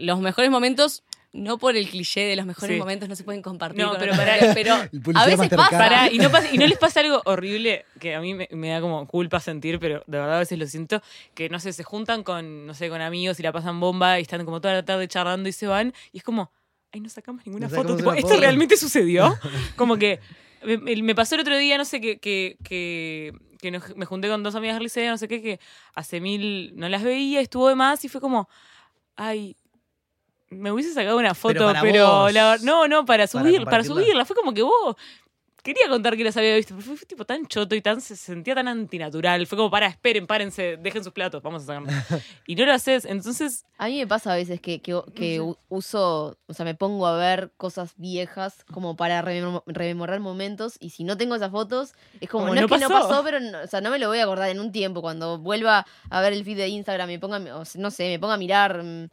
los 0.00 0.20
mejores 0.20 0.50
momentos. 0.50 1.02
No 1.36 1.58
por 1.58 1.76
el 1.76 1.88
cliché 1.88 2.20
de 2.22 2.36
los 2.36 2.46
mejores 2.46 2.74
Sí. 2.74 2.78
momentos 2.80 3.08
no 3.08 3.14
se 3.16 3.22
pueden 3.24 3.42
compartir. 3.42 3.82
No, 3.82 3.90
con 3.90 3.98
pero 4.00 4.14
personas, 4.16 4.54
pero 4.54 4.74
a 5.18 5.26
veces 5.26 5.48
pasa. 5.50 6.10
Y 6.10 6.18
no, 6.18 6.30
pasa- 6.30 6.48
y 6.52 6.58
no 6.58 6.66
les 6.66 6.78
pasa 6.78 7.00
algo 7.00 7.20
horrible 7.24 7.84
que 8.00 8.14
a 8.14 8.20
mí 8.20 8.34
me, 8.34 8.48
me 8.52 8.70
da 8.70 8.80
como 8.80 9.06
culpa 9.06 9.38
sentir, 9.40 9.78
pero 9.78 10.02
de 10.06 10.18
verdad 10.18 10.36
a 10.36 10.38
veces 10.40 10.58
lo 10.58 10.66
siento, 10.66 11.02
que 11.34 11.48
no 11.48 11.60
sé, 11.60 11.72
se 11.72 11.84
juntan 11.84 12.22
con, 12.22 12.66
no 12.66 12.74
sé, 12.74 12.88
con 12.88 13.00
amigos 13.00 13.38
y 13.38 13.42
la 13.42 13.52
pasan 13.52 13.78
bomba 13.80 14.18
y 14.18 14.22
están 14.22 14.44
como 14.44 14.60
toda 14.60 14.74
la 14.74 14.84
tarde 14.84 15.06
charlando 15.08 15.48
y 15.48 15.52
se 15.52 15.66
van, 15.66 15.92
y 16.12 16.18
es 16.18 16.24
como, 16.24 16.50
ay, 16.92 17.00
no 17.00 17.08
sacamos 17.08 17.44
ninguna 17.46 17.66
No 17.66 17.70
foto. 17.70 17.82
sacamos 17.82 17.96
Tipo, 17.98 18.08
una 18.10 18.18
¿Esto 18.18 18.28
foto. 18.30 18.40
realmente 18.40 18.76
sucedió? 18.76 19.36
Como 19.76 19.96
que 19.96 20.20
me, 20.64 21.14
pasó 21.14 21.34
el 21.34 21.42
otro 21.42 21.56
día, 21.58 21.76
no 21.78 21.84
sé, 21.84 22.00
que, 22.00 22.18
que, 22.18 22.56
que, 22.64 23.32
que 23.60 23.70
nos- 23.70 23.94
me 23.96 24.06
junté 24.06 24.28
con 24.28 24.42
dos 24.42 24.54
amigas 24.54 24.76
del 24.76 24.84
liceo, 24.84 25.10
no 25.10 25.18
sé 25.18 25.28
qué, 25.28 25.42
que 25.42 25.60
hace 25.94 26.20
mil 26.20 26.72
no 26.76 26.88
las 26.88 27.02
veía, 27.02 27.40
estuvo 27.40 27.68
de 27.68 27.74
más 27.74 28.04
y 28.04 28.08
fue 28.08 28.20
como, 28.20 28.48
ay, 29.16 29.56
me 30.50 30.70
hubiese 30.72 30.92
sacado 30.92 31.18
una 31.18 31.34
foto, 31.34 31.54
Pero 31.54 31.72
pero, 31.82 32.04
para 32.06 32.20
vos. 32.22 32.32
la- 32.32 32.58
no, 32.62 32.86
no, 32.88 33.04
para 33.04 33.26
subir, 33.26 33.64
para, 33.64 33.82
subirla. 33.84 34.24
Fue 34.24 34.36
como 34.36 34.54
que 34.54 34.62
vos 34.62 34.96
quería 35.62 35.88
contar 35.88 36.16
que 36.16 36.22
las 36.22 36.36
había 36.36 36.54
visto, 36.54 36.74
pero 36.76 36.86
fue, 36.86 36.96
fue 36.96 37.06
tipo 37.08 37.24
tan 37.24 37.44
choto 37.48 37.74
y 37.74 37.82
tan 37.82 38.00
se 38.00 38.14
sentía 38.14 38.54
tan 38.54 38.68
antinatural. 38.68 39.44
Fue 39.48 39.58
como, 39.58 39.68
para, 39.68 39.88
esperen, 39.88 40.24
párense, 40.28 40.76
dejen 40.76 41.02
sus 41.02 41.12
platos, 41.12 41.42
vamos 41.42 41.64
a 41.64 41.66
sacarnos. 41.66 41.92
y 42.46 42.54
no 42.54 42.64
lo 42.66 42.72
haces, 42.72 43.04
entonces 43.04 43.64
A 43.76 43.88
mí 43.88 43.98
me 43.98 44.06
pasa 44.06 44.32
a 44.32 44.36
veces 44.36 44.60
que, 44.60 44.80
que, 44.80 44.94
uso, 45.68 46.38
o 46.46 46.54
sea, 46.54 46.64
me 46.64 46.76
pongo 46.76 47.08
a 47.08 47.16
ver 47.16 47.50
cosas 47.56 47.94
viejas 47.96 48.64
como 48.72 48.94
para 48.96 49.20
rememo- 49.22 49.64
rememorar 49.66 50.20
momentos 50.20 50.76
y 50.78 50.90
si 50.90 51.02
no 51.02 51.16
tengo 51.16 51.34
esas 51.34 51.50
fotos, 51.50 51.94
es 52.20 52.28
como, 52.30 52.44
Como, 52.44 52.54
no, 52.54 52.60
no 52.60 52.66
es 52.68 52.72
que 52.72 52.78
no 52.78 52.88
pasó. 52.88 53.08
pasó, 53.08 53.24
pero 53.24 53.40
no, 53.40 53.58
o 53.62 53.66
sea, 53.66 53.80
no 53.80 53.90
me 53.90 53.98
lo 53.98 54.06
voy 54.06 54.18
a 54.20 54.22
acordar 54.22 54.48
en 54.50 54.60
un 54.60 54.70
tiempo. 54.70 55.00
Cuando 55.02 55.38
vuelva 55.38 55.84
a 56.10 56.20
ver 56.20 56.32
el 56.32 56.44
feed 56.44 56.58
de 56.58 56.68
Instagram 56.68 57.10
y 57.10 57.18
ponga, 57.18 57.56
o 57.56 57.64
sea, 57.64 57.80
no 57.80 57.90
sé, 57.90 58.04
me 58.08 58.20
ponga 58.20 58.34
a 58.34 58.38
mirar 58.38 58.84
mm, 58.84 59.08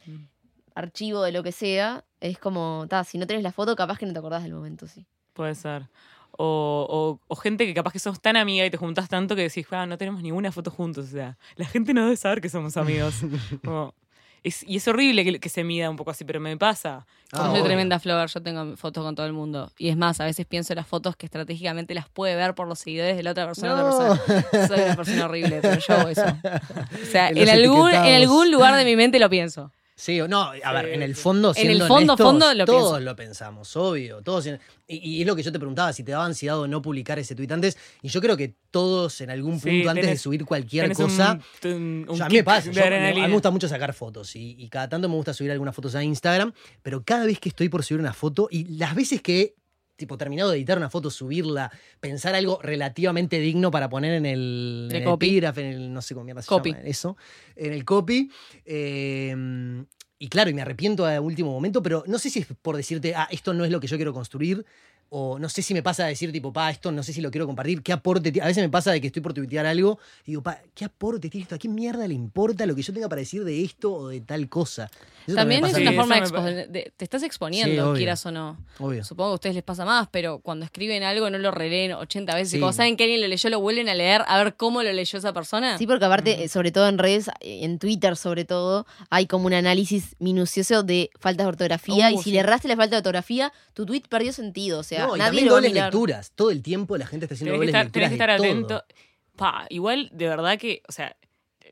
archivo 0.74 1.22
de 1.22 1.32
lo 1.32 1.42
que 1.42 1.52
sea, 1.52 2.04
es 2.20 2.38
como, 2.38 2.86
ta, 2.88 3.04
si 3.04 3.18
no 3.18 3.26
tenés 3.26 3.42
la 3.42 3.52
foto, 3.52 3.76
capaz 3.76 3.98
que 3.98 4.06
no 4.06 4.12
te 4.12 4.18
acordás 4.18 4.42
del 4.42 4.52
momento, 4.54 4.86
sí. 4.88 5.04
Puede 5.32 5.54
ser. 5.54 5.88
O, 6.36 6.86
o- 6.90 7.20
o 7.28 7.36
gente 7.36 7.64
que 7.66 7.74
capaz 7.74 7.92
que 7.92 7.98
sos 8.00 8.20
tan 8.20 8.36
amiga 8.36 8.66
y 8.66 8.70
te 8.70 8.76
juntás 8.76 9.08
tanto 9.08 9.36
que 9.36 9.42
decís, 9.42 9.66
ah, 9.70 9.86
no 9.86 9.96
tenemos 9.98 10.20
ninguna 10.22 10.50
foto 10.50 10.70
juntos. 10.70 11.06
O 11.06 11.10
sea, 11.10 11.38
la 11.56 11.64
gente 11.66 11.94
no 11.94 12.02
debe 12.04 12.16
saber 12.16 12.40
que 12.40 12.48
somos 12.48 12.76
amigos. 12.76 13.14
Como- 13.64 13.94
es- 14.42 14.64
y 14.68 14.76
es 14.76 14.86
horrible 14.88 15.24
que, 15.24 15.38
que 15.40 15.48
se 15.48 15.62
mida 15.64 15.88
un 15.88 15.96
poco 15.96 16.10
así, 16.10 16.24
pero 16.24 16.38
me 16.40 16.56
pasa. 16.56 17.06
Ah, 17.32 17.36
Yo 17.36 17.38
soy 17.44 17.50
obvio. 17.52 17.64
tremenda 17.64 17.98
flogger, 18.00 18.28
yo 18.28 18.42
tengo 18.42 18.76
fotos 18.76 19.02
con 19.04 19.14
todo 19.14 19.26
el 19.26 19.32
mundo. 19.32 19.70
Y 19.78 19.88
es 19.90 19.96
más, 19.96 20.20
a 20.20 20.24
veces 20.24 20.44
pienso 20.44 20.72
en 20.72 20.78
las 20.78 20.86
fotos 20.88 21.14
que 21.16 21.24
estratégicamente 21.26 21.94
las 21.94 22.08
puede 22.08 22.34
ver 22.36 22.54
por 22.56 22.66
los 22.68 22.78
seguidores 22.80 23.16
de 23.16 23.22
la 23.22 23.30
otra 23.30 23.46
persona. 23.46 23.76
No. 23.76 23.88
otra 23.88 24.16
persona. 24.24 24.66
Soy 24.68 24.80
una 24.80 24.96
persona 24.96 25.24
horrible, 25.26 25.60
pero 25.62 25.78
yo 25.80 25.94
hago 25.94 26.08
eso. 26.08 26.24
O 26.26 27.06
sea, 27.06 27.28
En 27.30 27.38
en, 27.38 27.44
los 27.44 27.52
algún, 27.54 27.90
en 27.90 27.96
etiquetados. 27.96 28.22
algún 28.22 28.50
lugar 28.50 28.74
de 28.76 28.84
mi 28.84 28.96
mente 28.96 29.18
lo 29.20 29.30
pienso. 29.30 29.70
Sí, 29.96 30.20
o 30.20 30.26
no, 30.26 30.50
a 30.64 30.72
ver, 30.72 30.86
en 30.86 31.02
el 31.02 31.14
fondo, 31.14 31.50
En 31.54 31.66
el 31.70 31.76
siendo 31.78 31.86
fondo, 31.86 32.14
honestos, 32.14 32.26
fondo 32.26 32.54
lo 32.54 32.64
todos 32.64 32.80
pienso. 32.94 33.00
lo 33.00 33.14
pensamos, 33.16 33.76
obvio. 33.76 34.22
Todos, 34.22 34.46
y, 34.48 34.58
y 34.88 35.20
es 35.20 35.26
lo 35.26 35.36
que 35.36 35.42
yo 35.44 35.52
te 35.52 35.58
preguntaba, 35.60 35.92
si 35.92 36.02
te 36.02 36.10
daba 36.10 36.24
ansiedad 36.24 36.58
o 36.58 36.66
no 36.66 36.82
publicar 36.82 37.20
ese 37.20 37.36
tuit 37.36 37.52
antes. 37.52 37.78
Y 38.02 38.08
yo 38.08 38.20
creo 38.20 38.36
que 38.36 38.56
todos 38.72 39.20
en 39.20 39.30
algún 39.30 39.60
Sí, 39.60 39.70
punto, 39.70 39.90
antes 39.90 40.06
de 40.06 40.18
subir 40.18 40.44
cualquier 40.44 40.92
cosa, 40.94 41.38
un, 41.62 41.70
un, 41.70 42.06
un 42.08 42.16
Yo, 42.18 42.24
a 42.24 42.28
mí 42.28 42.34
me 42.34 42.42
pasa, 42.44 42.70
yo- 42.72 42.84
a 42.84 42.90
mí 42.90 43.20
me 43.20 43.32
gusta 43.32 43.50
mucho 43.52 43.68
sacar 43.68 43.94
fotos 43.94 44.34
y, 44.34 44.56
y 44.58 44.68
cada 44.68 44.88
tanto 44.88 45.08
me 45.08 45.14
gusta 45.14 45.32
subir 45.32 45.52
algunas 45.52 45.74
fotos 45.76 45.94
a 45.94 46.02
Instagram, 46.02 46.52
pero 46.82 47.04
cada 47.04 47.24
vez 47.26 47.38
que 47.38 47.50
estoy 47.50 47.68
por 47.68 47.84
subir 47.84 48.00
una 48.00 48.12
foto 48.12 48.48
y 48.50 48.64
las 48.76 48.96
veces 48.96 49.22
que 49.22 49.54
tipo, 49.96 50.18
terminado 50.18 50.50
de 50.50 50.56
editar 50.56 50.76
una 50.78 50.90
foto, 50.90 51.10
subirla, 51.10 51.70
pensar 52.00 52.34
algo 52.34 52.60
relativamente 52.62 53.38
digno 53.38 53.70
para 53.70 53.88
poner 53.88 54.14
en 54.14 54.26
el, 54.26 54.88
en 54.90 55.02
el 55.02 55.08
epígrafe, 55.08 55.60
en 55.60 55.66
el, 55.68 55.92
no 55.92 56.02
sé 56.02 56.14
cómo 56.14 56.24
mierda 56.24 56.42
se 56.42 56.48
Copy. 56.48 56.72
llama 56.72 56.82
eso, 56.84 57.16
en 57.56 57.72
el 57.72 57.84
copy. 57.84 58.30
eh, 58.64 59.84
y 60.18 60.28
claro, 60.28 60.48
y 60.48 60.54
me 60.54 60.62
arrepiento 60.62 61.04
a 61.06 61.20
último 61.20 61.50
momento, 61.52 61.82
pero 61.82 62.04
no 62.06 62.18
sé 62.18 62.30
si 62.30 62.38
es 62.38 62.46
por 62.62 62.76
decirte, 62.76 63.14
ah, 63.14 63.28
esto 63.30 63.52
no 63.52 63.64
es 63.64 63.70
lo 63.70 63.80
que 63.80 63.86
yo 63.88 63.96
quiero 63.96 64.14
construir, 64.14 64.64
o 65.10 65.38
no 65.38 65.48
sé 65.48 65.60
si 65.60 65.74
me 65.74 65.82
pasa 65.82 66.04
a 66.04 66.08
decir, 66.08 66.32
tipo, 66.32 66.52
pa, 66.52 66.70
esto 66.70 66.90
no 66.90 67.02
sé 67.02 67.12
si 67.12 67.20
lo 67.20 67.30
quiero 67.30 67.46
compartir, 67.46 67.82
qué 67.82 67.92
aporte. 67.92 68.32
A 68.40 68.46
veces 68.46 68.64
me 68.64 68.70
pasa 68.70 68.90
de 68.90 69.00
que 69.00 69.08
estoy 69.08 69.22
por 69.22 69.34
tuitear 69.34 69.66
algo 69.66 69.98
y 70.24 70.30
digo, 70.32 70.42
pa, 70.42 70.60
¿qué 70.74 70.86
aporte 70.86 71.28
tiene 71.28 71.42
esto? 71.42 71.54
¿A 71.56 71.58
qué 71.58 71.68
mierda 71.68 72.08
le 72.08 72.14
importa 72.14 72.64
lo 72.64 72.74
que 72.74 72.82
yo 72.82 72.92
tenga 72.92 73.08
para 73.08 73.20
decir 73.20 73.44
de 73.44 73.62
esto 73.62 73.92
o 73.92 74.08
de 74.08 74.20
tal 74.22 74.48
cosa? 74.48 74.90
También 75.32 75.64
es 75.64 75.74
Sí, 75.74 75.82
una 75.82 75.92
forma 75.92 76.16
de, 76.16 76.22
expo- 76.22 76.66
de- 76.68 76.92
Te 76.96 77.04
estás 77.04 77.20
Sí, 77.22 77.26
exponiendo, 77.26 77.90
obvio. 77.90 77.96
quieras 77.98 78.24
o 78.26 78.30
no. 78.32 78.58
Obvio. 78.78 79.04
Supongo 79.04 79.30
que 79.30 79.32
a 79.32 79.34
ustedes 79.34 79.54
les 79.54 79.64
pasa 79.64 79.84
más, 79.84 80.08
pero 80.10 80.40
cuando 80.40 80.64
escriben 80.64 81.02
algo 81.02 81.30
no 81.30 81.38
lo 81.38 81.50
releen 81.50 81.92
80 81.92 82.34
veces. 82.34 82.50
Sí. 82.50 82.56
Y 82.56 82.60
cuando 82.60 82.76
saben 82.76 82.96
que 82.96 83.04
alguien 83.04 83.20
lo 83.20 83.28
leyó, 83.28 83.48
lo 83.50 83.60
vuelven 83.60 83.88
a 83.88 83.94
leer 83.94 84.22
a 84.26 84.42
ver 84.42 84.56
cómo 84.56 84.82
lo 84.82 84.92
leyó 84.92 85.18
esa 85.18 85.32
persona. 85.32 85.78
Sí, 85.78 85.86
porque 85.86 86.04
aparte, 86.04 86.44
eh, 86.44 86.48
sobre 86.48 86.72
todo 86.72 86.88
en 86.88 86.98
redes, 86.98 87.30
en 87.40 87.78
Twitter 87.78 88.16
sobre 88.16 88.44
todo, 88.44 88.86
hay 89.10 89.26
como 89.26 89.46
un 89.46 89.54
análisis 89.54 90.16
minucioso 90.18 90.82
de 90.82 91.10
faltas 91.18 91.44
de 91.44 91.48
ortografía. 91.48 92.08
Uh, 92.10 92.14
y 92.14 92.16
si 92.18 92.24
sí. 92.24 92.30
le 92.32 92.40
erraste 92.40 92.68
la 92.68 92.76
falta 92.76 92.96
de 92.96 92.98
ortografía, 92.98 93.52
tu 93.72 93.86
tweet 93.86 94.02
perdió 94.08 94.32
sentido. 94.32 94.80
O 94.80 94.82
sea, 94.82 95.06
No, 95.06 95.16
y 95.16 95.18
nadie 95.18 95.26
también 95.28 95.46
lo 95.46 95.52
va 95.52 95.58
a 95.58 95.60
dobles 95.60 95.72
mirar. 95.72 95.86
lecturas. 95.92 96.32
Todo 96.34 96.50
el 96.50 96.62
tiempo 96.62 96.96
la 96.96 97.06
gente 97.06 97.24
está 97.26 97.34
haciendo 97.34 97.52
Tenés 97.58 97.72
dobles 97.72 97.74
estar, 97.74 97.92
tenés 97.92 98.10
lecturas 98.10 98.10
que 98.10 98.14
estar 98.14 98.58
de 98.58 98.64
todo. 98.64 98.76
atento. 98.76 98.94
Pa, 99.36 99.66
igual, 99.70 100.10
de 100.12 100.28
verdad 100.28 100.58
que, 100.58 100.82
o 100.88 100.92
sea, 100.92 101.16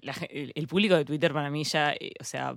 la 0.00 0.14
gen- 0.14 0.28
el, 0.32 0.52
el 0.56 0.66
público 0.66 0.96
de 0.96 1.04
Twitter 1.04 1.32
para 1.32 1.48
mí 1.48 1.62
ya, 1.64 1.92
eh, 1.92 2.12
o 2.20 2.24
sea, 2.24 2.56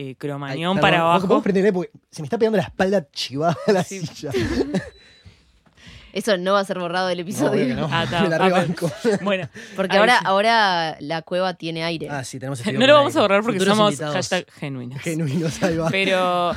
eh, 0.00 0.06
Ay, 0.08 0.14
cromañón 0.14 0.76
perdón, 0.76 0.80
para 0.80 1.02
¿vos 1.04 1.24
abajo. 1.24 1.42
prender, 1.42 1.72
porque 1.72 1.90
se 2.10 2.22
me 2.22 2.26
está 2.26 2.38
pegando 2.38 2.56
la 2.56 2.64
espalda 2.64 3.06
chivada 3.10 3.56
a 3.66 3.72
la 3.72 3.84
Sí. 3.84 4.00
silla. 4.06 4.30
Eso 6.12 6.36
no 6.36 6.54
va 6.54 6.60
a 6.60 6.64
ser 6.64 6.78
borrado 6.78 7.08
del 7.08 7.18
No, 7.18 7.22
episodio. 7.22 7.50
obvio 7.50 7.66
que 7.66 7.74
no. 7.74 7.88
Ah, 7.90 8.04
está. 8.04 8.22
Me 8.22 8.28
la 8.30 8.36
Ah, 8.36 8.38
rebanco. 8.48 8.90
Bueno, 9.22 9.48
Porque 9.76 9.92
Ay, 9.96 9.98
ahora, 10.00 10.18
sí. 10.18 10.24
ahora 10.26 10.96
la 11.00 11.22
cueva 11.22 11.54
tiene 11.54 11.84
aire. 11.84 12.08
Ah, 12.10 12.24
sí, 12.24 12.38
tenemos 12.38 12.64
no 12.72 12.86
lo 12.86 12.94
vamos 12.94 13.16
a 13.16 13.20
borrar 13.20 13.42
porque 13.42 13.60
somos 13.60 13.98
hashtag 13.98 14.46
genuinos. 14.58 15.00
genuinos. 15.02 15.62
Ahí 15.62 15.76
va. 15.76 15.88
Pero, 15.90 16.52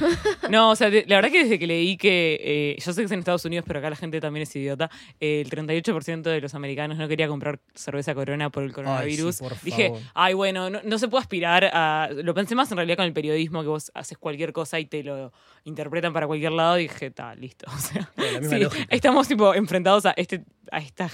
no, 0.50 0.72
o 0.72 0.76
sea, 0.76 0.89
de- 0.89 1.06
la 1.08 1.16
verdad 1.18 1.32
que 1.32 1.44
desde 1.44 1.60
que 1.60 1.68
leí 1.68 1.98
que, 1.98 2.39
eh, 2.42 2.76
yo 2.84 2.94
sé 2.94 3.02
que 3.02 3.06
es 3.06 3.12
en 3.12 3.20
Estados 3.20 3.46
Unidos, 3.46 3.66
pero 3.68 3.80
acá 3.80 3.89
la 3.89 3.96
gente 3.96 4.20
también 4.22 4.44
es 4.44 4.56
idiota, 4.56 4.89
eh, 5.20 5.42
el 5.42 5.50
38% 5.50 6.22
de 6.30 6.42
los 6.42 6.54
americanos 6.56 6.98
no 6.98 7.08
quería 7.08 7.28
comprar 7.28 7.60
cerveza 7.76 8.13
Corona 8.16 8.50
por 8.50 8.63
el 8.63 8.74
coronavirus. 8.74 9.38
por 9.39 9.60
Dije, 9.62 9.88
favor. 9.89 10.02
ay, 10.13 10.34
bueno, 10.34 10.70
no, 10.70 10.80
no 10.84 10.98
se 10.98 11.08
puede 11.08 11.22
aspirar 11.22 11.66
a... 11.74 12.10
Lo 12.13 12.34
pensé 12.34 12.56
más 12.56 12.70
en 12.72 12.78
realidad 12.78 12.98
con 12.98 13.06
el 13.06 13.13
periodismo, 13.13 13.62
que 13.62 13.68
vos 13.68 13.92
haces 13.94 14.18
cualquier 14.18 14.54
cosa 14.54 14.80
y 14.80 14.86
te 14.86 15.04
lo 15.04 15.32
interpretan 15.63 16.13
para 16.13 16.28
cualquier 16.28 16.52
lado, 16.52 16.80
y 16.80 16.84
dije, 16.84 17.08
está, 17.08 17.36
listo. 17.36 17.65
O 17.76 17.78
sea, 17.80 18.10
sí, 18.41 18.86
estamos 18.89 19.28
tipo 19.28 19.54
enfrentados 19.54 20.06
a 20.06 20.12
este, 20.12 20.43
a 20.71 20.80
esta 20.80 21.10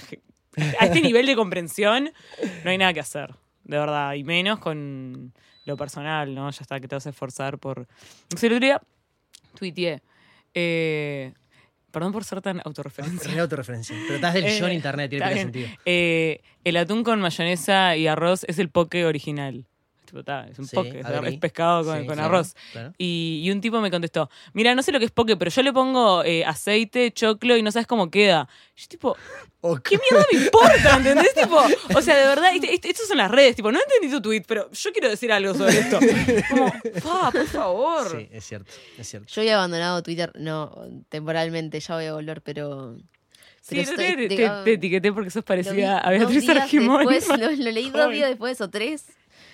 a 0.78 0.86
este 0.86 1.00
nivel 1.00 1.26
de 1.26 1.36
comprensión, 1.36 2.10
no 2.64 2.70
hay 2.70 2.78
nada 2.78 2.92
que 2.92 3.00
hacer, 3.00 3.34
de 3.64 3.78
verdad, 3.78 4.14
y 4.14 4.24
menos 4.24 4.58
con 4.58 5.32
lo 5.64 5.76
personal, 5.76 6.34
¿no? 6.34 6.50
Ya 6.50 6.62
está, 6.62 6.80
que 6.80 6.88
te 6.88 6.96
vas 6.96 7.06
a 7.06 7.10
esforzar 7.10 7.58
por... 7.58 7.86
No 8.32 8.38
sé, 8.38 8.48
el 8.48 8.54
otro 8.54 8.66
día 8.66 8.82
tuiteé, 9.58 10.02
eh, 10.54 11.32
perdón 11.90 12.12
por 12.12 12.24
ser 12.24 12.40
tan 12.40 12.60
autorreferencia. 12.64 13.32
Re 13.32 13.40
autorreferencia. 13.40 13.96
Pero 14.02 14.16
estás 14.16 14.34
del 14.34 14.44
Eh, 14.44 14.58
yo 14.58 14.66
en 14.66 14.72
internet, 14.74 15.10
tiene 15.10 15.28
que 15.28 15.34
sentido. 15.34 15.68
Eh, 15.84 16.42
el 16.64 16.76
atún 16.76 17.04
con 17.04 17.20
mayonesa 17.20 17.96
y 17.96 18.06
arroz 18.06 18.44
es 18.48 18.58
el 18.58 18.70
poke 18.70 19.04
original. 19.04 19.66
Tipo, 20.04 20.20
es 20.50 20.58
un 20.58 20.66
Sí, 20.66 20.74
poke, 20.74 21.00
es, 21.00 21.38
pescado 21.38 21.84
con, 21.84 22.00
Sí, 22.00 22.06
con 22.06 22.16
claro, 22.16 22.34
arroz. 22.36 22.54
claro. 22.72 22.92
Y, 22.98 23.42
y 23.44 23.50
un 23.52 23.60
tipo 23.60 23.80
me 23.80 23.92
contestó, 23.92 24.28
mira, 24.54 24.74
no 24.74 24.82
sé 24.82 24.90
lo 24.90 24.98
que 24.98 25.04
es 25.04 25.12
poke, 25.12 25.36
pero 25.36 25.50
yo 25.52 25.62
le 25.62 25.72
pongo 25.72 26.24
eh, 26.24 26.44
aceite, 26.44 27.12
choclo 27.12 27.56
y 27.56 27.62
no 27.62 27.70
sabes 27.70 27.86
cómo 27.86 28.10
queda. 28.10 28.48
Yo 28.76 28.88
tipo. 28.88 29.16
¿qué 29.84 29.98
mierda 30.10 30.26
me 30.32 30.38
importa? 30.40 30.96
¿Entendés? 30.96 31.34
Tipo, 31.34 31.60
o 31.94 32.02
sea, 32.02 32.16
de 32.16 32.26
verdad, 32.26 32.54
este- 32.54 32.74
este- 32.74 32.90
estas 32.90 33.06
son 33.06 33.18
las 33.18 33.30
redes. 33.30 33.54
Tipo, 33.54 33.70
no 33.70 33.78
entendí 33.80 34.12
tu 34.12 34.20
tweet, 34.20 34.42
pero 34.48 34.68
yo 34.72 34.90
quiero 34.92 35.08
decir 35.08 35.30
algo 35.30 35.54
sobre 35.54 35.78
esto. 35.78 35.98
Como, 36.50 36.72
pa, 37.04 37.30
por 37.30 37.46
favor. 37.46 38.10
Sí, 38.10 38.28
es 38.32 38.44
cierto, 38.44 38.72
es 38.98 39.06
cierto. 39.08 39.28
Yo 39.32 39.42
había 39.42 39.56
abandonado 39.58 40.02
Twitter, 40.02 40.32
no, 40.34 40.74
temporalmente, 41.08 41.78
ya 41.78 41.94
voy 41.94 42.06
a 42.06 42.14
volver, 42.14 42.42
pero... 42.42 42.96
Sí, 43.60 43.76
pero 43.76 43.82
estoy- 43.82 43.96
te, 43.96 44.28
te- 44.28 44.36
te- 44.36 44.50
te 44.64 44.72
etiqueté 44.72 45.12
porque 45.12 45.30
sos 45.30 45.44
parecida 45.44 45.98
a 45.98 46.10
Beatriz 46.10 46.48
Argimón. 46.48 47.06
después, 47.06 47.38
lo, 47.38 47.50
lo 47.50 47.70
leí 47.70 47.90
dos 47.90 48.10
días 48.10 48.30
después 48.30 48.60
o 48.62 48.70
tres. 48.70 49.04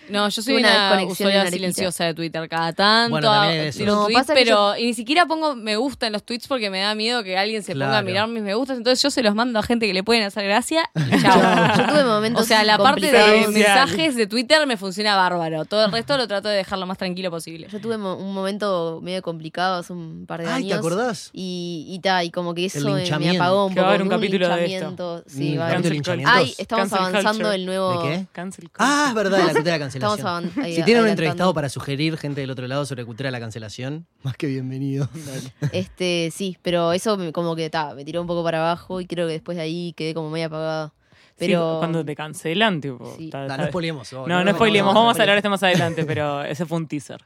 No, 0.08 0.28
yo 0.28 0.42
soy 0.42 0.54
una 0.56 0.68
una, 0.68 0.82
desconexión 0.96 1.28
usuaria 1.28 1.50
silenciosa 1.50 2.04
de 2.04 2.14
Twitter. 2.14 2.48
Cada 2.48 2.72
tanto 2.72 3.10
Bueno, 3.10 3.30
también 3.30 3.60
eso. 3.66 3.80
un 3.80 3.86
No, 3.86 4.06
pasa 4.12 4.34
que 4.34 4.40
pero 4.44 4.76
y 4.76 4.86
ni 4.86 4.94
siquiera 4.94 5.26
pongo 5.26 5.54
me 5.56 5.76
gusta 5.76 6.06
en 6.06 6.12
los 6.12 6.22
tweets 6.24 6.46
porque 6.48 6.70
me 6.70 6.80
da 6.80 6.94
miedo 6.94 7.22
que 7.24 7.36
alguien 7.36 7.62
se 7.62 7.72
ponga 7.72 7.98
a 7.98 8.02
mirar 8.02 8.28
mis 8.28 8.42
me 8.42 8.54
gustas. 8.54 8.76
Entonces 8.78 9.02
yo 9.02 9.10
se 9.10 9.22
los 9.22 9.34
mando 9.34 9.58
a 9.58 9.62
gente 9.62 9.86
que 9.86 9.94
le 9.94 10.02
pueden 10.02 10.22
hacer 10.24 10.44
gracia 10.44 10.88
y 10.94 11.20
chao. 11.22 11.76
Yo 11.76 11.86
tuve 11.86 12.04
momentos 12.04 12.42
O 12.42 12.46
sea, 12.46 12.64
la 12.64 12.78
parte 12.78 13.10
de 13.10 13.48
mensajes 13.48 14.14
de 14.16 14.26
Twitter 14.26 14.66
me 14.66 14.76
funciona 14.76 15.16
bárbaro. 15.16 15.64
Todo 15.64 15.84
el 15.86 15.92
resto 15.92 16.16
lo 16.16 16.26
trato 16.28 16.48
de 16.48 16.56
dejar 16.56 16.78
lo 16.78 16.86
más 16.86 16.98
tranquilo 16.98 17.30
posible. 17.30 17.68
Yo 17.70 17.80
tuve 17.80 17.98
mo- 17.98 18.16
un 18.16 18.32
momento 18.32 19.00
medio 19.02 19.22
complicado 19.22 19.76
hace 19.80 19.92
un 19.92 20.24
par 20.26 20.40
de 20.42 20.46
Ay, 20.48 20.54
años. 20.54 20.68
¿te 20.68 20.74
acordás? 20.74 21.30
Y, 21.32 21.86
y 21.88 21.98
ta, 22.00 22.22
y 22.24 22.30
como 22.30 22.54
que 22.54 22.66
eso 22.66 22.80
me- 22.90 23.36
apagó 23.36 23.66
un 23.66 23.74
Que 23.74 23.80
va 23.80 23.86
a 23.86 23.88
haber 23.90 24.02
un 24.02 24.06
un 24.08 24.14
capítulo 24.14 24.48
de 24.48 24.76
esto. 24.76 25.24
Sí, 25.26 25.54
Mm, 25.54 25.58
va 25.58 25.64
a 25.64 25.66
haber. 25.68 25.76
capítulo 25.76 25.76
de 25.76 25.80
Cancel 25.80 25.92
linchamientos. 25.92 26.34
Ay, 26.36 26.54
estamos 26.58 26.82
Cancel 26.90 26.98
avanzando 26.98 27.32
culture. 27.32 27.54
el 27.54 27.66
nuevo. 27.66 28.02
¿De 28.02 28.08
qué? 28.08 28.26
Cancel 28.32 28.70
Ah, 28.78 29.06
es 29.08 29.14
verdad, 29.14 29.38
la 29.38 29.44
cultura 29.52 29.72
de 29.72 29.78
Estamos 29.96 30.52
Si 30.66 30.82
tienen 30.82 31.04
un 31.04 31.08
entrevistado 31.10 31.52
para 31.54 31.68
sugerir 31.68 32.16
gente 32.16 32.40
del 32.40 32.50
otro 32.50 32.66
lado 32.66 32.84
sobre 32.86 33.04
cultura 33.04 33.28
de 33.28 33.32
la 33.32 33.40
cancelación, 33.40 34.06
más 34.22 34.36
que 34.36 34.46
bienvenido. 34.46 35.08
Este, 35.72 36.30
sí, 36.32 36.56
pero 36.62 36.92
eso 36.92 37.16
me- 37.16 37.32
como 37.32 37.56
que 37.56 37.70
ta, 37.70 37.94
me 37.94 38.04
tiró 38.04 38.20
un 38.20 38.26
poco 38.26 38.42
para 38.44 38.58
abajo 38.60 39.00
y 39.00 39.06
creo 39.06 39.26
que 39.26 39.34
después 39.34 39.56
de 39.56 39.62
ahí 39.62 39.92
quedé 39.96 40.14
como 40.14 40.30
medio 40.30 40.46
apagada. 40.46 40.92
Pero 41.38 41.74
Sí, 41.74 41.78
cuando 41.80 42.04
te 42.04 42.14
cancelan, 42.16 42.80
tipo. 42.80 43.14
Sí. 43.18 43.30
No, 43.32 43.46
no 43.56 43.66
spoilemos. 43.66 44.12
No, 44.12 44.44
no 44.44 44.52
spoilemos, 44.52 44.94
vamos 44.94 45.18
a 45.18 45.22
hablar 45.22 45.34
de 45.34 45.38
esto 45.40 45.50
más 45.50 45.62
adelante, 45.62 46.04
pero 46.06 46.42
ese 46.42 46.64
fue 46.64 46.78
un 46.78 46.86
teaser. 46.88 47.24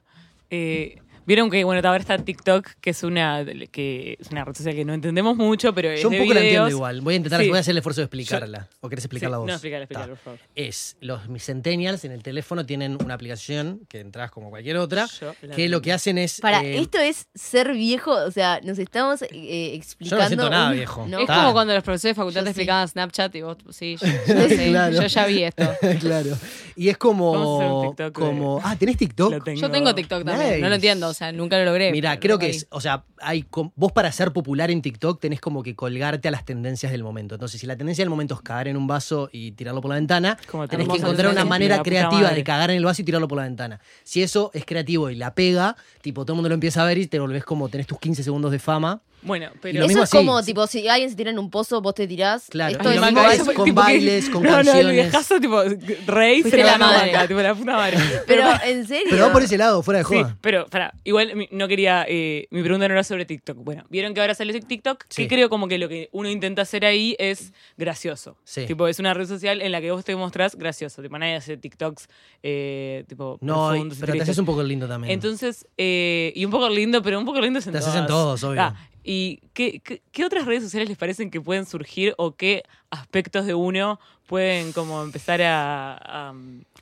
Eh, 0.50 1.00
Vieron 1.30 1.48
que, 1.48 1.62
bueno, 1.62 1.80
ahora 1.88 2.00
está 2.00 2.18
TikTok, 2.18 2.66
que 2.80 2.90
es 2.90 3.04
una 3.04 3.44
que 3.70 4.16
es 4.20 4.32
una 4.32 4.44
red 4.44 4.52
social 4.52 4.74
que 4.74 4.84
no 4.84 4.94
entendemos 4.94 5.36
mucho, 5.36 5.72
pero 5.72 5.88
es 5.88 6.02
Yo 6.02 6.08
un 6.08 6.14
de 6.14 6.20
poco 6.22 6.34
la 6.34 6.40
entiendo 6.40 6.68
igual. 6.70 7.00
Voy 7.02 7.14
a 7.14 7.16
intentar, 7.18 7.40
Sí. 7.40 7.48
voy 7.48 7.56
a 7.56 7.60
hacer 7.60 7.70
el 7.70 7.78
esfuerzo 7.78 8.00
de 8.00 8.06
explicarla. 8.06 8.66
¿O 8.80 8.88
querés 8.88 9.04
Sí, 9.04 9.06
explicarla 9.06 9.38
vos? 9.38 9.46
No, 9.46 9.52
explícala, 9.52 9.86
Ta. 9.86 10.06
por 10.08 10.16
favor. 10.16 10.40
Es, 10.56 10.96
los 11.00 11.28
mis 11.28 11.44
centennials 11.44 12.04
en 12.04 12.10
el 12.10 12.24
teléfono 12.24 12.66
tienen 12.66 12.98
una 13.00 13.14
aplicación 13.14 13.80
que 13.88 14.00
entras 14.00 14.32
como 14.32 14.50
cualquier 14.50 14.76
otra, 14.78 15.06
Yo 15.20 15.32
que 15.54 15.68
lo 15.68 15.80
que 15.80 15.92
hacen 15.92 16.18
es... 16.18 16.40
Para, 16.40 16.64
eh, 16.64 16.78
esto 16.80 16.98
es 16.98 17.28
ser 17.32 17.74
viejo, 17.74 18.10
o 18.12 18.32
sea, 18.32 18.60
nos 18.64 18.80
estamos 18.80 19.22
eh, 19.22 19.28
Yo 19.30 19.38
no 19.70 19.76
explicando. 19.76 20.26
siento 20.26 20.50
nada 20.50 20.70
un- 20.70 20.76
viejo. 20.76 21.06
No. 21.06 21.20
Es 21.20 21.26
como 21.28 21.52
cuando 21.52 21.74
los 21.74 21.84
profesores 21.84 22.16
de 22.16 22.20
facultad 22.20 22.40
Yo 22.40 22.44
te 22.46 22.48
sí. 22.48 22.50
explicaban 22.60 22.88
Snapchat 22.88 23.34
y 23.36 23.42
vos, 23.42 23.56
sí, 23.70 23.96
yo, 24.00 24.06
yo 24.26 24.48
sé, 24.48 24.68
Claro. 24.70 25.00
yo 25.00 25.06
ya 25.06 25.26
vi 25.26 25.44
esto. 25.44 25.64
claro. 26.00 26.36
Y 26.74 26.88
es 26.88 26.96
Vamos 26.98 27.36
a 27.36 27.40
hacer 27.40 27.68
como... 27.68 27.80
un 27.82 27.88
TikTok 27.88 28.06
de- 28.06 28.12
como 28.12 28.60
ah, 28.64 28.74
¿tenés 28.76 28.96
TikTok? 28.96 29.44
Tengo. 29.44 29.60
Yo 29.60 29.70
tengo 29.70 29.94
TikTok 29.94 30.24
también, 30.24 30.60
no 30.60 30.68
lo 30.68 30.74
entiendo, 30.74 31.08
o 31.08 31.14
sea, 31.20 31.32
nunca 31.32 31.58
lo 31.58 31.64
logré. 31.64 31.92
Mira, 31.92 32.18
creo 32.18 32.38
que 32.38 32.50
es, 32.50 32.66
o 32.70 32.80
sea, 32.80 33.04
hay 33.20 33.46
vos 33.76 33.92
para 33.92 34.10
ser 34.10 34.32
popular 34.32 34.70
en 34.70 34.82
TikTok 34.82 35.20
tenés 35.20 35.40
como 35.40 35.62
que 35.62 35.74
colgarte 35.76 36.28
a 36.28 36.30
las 36.30 36.44
tendencias 36.44 36.90
del 36.90 37.02
momento. 37.02 37.34
Entonces, 37.34 37.60
si 37.60 37.66
la 37.66 37.76
tendencia 37.76 38.02
del 38.02 38.10
momento 38.10 38.34
es 38.34 38.40
cagar 38.40 38.68
en 38.68 38.76
un 38.76 38.86
vaso 38.86 39.28
y 39.32 39.52
tirarlo 39.52 39.80
por 39.80 39.90
la 39.90 39.96
ventana, 39.96 40.38
Como 40.50 40.66
tenés 40.66 40.88
que 40.88 40.96
encontrar 40.96 41.30
una 41.30 41.44
manera 41.44 41.82
creativa 41.82 42.22
madre. 42.22 42.36
de 42.36 42.44
cagar 42.44 42.70
en 42.70 42.76
el 42.78 42.84
vaso 42.84 43.02
y 43.02 43.04
tirarlo 43.04 43.28
por 43.28 43.38
la 43.38 43.44
ventana. 43.44 43.80
Si 44.02 44.22
eso 44.22 44.50
es 44.54 44.64
creativo 44.64 45.10
y 45.10 45.14
la 45.16 45.34
pega, 45.34 45.76
tipo, 46.00 46.24
todo 46.24 46.34
el 46.34 46.36
mundo 46.36 46.48
lo 46.48 46.54
empieza 46.54 46.82
a 46.82 46.86
ver 46.86 46.98
y 46.98 47.06
te 47.06 47.18
volvés 47.20 47.44
como, 47.44 47.68
tenés 47.68 47.86
tus 47.86 47.98
15 47.98 48.22
segundos 48.22 48.50
de 48.50 48.58
fama. 48.58 49.00
Bueno, 49.22 49.50
pero 49.60 49.74
lo 49.74 49.80
Eso 49.80 49.88
mismo 49.88 50.02
es 50.04 50.08
así. 50.08 50.16
como, 50.16 50.42
tipo, 50.42 50.66
si 50.66 50.88
alguien 50.88 51.10
se 51.10 51.16
tira 51.16 51.30
en 51.30 51.38
un 51.38 51.50
pozo, 51.50 51.80
vos 51.82 51.94
te 51.94 52.06
tirás. 52.06 52.46
Claro, 52.48 52.72
Esto 52.72 52.90
y 52.90 52.94
es 52.94 53.00
lo 53.00 53.06
mismo 53.06 53.20
es 53.30 53.38
con 53.42 53.46
tipo 53.64 53.64
que- 53.64 53.72
bailes, 53.72 54.30
con 54.30 54.42
no, 54.44 54.50
No, 54.50 54.58
el 54.60 54.64
canciones. 54.66 54.92
viejazo, 54.92 55.40
tipo, 55.40 55.62
rey, 56.06 56.36
se 56.36 56.42
Fuiste 56.42 56.58
la 56.58 56.78
ganó 56.78 56.86
madre. 56.86 57.28
tipo, 57.28 57.40
la 57.40 57.54
puta 57.54 57.72
madre. 57.76 57.98
Pero, 58.26 58.44
en 58.64 58.86
serio. 58.86 59.06
Pero 59.10 59.26
va 59.26 59.32
por 59.32 59.42
ese 59.42 59.58
lado, 59.58 59.82
fuera 59.82 59.98
de 59.98 60.04
Sí, 60.06 60.14
joda. 60.16 60.36
pero, 60.40 60.66
para, 60.68 60.94
igual 61.04 61.34
mi- 61.36 61.48
no 61.50 61.68
quería, 61.68 62.04
eh, 62.08 62.46
mi 62.50 62.62
pregunta 62.62 62.88
no 62.88 62.94
era 62.94 63.04
sobre 63.04 63.24
TikTok. 63.26 63.58
Bueno, 63.58 63.84
vieron 63.90 64.14
que 64.14 64.20
ahora 64.20 64.34
sale 64.34 64.58
TikTok, 64.58 65.04
Sí. 65.08 65.22
que 65.22 65.28
creo 65.28 65.48
como 65.50 65.68
que 65.68 65.78
lo 65.78 65.88
que 65.88 66.08
uno 66.12 66.28
intenta 66.30 66.62
hacer 66.62 66.84
ahí 66.84 67.14
es 67.18 67.52
gracioso. 67.76 68.36
Sí. 68.44 68.66
Tipo, 68.66 68.88
es 68.88 68.98
una 68.98 69.12
red 69.14 69.26
social 69.26 69.60
en 69.62 69.72
la 69.72 69.80
que 69.80 69.90
vos 69.90 70.04
te 70.04 70.16
mostrás 70.16 70.56
gracioso. 70.56 71.02
Tipo, 71.02 71.18
nadie 71.18 71.36
hace 71.36 71.56
TikToks, 71.56 72.08
eh, 72.42 73.04
tipo, 73.08 73.38
No, 73.40 73.66
y- 73.66 73.68
profundos 73.70 73.98
y 73.98 74.00
pero 74.00 74.12
te 74.12 74.18
tristes. 74.18 74.28
haces 74.30 74.38
un 74.38 74.46
poco 74.46 74.62
lindo 74.62 74.88
también. 74.88 75.12
Entonces, 75.12 75.66
eh, 75.76 76.32
y 76.34 76.44
un 76.44 76.50
poco 76.50 76.68
lindo, 76.68 77.02
pero 77.02 77.18
un 77.18 77.24
poco 77.24 77.40
lindo 77.40 77.58
es 77.58 77.66
en 77.66 77.72
Te 77.72 77.78
haces 77.78 77.94
en 77.94 78.06
todas. 78.06 78.40
todos, 78.40 78.44
obvio. 78.44 78.62
Ah, 78.62 78.74
¿Y 79.10 79.40
qué, 79.54 79.80
qué, 79.80 80.02
qué 80.12 80.24
otras 80.24 80.44
redes 80.46 80.62
sociales 80.62 80.88
les 80.88 80.96
parecen 80.96 81.30
que 81.30 81.40
pueden 81.40 81.66
surgir 81.66 82.14
o 82.16 82.36
qué 82.36 82.62
aspectos 82.90 83.44
de 83.44 83.54
uno 83.54 83.98
pueden 84.28 84.70
como 84.72 85.02
empezar 85.02 85.42
a, 85.42 85.94
a- 86.30 86.34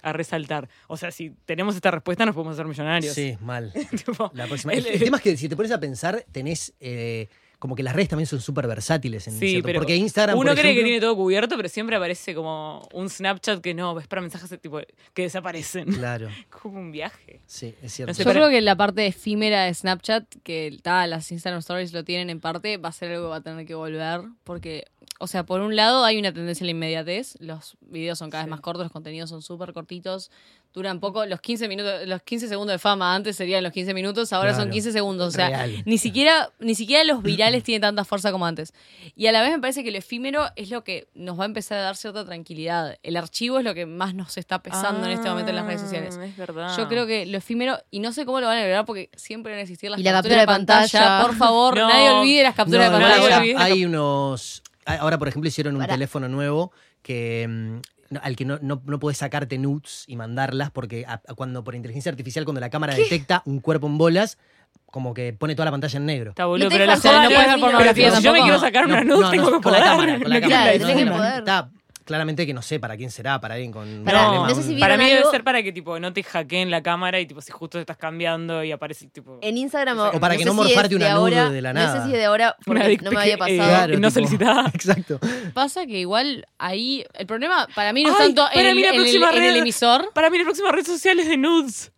a 0.03 0.13
resaltar? 0.13 0.69
O 0.89 0.97
sea, 0.99 1.11
si 1.11 1.31
tenemos 1.47 1.75
esta 1.75 1.91
respuesta 1.91 2.27
nos 2.27 2.35
podemos 2.35 2.53
hacer 2.55 2.67
millonarios. 2.67 3.15
Sí, 3.15 3.37
mal. 3.41 3.73
Tipo, 4.05 4.31
La 4.35 4.47
próxima. 4.47 4.75
el- 4.75 4.87
El, 4.87 4.93
el 4.95 4.99
tema 5.01 5.17
es 5.17 5.23
que 5.23 5.37
si 5.39 5.49
te 5.49 5.57
pones 5.57 5.73
a 5.73 5.81
pensar, 5.81 6.25
tenés 6.31 6.75
eh, 6.81 7.29
como 7.59 7.75
que 7.75 7.83
las 7.83 7.95
redes 7.95 8.09
también 8.09 8.27
son 8.27 8.41
súper 8.41 8.67
versátiles 8.69 9.27
en 9.27 9.35
Sí, 9.35 9.49
cierto- 9.51 9.67
pero 9.67 9.81
porque 9.81 9.97
Instagram 9.97 10.39
uno 10.39 10.51
por 10.53 10.59
cree 10.61 10.75
que 10.75 10.83
tiene 10.85 11.01
todo 11.01 11.17
cubierto, 11.17 11.57
pero 11.57 11.69
siempre 11.69 11.97
aparece 11.97 12.35
como 12.35 12.89
un 12.93 13.09
Snapchat 13.11 13.61
que 13.61 13.75
no, 13.75 13.99
es 13.99 14.07
para 14.07 14.23
mensajes 14.23 14.49
de 14.51 14.59
tipo 14.59 14.81
que 15.13 15.23
desaparecen. 15.23 15.87
Claro, 15.93 16.29
como 16.63 16.79
un 16.81 16.93
viaje. 16.93 17.41
sí, 17.47 17.75
es 17.83 17.93
cierto. 17.93 18.11
No 18.11 18.15
sé, 18.15 18.25
Yo 18.25 18.31
creo 18.31 18.49
que 18.49 18.61
la 18.61 18.77
parte 18.77 19.07
efímera 19.07 19.65
de 19.65 19.75
Snapchat, 19.75 20.25
que 20.45 20.79
ta, 20.83 21.07
las 21.07 21.31
Instagram 21.33 21.59
Stories 21.61 21.93
lo 21.93 22.05
tienen 22.05 22.31
en 22.31 22.41
parte, 22.41 22.77
va 22.77 22.91
a 22.91 22.93
ser 22.93 23.11
algo 23.13 23.25
que 23.25 23.31
va 23.31 23.37
a 23.37 23.41
tener 23.43 23.67
que 23.67 23.75
volver. 23.75 24.21
Porque, 24.45 24.85
o 25.19 25.27
sea, 25.27 25.45
por 25.45 25.61
un 25.61 25.75
lado 25.77 26.05
hay 26.05 26.19
una 26.19 26.33
tendencia 26.33 26.65
a 26.65 26.67
la 26.67 26.71
inmediatez. 26.71 27.37
Los 27.41 27.77
videos 27.81 28.19
son 28.19 28.31
cada 28.31 28.45
vez 28.45 28.51
más 28.51 28.61
cortos, 28.61 28.85
los 28.85 28.93
contenidos 28.93 29.29
son 29.31 29.43
súper 29.43 29.73
cortitos, 29.73 30.31
duran 30.73 31.01
poco. 31.01 31.27
Los 31.27 31.41
15 31.41 31.67
minutos, 31.67 31.93
los 32.07 32.23
15 32.23 32.47
segundos 32.47 32.75
de 32.75 32.79
fama 32.79 33.15
antes 33.17 33.35
serían 33.35 33.65
los 33.65 33.73
15 33.73 33.95
minutos, 33.95 34.33
ahora 34.33 34.51
son 34.53 34.65
Claro. 34.67 34.73
15 34.75 34.93
segundos. 34.93 35.29
O 35.29 35.31
sea, 35.33 35.49
Real. 35.49 35.83
ni 35.87 35.99
siquiera, 35.99 36.51
ni 36.61 36.75
siquiera 36.77 37.03
los 37.05 37.23
virales 37.25 37.65
tienen 37.65 37.81
tanta 37.83 38.05
fuerza 38.05 38.31
como 38.31 38.47
antes. 38.47 38.73
Y 39.17 39.27
a 39.27 39.33
la 39.33 39.43
vez 39.43 39.51
me 39.51 39.59
parece 39.59 39.83
que 39.83 39.91
lo 39.91 39.99
efímero 39.99 40.47
es 40.55 40.71
lo 40.71 40.85
que 40.85 41.09
nos 41.15 41.37
va 41.37 41.43
a 41.43 41.47
empezar 41.47 41.79
a 41.79 41.83
dar 41.83 41.97
cierta 41.97 42.25
tranquilidad. 42.25 42.97
El 43.03 43.17
archivo 43.17 43.59
es 43.59 43.65
lo 43.65 43.75
que 43.75 43.87
más 43.87 44.15
nos 44.15 44.37
está 44.39 44.63
pesando 44.63 45.05
en 45.07 45.13
este 45.13 45.29
momento 45.29 45.51
en 45.51 45.57
las 45.57 45.67
redes 45.67 45.81
sociales. 45.81 46.17
Ah, 46.21 46.27
Es 46.27 46.37
verdad. 46.37 46.77
Yo 46.77 46.87
creo 46.89 47.07
que 47.09 47.27
lo 47.27 47.39
efímero, 47.39 47.79
y 47.91 47.99
no 47.99 48.13
sé 48.13 48.25
cómo 48.25 48.41
lo 48.41 48.47
van 48.47 48.59
a 48.59 48.63
lograr 48.63 48.85
porque 48.85 49.11
siempre 49.17 49.51
van 49.53 49.59
a 49.59 49.63
existir 49.63 49.91
las 49.91 49.99
Y 49.99 50.05
la 50.05 50.13
capturas 50.13 50.39
de 50.39 50.47
captura 50.47 50.59
de 50.59 50.65
pantalla. 50.67 51.01
pantalla. 51.01 51.27
Por 51.27 51.37
favor, 51.37 51.77
No. 51.79 51.89
nadie 51.89 52.11
olvide 52.11 52.43
las 52.45 52.55
capturas 52.55 52.91
No, 52.93 52.99
de 52.99 53.05
pantalla. 53.05 53.65
hay 53.65 53.85
unos. 53.85 54.63
Ahora, 54.97 55.19
por 55.19 55.29
ejemplo, 55.29 55.49
hicieron 55.49 55.77
un 55.77 55.87
teléfono 55.87 56.29
nuevo 56.29 56.73
que. 57.03 57.47
mm, 57.49 57.77
no- 58.15 58.21
al 58.23 58.37
que 58.37 58.45
no, 58.47 58.59
no, 58.63 58.81
no 58.87 58.99
podés 58.99 59.19
sacarte 59.19 59.59
nudes 59.59 60.05
y 60.07 60.17
mandarlas 60.17 60.71
porque 60.71 61.05
a- 61.07 61.21
a 61.29 61.35
cuando 61.35 61.63
por 61.63 61.75
inteligencia 61.75 62.11
artificial 62.11 62.45
cuando 62.47 62.61
la 62.61 62.71
cámara 62.71 62.95
detecta 62.95 63.43
un 63.45 63.61
cuerpo 63.61 63.87
en 63.87 63.99
bolas 63.99 64.39
como 64.87 65.13
que 65.13 65.35
pone 65.35 65.55
toda 65.55 65.67
la 65.67 65.71
pantalla 65.73 65.99
en 65.99 66.07
negro. 66.07 66.31
Está 66.31 66.47
boludo, 66.47 66.71
pero 66.71 66.87
la 66.87 66.97
no 66.97 67.03
puedes 67.03 67.29
ver 67.29 67.61
pornografía 67.61 68.11
si 68.13 68.23
yo 68.23 68.33
me 68.33 68.41
quiero 68.41 68.59
sacar 68.59 68.87
una 68.87 69.05
nude, 69.05 69.31
tengo 69.31 69.47
que 69.47 69.53
con 69.53 69.61
poder. 69.61 69.81
la 69.81 69.87
cámara, 69.87 70.19
con 70.19 70.29
la 70.31 70.35
No 70.37 70.41
cámara. 70.49 70.63
Claro, 70.63 70.79
No, 70.79 70.87
tenés 70.87 70.97
que 70.97 71.11
no, 71.11 71.17
poder. 71.19 71.39
Está 71.41 71.71
claramente 72.09 72.45
que 72.47 72.53
no 72.55 72.63
sé 72.63 72.81
para 72.81 72.97
quién 72.97 73.11
será, 73.13 73.41
para 73.41 73.55
alguien 73.55 73.71
con 73.71 74.03
Pará, 74.05 74.23
problema, 74.25 74.49
no 74.49 74.55
sé 74.57 74.63
si 74.65 74.75
Para 74.81 74.97
¿Vieron 74.97 75.07
mí 75.07 75.13
debe 75.21 75.31
ser 75.31 75.45
para 75.45 75.63
que 75.63 75.71
tipo 75.73 76.01
no 76.01 76.13
te 76.13 76.23
hackeen 76.25 76.71
la 76.71 76.83
cámara 76.83 77.21
y 77.21 77.27
tipo 77.27 77.41
si 77.41 77.53
justo 77.53 77.79
te 77.79 77.83
estás 77.83 77.97
cambiando 77.99 78.65
y 78.65 78.73
aparece 78.73 79.07
tipo 79.09 79.39
En 79.43 79.57
Instagram. 79.59 79.99
O 79.99 80.19
para 80.19 80.37
que 80.37 80.45
no 80.45 80.51
si 80.53 80.57
morfarte 80.57 80.97
una 80.97 81.11
nude 81.15 81.39
ahora, 81.39 81.51
de 81.51 81.63
la 81.63 81.73
No 81.73 81.81
sé 81.81 81.87
nada. 81.87 82.07
si 82.07 82.13
es 82.13 82.19
de 82.19 82.25
ahora 82.25 82.57
porque 82.65 82.99
no 83.03 83.11
me 83.13 83.21
había 83.21 83.35
eh, 83.35 83.39
pasado. 83.39 83.57
Claro, 83.69 83.93
no 83.99 84.09
tipo, 84.09 84.11
solicitada. 84.11 84.71
Exacto. 84.75 85.21
Pasa 85.55 85.87
que 85.87 85.99
igual 86.01 86.47
ahí 86.59 87.05
el 87.15 87.27
problema 87.27 87.69
para 87.75 87.93
mí 87.93 88.03
no 88.03 88.11
es 88.11 88.19
tanto 88.19 88.43
en 88.47 88.55
para 88.55 88.71
el, 88.71 88.75
mí 88.77 88.83
la 88.83 88.89
en 88.89 88.95
el- 88.95 89.01
próxima 89.03 89.31
en 89.31 89.43
el 89.45 89.53
red- 89.53 89.57
emisor. 89.61 90.11
Para 90.15 90.31
mí 90.31 90.39
la 90.39 90.45
próxima 90.45 90.73
red 90.73 90.85
social 90.87 91.21
es 91.21 91.29
de 91.29 91.37
nudes. 91.37 91.93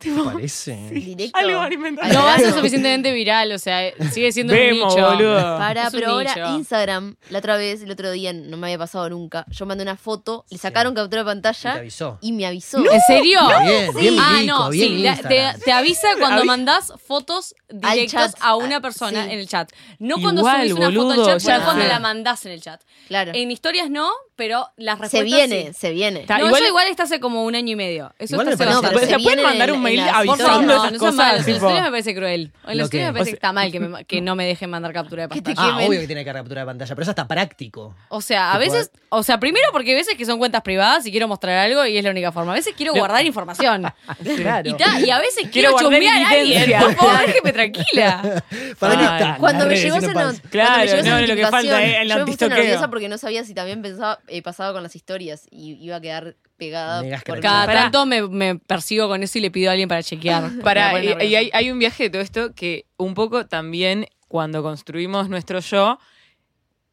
Tipo, 0.00 0.24
Parece. 0.24 0.88
Directo. 0.90 1.38
algo 1.38 1.58
van 1.58 1.70
a 1.70 1.74
inventar. 1.74 2.04
Al 2.06 2.12
No 2.14 2.22
va 2.24 2.32
a 2.32 2.36
ser 2.36 2.44
grano. 2.46 2.56
suficientemente 2.56 3.12
viral, 3.12 3.52
o 3.52 3.58
sea, 3.58 3.92
sigue 4.10 4.32
siendo 4.32 4.54
Vemos, 4.54 4.94
un 4.94 5.00
nicho. 5.00 5.10
boludo. 5.14 5.58
Para, 5.58 5.88
Es 5.88 5.92
un 5.94 6.00
pero 6.00 6.10
ahora 6.12 6.34
nicho. 6.34 6.56
Instagram, 6.56 7.16
la 7.28 7.38
otra 7.38 7.56
vez, 7.58 7.82
el 7.82 7.90
otro 7.90 8.10
día, 8.10 8.32
no 8.32 8.56
me 8.56 8.68
había 8.68 8.78
pasado 8.78 9.10
nunca. 9.10 9.44
Yo 9.50 9.66
mandé 9.66 9.82
una 9.82 9.96
foto, 9.96 10.46
le 10.50 10.56
sacaron 10.58 10.94
captura 10.94 11.22
de 11.22 11.30
Y 11.30 11.34
te 11.34 11.34
pantalla 11.34 11.72
avisó. 11.74 12.18
y 12.22 12.32
me 12.32 12.46
avisó. 12.46 12.78
¿En 12.78 13.00
serio? 13.06 13.40
Bien, 13.62 13.94
bien 13.94 14.16
ah, 14.18 14.32
milico, 14.38 14.58
no, 14.58 14.70
bien 14.70 14.88
sí, 14.88 14.98
la- 15.02 15.16
te, 15.16 15.20
Instagram. 15.36 15.60
te 15.60 15.72
avisa 15.72 16.08
cuando 16.18 16.44
mandás 16.46 16.92
fotos 17.06 17.54
directos 17.68 18.32
chat. 18.32 18.34
a 18.40 18.56
una 18.56 18.76
Ah, 18.76 18.80
persona 18.80 19.24
sí. 19.26 19.32
en 19.32 19.38
el 19.38 19.48
chat. 19.48 19.70
No 19.98 20.16
cuando 20.20 20.40
Igual, 20.40 20.60
subís 20.68 20.72
una 20.72 20.86
foto 20.90 21.04
boludo, 21.04 21.20
al 21.24 21.26
chat, 21.26 21.38
ya 21.40 21.54
sino 21.56 21.64
cuando 21.66 21.82
sé. 21.82 21.88
la 21.88 22.00
mandás 22.00 22.46
en 22.46 22.52
el 22.52 22.62
chat. 22.62 22.80
Claro. 23.08 23.32
En 23.34 23.50
historias 23.50 23.90
no, 23.90 24.10
pero 24.40 24.66
las 24.78 24.96
Se 24.96 25.02
respuestas 25.02 25.24
viene, 25.24 25.66
sí. 25.66 25.78
se 25.78 25.90
viene. 25.90 26.24
No, 26.26 26.38
igual- 26.38 26.54
eso 26.62 26.66
igual 26.68 26.88
está 26.88 27.02
hace 27.02 27.20
como 27.20 27.44
un 27.44 27.54
año 27.54 27.72
y 27.72 27.76
medio. 27.76 28.10
Eso 28.18 28.36
Igual 28.36 28.48
está 28.48 28.64
me 28.64 28.70
hace 28.70 28.80
parece- 28.80 28.82
No, 28.82 28.88
pero 28.88 29.00
¿Se, 29.00 29.06
se 29.06 29.12
pueden 29.22 29.26
viene 29.36 29.42
mandar 29.42 29.68
en- 29.68 29.74
un 29.74 29.82
mail 29.82 30.00
avisando 30.00 30.62
no, 30.62 30.72
esas 30.78 30.92
no 30.92 30.98
cosas? 30.98 31.16
las 31.34 31.44
tipo- 31.44 31.56
historias 31.58 31.82
me 31.84 31.90
parece 31.90 32.14
cruel. 32.14 32.40
En 32.40 32.50
¿Lo 32.62 32.74
las 32.74 32.84
historias 32.86 32.90
qué? 32.90 33.12
me 33.12 33.12
parece 33.12 33.30
O 33.30 33.32
que 33.32 33.36
está 33.36 33.52
mal 33.52 33.70
que, 33.70 33.80
me- 33.80 34.04
que 34.06 34.20
no 34.22 34.34
me 34.34 34.46
dejen 34.46 34.70
mandar 34.70 34.92
captura 34.94 35.24
de 35.24 35.28
pantalla. 35.28 35.56
Ah, 35.60 35.76
obvio 35.86 36.00
que 36.00 36.06
tiene 36.06 36.24
que 36.24 36.32
captura 36.32 36.62
de 36.62 36.66
pantalla, 36.66 36.94
pero 36.94 37.02
eso 37.02 37.10
está 37.10 37.28
práctico. 37.28 37.94
O 38.08 38.22
sea, 38.22 38.54
a 38.54 38.58
veces, 38.58 38.90
o 39.10 39.22
sea, 39.22 39.38
primero 39.38 39.66
porque 39.72 39.92
a 39.92 39.96
veces 39.96 40.14
que 40.16 40.24
son 40.24 40.38
cuentas 40.38 40.62
privadas 40.62 41.04
y 41.06 41.10
quiero 41.10 41.28
mostrar 41.28 41.58
algo 41.58 41.84
y 41.84 41.98
es 41.98 42.02
la 42.04 42.10
única 42.10 42.32
forma. 42.32 42.52
A 42.52 42.54
veces 42.54 42.72
quiero 42.74 42.94
guardar 42.94 43.24
información. 43.26 43.86
Claro. 44.40 44.70
Y, 44.70 44.74
ta, 44.74 44.98
y 45.00 45.10
a 45.10 45.18
veces 45.18 45.48
Quiero 45.52 45.74
quiero, 45.76 45.78
chusmear 45.90 46.24
a 46.24 46.30
alguien. 46.30 46.70
Por 46.80 46.94
favor, 46.94 47.26
déjeme 47.26 47.52
tranquila. 47.52 48.42
¿Para 48.78 48.96
qué 48.96 49.04
está? 49.04 49.36
Cuando 49.38 49.66
me 49.66 49.76
llegó 49.76 49.96
esa. 49.96 50.32
Claro, 50.50 51.02
no, 51.04 51.20
lo 51.26 51.36
que 51.36 51.46
falta 51.46 51.82
es 51.84 52.00
el 52.02 52.08
yo 52.08 52.14
me 52.14 52.20
puse 52.20 52.44
antistoqueo. 52.44 52.56
nerviosa 52.56 52.88
porque 52.90 53.08
no 53.08 53.18
sabía 53.18 53.44
si 53.44 53.52
también 53.54 53.82
pensaba, 53.82 54.18
eh, 54.30 54.42
pasaba 54.42 54.72
con 54.72 54.82
las 54.82 54.96
historias 54.96 55.46
y 55.50 55.72
iba 55.74 55.96
a 55.96 56.00
quedar 56.00 56.36
pegada. 56.56 57.02
Porque- 57.26 57.40
Cada 57.42 57.66
tanto 57.66 58.06
me, 58.06 58.26
me 58.28 58.56
persigo 58.56 59.08
con 59.08 59.22
eso 59.22 59.38
y 59.38 59.40
le 59.42 59.50
pido 59.50 59.70
a 59.70 59.72
alguien 59.72 59.88
para 59.88 60.02
chequear. 60.02 60.50
Para, 60.64 61.02
y, 61.02 61.34
hay 61.52 61.70
un 61.70 61.78
viaje 61.78 62.04
de 62.04 62.10
todo 62.10 62.22
esto 62.22 62.54
que 62.54 62.86
un 62.96 63.14
poco 63.14 63.46
también 63.46 64.06
cuando 64.28 64.62
construimos 64.62 65.28
nuestro 65.28 65.60
yo 65.60 65.98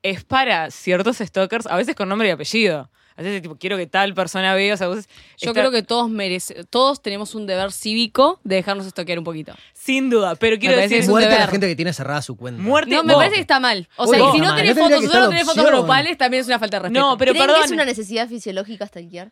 es 0.04 0.24
para 0.24 0.72
ciertos 0.72 1.18
stalkers, 1.18 1.68
a 1.68 1.76
veces 1.76 1.96
con 1.96 2.10
nombre 2.10 2.28
y 2.28 2.32
apellido. 2.32 2.90
A 3.18 3.24
veces 3.24 3.42
tipo, 3.42 3.56
quiero 3.58 3.78
que 3.78 3.88
tal 3.88 4.14
persona 4.14 4.54
vea, 4.54 4.76
o 4.76 4.78
sea, 4.78 4.88
vos 4.90 5.08
Yo 5.38 5.50
está- 5.50 5.54
creo 5.54 5.72
que 5.72 5.82
todos 5.82 6.08
merece, 6.10 6.64
todos 6.66 7.02
tenemos 7.02 7.34
un 7.34 7.48
deber 7.48 7.72
cívico 7.72 8.40
de 8.44 8.58
dejarnos 8.58 8.86
estoquear 8.86 9.18
un 9.18 9.24
poquito. 9.26 9.56
Sin 9.74 10.10
duda, 10.12 10.36
pero 10.36 10.58
quiero 10.60 10.78
decir... 10.78 10.98
es 11.00 11.10
Muerte 11.10 11.34
a 11.34 11.40
la 11.40 11.48
gente 11.48 11.68
que 11.68 11.76
tiene 11.76 11.94
cerrada 11.94 12.22
su 12.22 12.38
cuenta. 12.38 12.62
Muerte... 12.62 12.92
No, 12.94 13.04
me 13.04 13.14
vos. 13.14 13.22
parece 13.22 13.36
que 13.36 13.42
está 13.42 13.60
mal. 13.60 13.90
O 13.98 14.06
sea, 14.06 14.24
Uy, 14.24 14.30
y 14.30 14.32
si 14.34 14.40
no 14.40 14.56
tenés 14.56 14.78
fotos, 14.78 15.04
solo 15.06 15.30
tenés 15.30 15.46
fotos 15.46 15.66
grupales, 15.66 16.18
también 16.18 16.42
es 16.42 16.48
una 16.48 16.60
falta 16.60 16.78
de 16.78 16.84
respeto. 16.84 17.00
No, 17.06 17.18
pero 17.18 17.32
¿Creen 17.32 17.46
perdón. 17.48 17.62
que 17.62 17.66
es 17.66 17.72
una 17.72 17.86
necesidad 17.86 18.28
fisiológica 18.30 18.86
stalkear? 18.86 19.32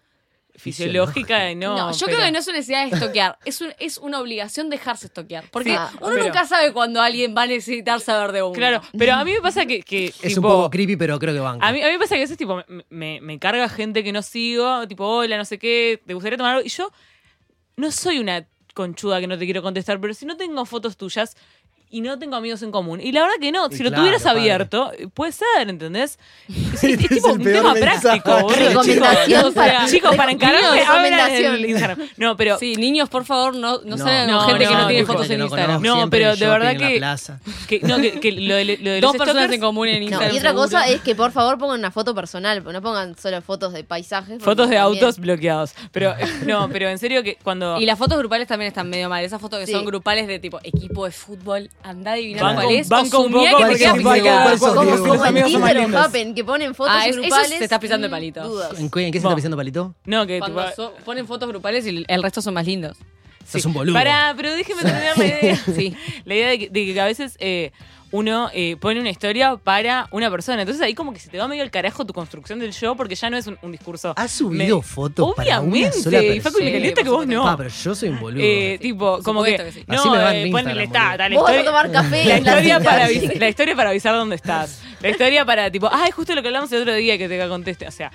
Fisiológica, 0.57 1.53
no. 1.55 1.75
No, 1.75 1.91
yo 1.91 2.05
pero- 2.05 2.17
creo 2.17 2.25
que 2.27 2.31
no 2.31 2.39
es 2.39 2.47
una 2.47 2.57
necesidad 2.57 2.85
de 2.89 2.95
estoquear, 2.95 3.37
es, 3.45 3.61
un- 3.61 3.73
es 3.79 3.97
una 3.97 4.19
obligación 4.19 4.69
dejarse 4.69 5.07
estoquear. 5.07 5.45
Porque 5.51 5.71
Sí, 5.71 5.75
uno 6.01 6.09
pero- 6.11 6.23
nunca 6.25 6.45
sabe 6.45 6.71
cuando 6.73 7.01
alguien 7.01 7.35
va 7.37 7.43
a 7.43 7.47
necesitar 7.47 7.99
saber 8.01 8.31
de 8.31 8.43
uno. 8.43 8.53
Claro, 8.53 8.81
pero 8.97 9.13
a 9.13 9.23
mí 9.25 9.31
me 9.33 9.41
pasa 9.41 9.65
que... 9.65 9.81
que 9.83 10.05
Es 10.07 10.17
tipo, 10.21 10.41
un 10.47 10.53
poco 10.53 10.69
creepy, 10.69 10.95
pero 10.95 11.19
creo 11.19 11.33
que 11.33 11.39
banco. 11.39 11.63
A 11.65 11.71
mí, 11.71 11.81
a 11.81 11.85
mí 11.87 11.91
me 11.93 11.99
pasa 11.99 12.15
que 12.15 12.21
a 12.21 12.23
veces 12.23 12.37
tipo, 12.37 12.61
me, 12.67 12.85
me- 12.89 13.21
me 13.21 13.39
carga 13.39 13.67
gente 13.69 14.03
que 14.03 14.11
no 14.11 14.21
sigo, 14.21 14.87
tipo, 14.87 15.05
hola, 15.05 15.37
no 15.37 15.45
sé 15.45 15.57
qué, 15.59 16.01
te 16.05 16.13
gustaría 16.13 16.37
tomar 16.37 16.55
algo. 16.55 16.65
Y 16.65 16.69
yo 16.69 16.91
no 17.77 17.91
soy 17.91 18.19
una 18.19 18.47
conchuda 18.73 19.19
que 19.21 19.27
no 19.27 19.37
te 19.37 19.45
quiero 19.45 19.61
contestar, 19.61 19.99
pero 20.01 20.13
si 20.13 20.25
no 20.25 20.35
tengo 20.37 20.65
fotos 20.65 20.97
tuyas, 20.97 21.35
y 21.89 22.01
no 22.01 22.19
tengo 22.19 22.35
amigos 22.35 22.61
en 22.61 22.71
común. 22.71 22.99
Y 22.99 23.11
la 23.11 23.21
verdad 23.21 23.35
que 23.39 23.51
no, 23.51 23.69
si 23.69 23.81
lo 23.83 23.91
tuvieras 23.91 24.23
padre. 24.23 24.39
abierto, 24.41 24.91
puede 25.13 25.31
ser, 25.31 25.45
¿entendés? 25.69 26.19
Es, 26.49 26.83
es 26.83 26.97
tipo 27.09 27.29
un 27.31 27.41
tema 27.43 27.73
mensaje. 27.73 28.21
práctico, 28.21 28.41
boludo, 28.41 28.83
chicos. 28.83 29.07
O 29.45 29.51
sea, 29.51 29.51
para- 29.53 29.85
chicos, 29.87 30.11
abran 30.11 30.39
recomendación. 30.39 31.55
el 31.55 31.65
Instagram. 31.69 31.99
No, 32.17 32.35
pero 32.37 32.57
Sí, 32.57 32.75
niños, 32.75 33.09
por 33.09 33.25
favor, 33.25 33.55
no, 33.55 33.79
no, 33.79 33.95
No, 33.95 33.97
salgan 33.97 34.27
no, 34.27 34.39
con 34.39 34.47
gente 34.49 34.67
que 34.67 34.73
no, 34.73 34.87
tiene 34.87 35.05
fotos 35.05 35.29
en 35.29 35.41
Instagram. 35.41 35.81
No, 35.81 36.09
pero 36.09 36.33
en 36.33 36.39
de 36.39 36.47
verdad 36.47 36.71
en 36.71 36.77
que- 36.77 36.97
plaza. 36.97 37.39
que, 37.67 37.79
no, 37.81 37.97
que, 37.97 38.19
que 38.19 38.31
lo 38.31 38.55
de, 38.55 38.65
lo 38.81 38.89
de 38.91 39.01
Dos 39.01 39.13
los 39.13 39.17
personas 39.25 39.45
stalkers- 39.49 39.53
en 39.55 39.61
común 39.61 39.87
en 39.87 39.99
No, 39.99 40.03
Instagram. 40.05 40.33
y 40.33 40.37
otra 40.37 40.49
seguro. 40.51 40.63
cosa 40.65 40.87
es 40.87 41.01
que 41.01 41.15
por 41.15 41.31
favor 41.31 41.57
pongan 41.57 41.79
una 41.79 41.91
foto 41.91 42.13
personal, 42.15 42.63
no 42.63 42.81
pongan 42.81 43.17
solo 43.17 43.41
fotos 43.41 43.73
de 43.73 43.83
paisajes. 43.83 44.41
Fotos 44.43 44.69
de 44.69 44.75
también- 44.75 45.03
autos 45.03 45.19
bloqueados. 45.19 45.73
Pero 45.91 46.13
no, 46.45 46.69
pero 46.69 46.89
en 46.89 46.97
serio 46.97 47.23
que 47.23 47.37
cuando. 47.43 47.79
Y 47.79 47.85
las 47.85 47.97
fotos 47.97 48.17
grupales 48.17 48.47
también 48.47 48.67
están 48.67 48.89
medio 48.89 49.09
mal. 49.09 49.23
Esas 49.23 49.39
fotos 49.41 49.59
que 49.59 49.67
son 49.71 49.85
grupales 49.85 50.27
de 50.27 50.39
tipo 50.39 50.59
equipo 50.63 51.05
de 51.05 51.11
fútbol, 51.11 51.69
andá 51.83 52.11
a 52.11 52.13
adivinar 52.15 52.43
Banco- 52.43 52.61
cuál 52.63 52.75
es. 52.75 52.89
banco 52.89 53.19
un 53.21 53.31
poco 53.31 53.45
que 53.57 53.65
te 53.65 53.77
sí, 53.77 53.97
picado. 53.97 54.13
Diego, 54.13 54.37
¿cuál 54.43 54.59
sos, 54.59 54.73
Como, 54.75 54.91
que 56.35 56.43
ponen 56.43 56.75
fotos 56.75 56.93
Ah, 56.95 57.07
eso 57.07 57.21
grupales. 57.21 57.49
se 57.49 57.63
está 57.63 57.79
pisando 57.79 58.05
el 58.07 58.11
palito. 58.11 58.41
¿En, 58.77 58.89
qué- 58.89 59.05
en 59.05 59.11
qué 59.11 59.19
se 59.19 59.25
está 59.27 59.35
pisando 59.35 59.55
palito? 59.57 59.93
No, 60.05 60.25
que 60.25 60.39
Cuando 60.39 60.61
tipo, 60.63 60.75
so- 60.75 60.93
ponen 61.05 61.27
fotos 61.27 61.47
grupales 61.49 61.85
y 61.85 62.03
el 62.07 62.23
resto 62.23 62.41
son 62.41 62.53
más 62.53 62.65
lindos. 62.65 62.97
Sos 63.47 63.63
un 63.65 63.73
boludo. 63.73 63.93
Pará, 63.93 64.33
pero 64.35 64.51
déjeme 64.55 64.81
terminar 64.81 65.17
la 65.17 65.25
idea. 65.25 65.55
Sí. 65.75 65.95
La 66.25 66.33
idea 66.33 66.49
de 66.49 66.59
que, 66.59 66.69
de 66.69 66.85
que 66.93 66.99
a 67.01 67.05
veces 67.05 67.37
eh, 67.39 67.71
uno 68.11 68.49
eh, 68.53 68.77
pone 68.79 68.99
una 68.99 69.09
historia 69.09 69.57
para 69.57 70.07
una 70.11 70.29
persona. 70.31 70.61
Entonces 70.61 70.81
ahí 70.81 70.93
como 70.93 71.11
que 71.13 71.19
se 71.19 71.29
te 71.29 71.37
va 71.37 71.47
medio 71.47 71.63
al 71.63 71.71
carajo 71.71 72.05
tu 72.05 72.13
construcción 72.13 72.59
del 72.59 72.71
yo 72.71 72.95
porque 72.95 73.15
ya 73.15 73.29
no 73.29 73.35
es 73.37 73.47
un, 73.47 73.57
un 73.61 73.71
discurso. 73.71 74.13
¿Has 74.15 74.31
subido 74.31 74.77
Me- 74.77 74.83
fotos 74.83 75.33
para 75.35 75.59
una 75.59 75.71
Obviamente, 75.71 76.01
sola 76.01 76.21
y 76.23 76.39
Facu 76.39 76.59
me 76.59 76.71
calienta 76.71 77.03
que 77.03 77.09
vos 77.09 77.27
no. 77.27 77.47
Ah, 77.47 77.55
pero 77.57 77.69
yo 77.69 77.95
soy 77.95 78.09
un 78.09 78.19
boludo. 78.19 78.41
Eh, 78.43 78.77
tipo, 78.81 79.19
como 79.23 79.43
que, 79.43 79.71
sí. 79.71 79.83
no, 79.87 79.95
Así 79.99 80.09
me 80.09 80.17
va 80.17 80.35
eh, 80.35 80.49
ponele 80.51 80.69
boludo. 80.69 80.83
está, 80.85 81.17
la 81.17 81.29
Vos 81.35 81.43
vas 81.43 81.51
a 81.51 81.57
historia, 81.57 81.65
tomar 81.65 81.91
café. 81.91 82.25
la 82.25 82.37
historia, 82.37 82.79
para 82.79 83.07
avis- 83.09 83.39
la 83.39 83.49
historia 83.49 83.75
para 83.75 83.89
avisar 83.89 84.15
dónde 84.15 84.35
estás. 84.35 84.81
La 85.01 85.09
historia 85.09 85.45
para, 85.45 85.69
tipo, 85.71 85.89
ah, 85.91 86.05
es 86.07 86.15
justo 86.15 86.33
lo 86.35 86.41
que 86.41 86.47
hablamos 86.47 86.71
el 86.71 86.81
otro 86.83 86.93
día 86.93 87.17
que 87.17 87.27
te 87.27 87.47
conteste. 87.49 87.87
O 87.87 87.91
sea, 87.91 88.11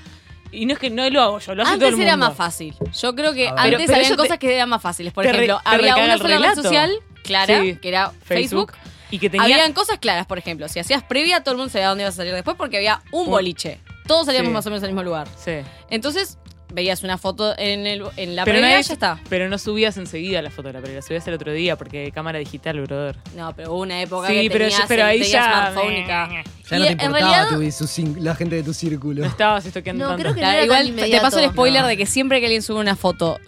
y 0.52 0.66
no 0.66 0.72
es 0.72 0.78
que 0.78 0.88
no 0.90 1.08
lo 1.10 1.20
hago 1.22 1.38
yo, 1.40 1.54
lo 1.54 1.62
hace 1.62 1.74
todo 1.76 1.86
Antes 1.88 1.94
el 2.00 2.06
era 2.06 2.12
mundo. 2.16 2.26
más 2.28 2.36
fácil. 2.36 2.74
Yo 3.00 3.14
creo 3.14 3.32
que 3.34 3.48
antes 3.48 3.64
Pero- 3.64 3.78
pero 3.86 4.08
te- 4.08 4.16
cosas 4.16 4.38
que 4.38 4.54
eran 4.54 4.68
más 4.68 4.82
fáciles. 4.82 5.12
Por 5.12 5.24
re- 5.24 5.30
ejemplo, 5.30 5.60
te 5.62 5.68
había 5.76 5.94
una 5.96 6.14
el 6.14 6.20
sola 6.20 6.38
red 6.38 6.54
social 6.54 6.90
clara, 7.22 7.60
Sí. 7.60 7.76
que 7.82 7.88
era 7.88 8.10
Facebook. 8.24 8.72
Y 9.10 9.18
que 9.18 9.28
tenía. 9.30 9.44
Habían 9.56 9.72
cosas 9.72 9.98
claras, 9.98 10.26
por 10.26 10.38
ejemplo. 10.38 10.68
Si 10.68 10.78
hacías 10.78 11.02
previa, 11.02 11.42
todo 11.42 11.52
el 11.52 11.58
mundo 11.58 11.72
sabía 11.72 11.88
dónde 11.88 12.04
ibas 12.04 12.14
a 12.14 12.16
salir 12.18 12.32
después 12.34 12.56
porque 12.56 12.76
había 12.76 13.02
un 13.12 13.26
boliche. 13.26 13.80
Todos 14.06 14.26
salíamos 14.26 14.48
Sí. 14.50 14.54
más 14.54 14.66
o 14.66 14.70
menos 14.70 14.82
al 14.82 14.90
mismo 14.90 15.02
lugar. 15.02 15.28
Sí. 15.36 15.52
Entonces, 15.90 16.38
veías 16.72 17.02
una 17.02 17.18
foto 17.18 17.52
en, 17.58 17.84
el, 17.86 18.04
en 18.16 18.36
la 18.36 18.44
Pero 18.44 18.58
previa 18.60 18.78
y 18.78 18.82
ya 18.84 18.92
está. 18.92 19.18
Pero 19.28 19.48
no 19.48 19.58
subías 19.58 19.96
enseguida 19.96 20.40
la 20.42 20.50
foto 20.50 20.68
de 20.68 20.74
la 20.74 20.80
previa, 20.80 21.00
la 21.00 21.02
subías 21.02 21.26
el 21.26 21.34
otro 21.34 21.52
día 21.52 21.76
porque 21.76 22.12
cámara 22.14 22.38
digital, 22.38 22.80
brother. 22.82 23.16
No, 23.36 23.52
pero 23.56 23.72
hubo 23.72 23.80
una 23.82 24.00
época 24.00 24.28
Sí, 24.28 24.34
que 24.42 24.50
pero, 24.50 24.64
tenías, 24.66 24.80
yo- 24.80 24.84
pero 24.88 25.04
ahí 25.04 25.20
tenías 25.20 25.32
ya. 25.32 25.72
Ya 26.70 26.76
Y 26.76 26.78
no 26.78 26.86
te 26.86 26.92
importaba 26.92 27.18
realidad- 27.48 27.48
tu- 27.76 27.86
su 27.88 28.14
la 28.20 28.34
gente 28.36 28.54
de 28.54 28.62
tu 28.62 28.72
círculo. 28.72 29.22
No 29.22 29.28
estabas 29.28 29.66
estoqueando 29.66 30.04
No, 30.04 30.10
tanto. 30.10 30.22
creo 30.22 30.34
que 30.36 30.40
no 30.42 30.46
era 30.50 30.62
igual 30.64 30.86
tan 30.86 31.10
te 31.10 31.20
paso 31.20 31.40
el 31.40 31.50
spoiler 31.50 31.82
No. 31.82 31.88
de 31.88 31.96
que 31.96 32.06
siempre 32.06 32.38
que 32.38 32.46
alguien 32.46 32.62
sube 32.62 32.78
una 32.78 32.94
foto 32.94 33.38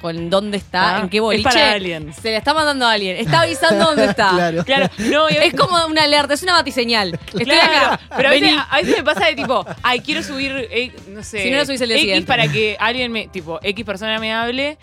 con 0.00 0.30
dónde 0.30 0.56
está, 0.58 0.96
Ah, 0.96 1.00
en 1.00 1.08
qué 1.08 1.16
es 1.18 1.22
boliche, 1.22 1.44
para 1.44 1.72
alguien. 1.72 2.12
se 2.12 2.30
la 2.32 2.38
está 2.38 2.54
mandando 2.54 2.86
a 2.86 2.92
alguien. 2.92 3.16
Está 3.16 3.40
avisando 3.42 3.84
dónde 3.86 4.04
está. 4.06 4.30
Claro. 4.34 4.64
Claro, 4.64 4.88
no, 4.98 5.30
y 5.30 5.34
a 5.36 5.44
Es 5.44 5.54
como 5.54 5.76
una 5.86 6.04
alerta, 6.04 6.34
es 6.34 6.42
una 6.42 6.52
batiseñal. 6.54 7.18
Estoy 7.26 7.44
Claro, 7.44 7.94
acá. 7.94 8.00
pero 8.16 8.28
a 8.28 8.32
veces, 8.32 8.54
a 8.70 8.76
veces 8.78 8.96
me 8.98 9.04
pasa 9.04 9.26
de 9.26 9.34
tipo, 9.34 9.64
ay, 9.82 10.00
quiero 10.00 10.22
subir, 10.22 10.52
eh, 10.70 10.92
no 11.08 11.22
sé, 11.22 11.42
Si 11.42 11.50
no 11.50 11.56
lo 11.58 11.66
subís 11.66 11.80
el 11.80 11.88
día 11.88 11.96
X 11.96 12.02
siguiente. 12.02 12.26
para 12.26 12.48
que 12.48 12.76
alguien 12.78 13.10
me, 13.12 13.28
tipo, 13.28 13.58
X 13.62 13.84
persona 13.84 14.18
me 14.18 14.32
hable, 14.32 14.78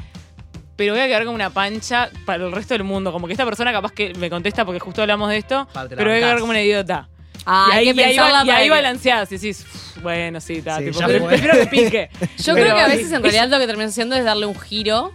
pero 0.75 0.93
voy 0.93 1.01
a 1.01 1.07
quedar 1.07 1.23
como 1.25 1.35
una 1.35 1.49
pancha 1.49 2.09
para 2.25 2.45
el 2.45 2.51
resto 2.51 2.73
del 2.73 2.83
mundo. 2.83 3.11
Como 3.11 3.27
que 3.27 3.33
esta 3.33 3.45
persona 3.45 3.71
capaz 3.71 3.91
que 3.91 4.13
me 4.15 4.29
contesta 4.29 4.63
porque 4.65 4.79
justo 4.79 5.01
hablamos 5.01 5.29
de 5.29 5.37
esto, 5.37 5.67
pero 5.89 6.05
voy 6.09 6.17
a 6.17 6.19
quedar 6.21 6.39
como 6.39 6.51
una 6.51 6.61
idiota. 6.61 7.09
Ah, 7.51 7.69
y 7.69 7.77
ahí, 7.77 7.87
hay 7.89 7.93
que 7.95 8.01
y 8.01 8.03
ahí, 8.19 8.47
y 8.47 8.49
ahí 8.51 8.69
balanceás 8.69 9.31
y 9.31 9.35
decís, 9.37 9.65
"Uf, 9.73 10.03
bueno, 10.03 10.39
sí, 10.39 10.57
está, 10.57 10.77
Sí, 10.77 10.85
tipo, 10.85 10.99
pero 11.05 11.19
fue. 11.19 11.29
prefiero 11.29 11.57
que 11.57 11.65
pique. 11.65 12.09
Yo 12.37 12.53
Pero- 12.53 12.65
creo 12.65 12.75
que 12.75 12.81
a 12.81 12.87
veces 12.87 13.11
en 13.11 13.23
realidad 13.23 13.47
lo 13.49 13.57
que 13.57 13.65
terminas 13.65 13.91
haciendo 13.91 14.15
es 14.15 14.23
darle 14.23 14.45
un 14.45 14.59
giro 14.59 15.11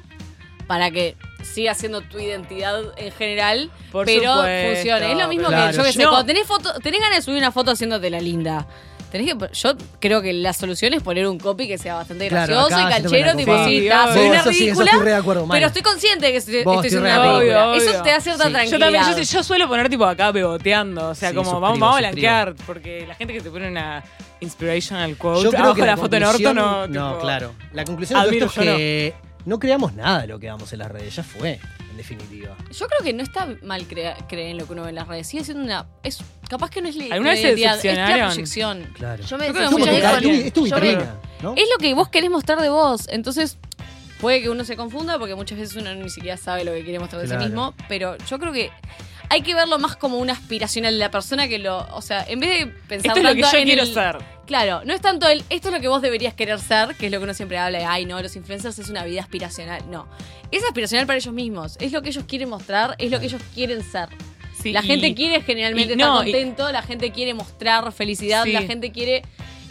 para 0.67 0.91
que 0.91 1.15
siga 1.43 1.75
siendo 1.75 2.01
tu 2.01 2.19
identidad 2.19 2.83
en 2.97 3.13
general, 3.13 3.71
Por 3.93 4.07
pero 4.07 4.35
supuesto, 4.35 4.75
funcione. 4.75 5.13
Es 5.13 5.19
lo 5.19 5.29
mismo 5.29 5.49
claro. 5.49 5.71
que 5.71 5.77
yo 5.77 5.85
que 5.85 5.93
sé, 5.93 6.03
No. 6.03 6.09
cuando 6.11 6.27
tenés 6.27 6.47
foto, 6.47 6.73
tenés 6.81 7.01
ganas 7.01 7.19
de 7.19 7.23
subir 7.23 7.39
una 7.39 7.53
foto 7.53 7.71
haciéndote 7.71 8.11
la 8.11 8.19
linda. 8.21 8.67
Tenés 9.15 9.33
que, 9.33 9.49
yo 9.53 9.77
creo 10.01 10.21
que 10.23 10.33
la 10.33 10.53
solución 10.53 10.93
es 10.93 11.01
poner 11.01 11.29
un 11.29 11.39
copy 11.39 11.69
que 11.69 11.79
sea 11.79 11.95
bastante 11.95 12.27
Claro, 12.27 12.53
gracioso 12.53 12.81
y 12.81 12.91
canchero, 12.91 13.37
tipo, 13.37 13.65
sí, 13.65 13.71
Sí, 13.71 13.87
está, 13.87 14.13
soy 14.13 14.27
una 14.27 14.41
Eso 14.41 14.51
sí, 14.53 14.65
ridícula, 14.65 14.93
de 15.05 15.15
acuerdo, 15.15 15.47
pero 15.49 15.67
estoy 15.69 15.83
consciente 15.83 16.33
que 16.33 16.37
estoy, 16.39 16.65
siendo 16.65 16.99
una 16.99 17.23
de 17.23 17.39
ridícula. 17.39 17.69
Obvio, 17.69 17.75
Eso 17.75 18.03
te 18.03 18.11
da 18.11 18.21
cierta 18.21 18.43
Sí. 18.43 18.51
Yo 18.51 18.55
tranquilidad. 18.57 18.81
también, 18.81 19.05
yo, 19.05 19.23
yo 19.23 19.43
suelo 19.45 19.69
poner 19.69 19.89
tipo 19.89 20.05
acá 20.05 20.33
beboteando, 20.33 21.11
o 21.11 21.15
sea, 21.15 21.29
Sí, 21.29 21.35
como 21.37 21.45
suscribo, 21.45 21.61
vamos, 21.61 21.79
vamos 21.79 21.97
a 21.97 21.99
blanquear, 22.01 22.55
porque 22.67 23.07
la 23.07 23.15
gente 23.15 23.35
que 23.35 23.41
te 23.41 23.51
pone 23.51 23.69
una 23.69 24.03
inspirational 24.41 25.17
quote 25.17 25.45
Yo 25.45 25.51
creo 25.51 25.63
abajo 25.63 25.75
que 25.77 25.81
de 25.83 25.87
la, 25.87 25.93
la 25.95 26.03
foto 26.03 26.17
en 26.17 26.25
orto 26.25 26.53
no. 26.55 26.89
No, 26.89 27.11
tipo, 27.13 27.21
claro. 27.21 27.55
La 27.73 27.85
conclusión 27.85 28.21
de 28.21 28.27
todo 28.27 28.47
esto 28.49 28.63
es 28.63 28.67
que 28.67 29.15
no 29.45 29.61
creamos 29.61 29.95
nada 29.95 30.23
de 30.23 30.27
lo 30.27 30.41
que 30.41 30.49
damos 30.49 30.73
en 30.73 30.81
las 30.81 30.91
redes. 30.91 31.15
Ya 31.15 31.23
fue, 31.23 31.61
en 31.95 31.99
definitiva. 31.99 32.57
Yo 32.71 32.87
creo 32.89 33.01
que 33.03 33.13
no 33.13 33.23
está 33.23 33.49
mal 33.63 33.87
crea- 33.87 34.17
creer 34.29 34.51
en 34.51 34.59
lo 34.59 34.67
que 34.67 34.73
uno 34.73 34.83
ve 34.83 34.89
en 34.91 34.95
las 34.97 35.07
redes. 35.09 35.29
Sigue 35.29 35.45
siendo 35.45 35.63
una. 35.65 35.87
Es, 36.03 36.19
capaz 36.49 36.71
que 36.71 36.83
no 36.83 36.89
es 36.89 36.97
la 36.97 37.05
¿Alguna 37.15 37.31
vez 37.31 37.41
se 37.41 37.53
es 37.53 37.61
la 37.61 37.77
decepcionaron? 37.77 38.27
proyección. 38.29 38.89
Claro. 38.95 39.25
Yo 39.25 39.39
me 39.39 39.47
Yo 39.47 39.53
creo 39.53 39.61
que 39.61 39.65
Es 39.65 39.71
tu, 39.71 39.79
mucha 39.79 39.93
decepcioné 39.93 40.47
es 40.47 40.53
tu 40.53 40.67
yo 40.67 40.77
me- 40.79 40.81
vitrina, 40.89 41.15
¿no? 41.43 41.55
Es 41.57 41.69
lo 41.73 41.79
que 41.79 41.95
vos 41.95 42.09
querés 42.09 42.31
mostrar 42.31 42.61
de 42.61 42.69
vos. 42.69 43.07
Entonces, 43.09 43.59
puede 44.21 44.43
que 44.43 44.51
uno 44.51 44.65
se 44.65 44.77
confunda 44.77 45.19
porque 45.19 45.35
muchas 45.35 45.59
veces 45.59 45.77
uno 45.77 45.95
ni 45.95 46.11
siquiera 46.11 46.37
sabe 46.37 46.65
lo 46.65 46.73
que 46.73 46.83
quiere 46.83 46.99
mostrar 46.99 47.23
de 47.23 47.29
Claro. 47.29 47.43
sí 47.43 47.49
mismo. 47.49 47.75
Pero 47.89 48.17
yo 48.29 48.39
creo 48.39 48.53
que 48.53 48.71
hay 49.31 49.43
que 49.43 49.55
verlo 49.55 49.79
más 49.79 49.97
como 49.97 50.19
una 50.19 50.33
aspiracional 50.33 50.93
de 50.95 50.99
la 50.99 51.11
persona 51.11 51.49
que 51.49 51.59
lo. 51.59 51.87
O 51.95 52.03
sea, 52.03 52.25
en 52.29 52.41
vez 52.41 52.61
de 52.61 52.67
pensar 52.89 53.17
Esto 53.17 53.19
es 53.19 53.25
lo 53.25 53.35
que 53.35 53.41
yo 53.53 53.59
en 53.59 53.65
quiero 53.65 53.83
el- 53.83 53.95
ser. 53.95 54.17
Claro, 54.47 54.83
no 54.85 54.93
es 54.93 55.01
tanto 55.01 55.27
el. 55.29 55.43
Esto 55.51 55.69
es 55.69 55.75
lo 55.75 55.81
que 55.81 55.89
vos 55.89 56.03
deberías 56.03 56.35
querer 56.35 56.59
ser, 56.61 56.95
que 56.97 57.07
es 57.07 57.13
lo 57.13 57.19
que 57.19 57.25
uno 57.25 57.35
siempre 57.35 57.59
habla 57.59 57.79
de. 57.79 57.85
Ay, 57.87 58.05
no, 58.05 58.21
los 58.21 58.37
influencers 58.37 58.79
es 58.79 58.89
una 58.91 59.05
vida 59.05 59.23
aspiracional. 59.23 59.83
No. 59.91 60.07
Es 60.51 60.63
aspiracional 60.65 61.07
para 61.07 61.19
ellos 61.19 61.33
mismos. 61.35 61.77
Es 61.81 61.93
lo 61.93 62.03
que 62.03 62.11
ellos 62.11 62.25
quieren 62.29 62.49
mostrar, 62.51 62.95
es 62.99 63.11
lo 63.11 63.19
que 63.21 63.27
ellos 63.27 63.43
quieren 63.55 63.83
ser. 63.83 64.09
Sí, 64.63 64.73
la 64.73 64.83
y- 64.83 64.87
gente 64.87 65.15
quiere 65.15 65.41
generalmente 65.43 65.93
estar 65.95 66.09
no, 66.09 66.23
y- 66.23 66.33
contento, 66.33 66.71
la 66.73 66.83
gente 66.83 67.11
quiere 67.11 67.35
mostrar 67.35 67.91
felicidad, 67.93 68.45
Sí. 68.45 68.53
la 68.53 68.63
gente 68.63 68.93
quiere. 68.93 69.23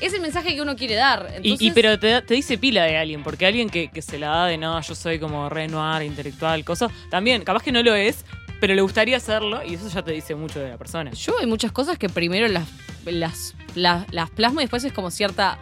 Es 0.02 0.14
el 0.14 0.20
mensaje 0.22 0.54
que 0.54 0.62
uno 0.62 0.76
quiere 0.76 0.96
dar. 0.96 1.30
Y, 1.36 1.38
Entonces, 1.38 1.68
y 1.68 1.72
pero 1.72 1.98
te, 1.98 2.22
te 2.24 2.34
dice 2.34 2.58
pila 2.58 2.84
de 2.84 2.98
alguien, 2.98 3.24
porque 3.24 3.46
alguien 3.46 3.70
que, 3.70 3.90
que 3.90 4.02
se 4.02 4.20
la 4.20 4.28
da 4.28 4.46
de 4.48 4.58
no, 4.58 4.82
yo 4.82 4.96
soy 4.96 5.18
como 5.18 5.48
re 5.50 5.68
noir, 5.68 6.04
intelectual, 6.04 6.66
cosa, 6.66 6.90
también, 7.10 7.44
capaz 7.44 7.64
que 7.64 7.72
no 7.72 7.82
lo 7.82 7.96
es, 7.96 8.26
pero 8.60 8.74
le 8.74 8.82
gustaría 8.82 9.18
hacerlo 9.18 9.62
y 9.64 9.76
eso 9.76 9.90
ya 9.90 10.02
te 10.04 10.12
dice 10.12 10.36
mucho 10.36 10.60
de 10.60 10.70
la 10.70 10.78
persona. 10.78 11.12
Yo 11.12 11.38
hay 11.40 11.46
muchas 11.46 11.72
cosas 11.72 11.98
que 11.98 12.10
primero 12.10 12.48
las, 12.48 12.68
las, 13.06 13.56
las, 13.76 14.12
las 14.14 14.30
plasmo 14.30 14.62
y 14.62 14.64
después 14.64 14.84
es 14.84 14.94
como 14.94 15.12
cierta 15.12 15.58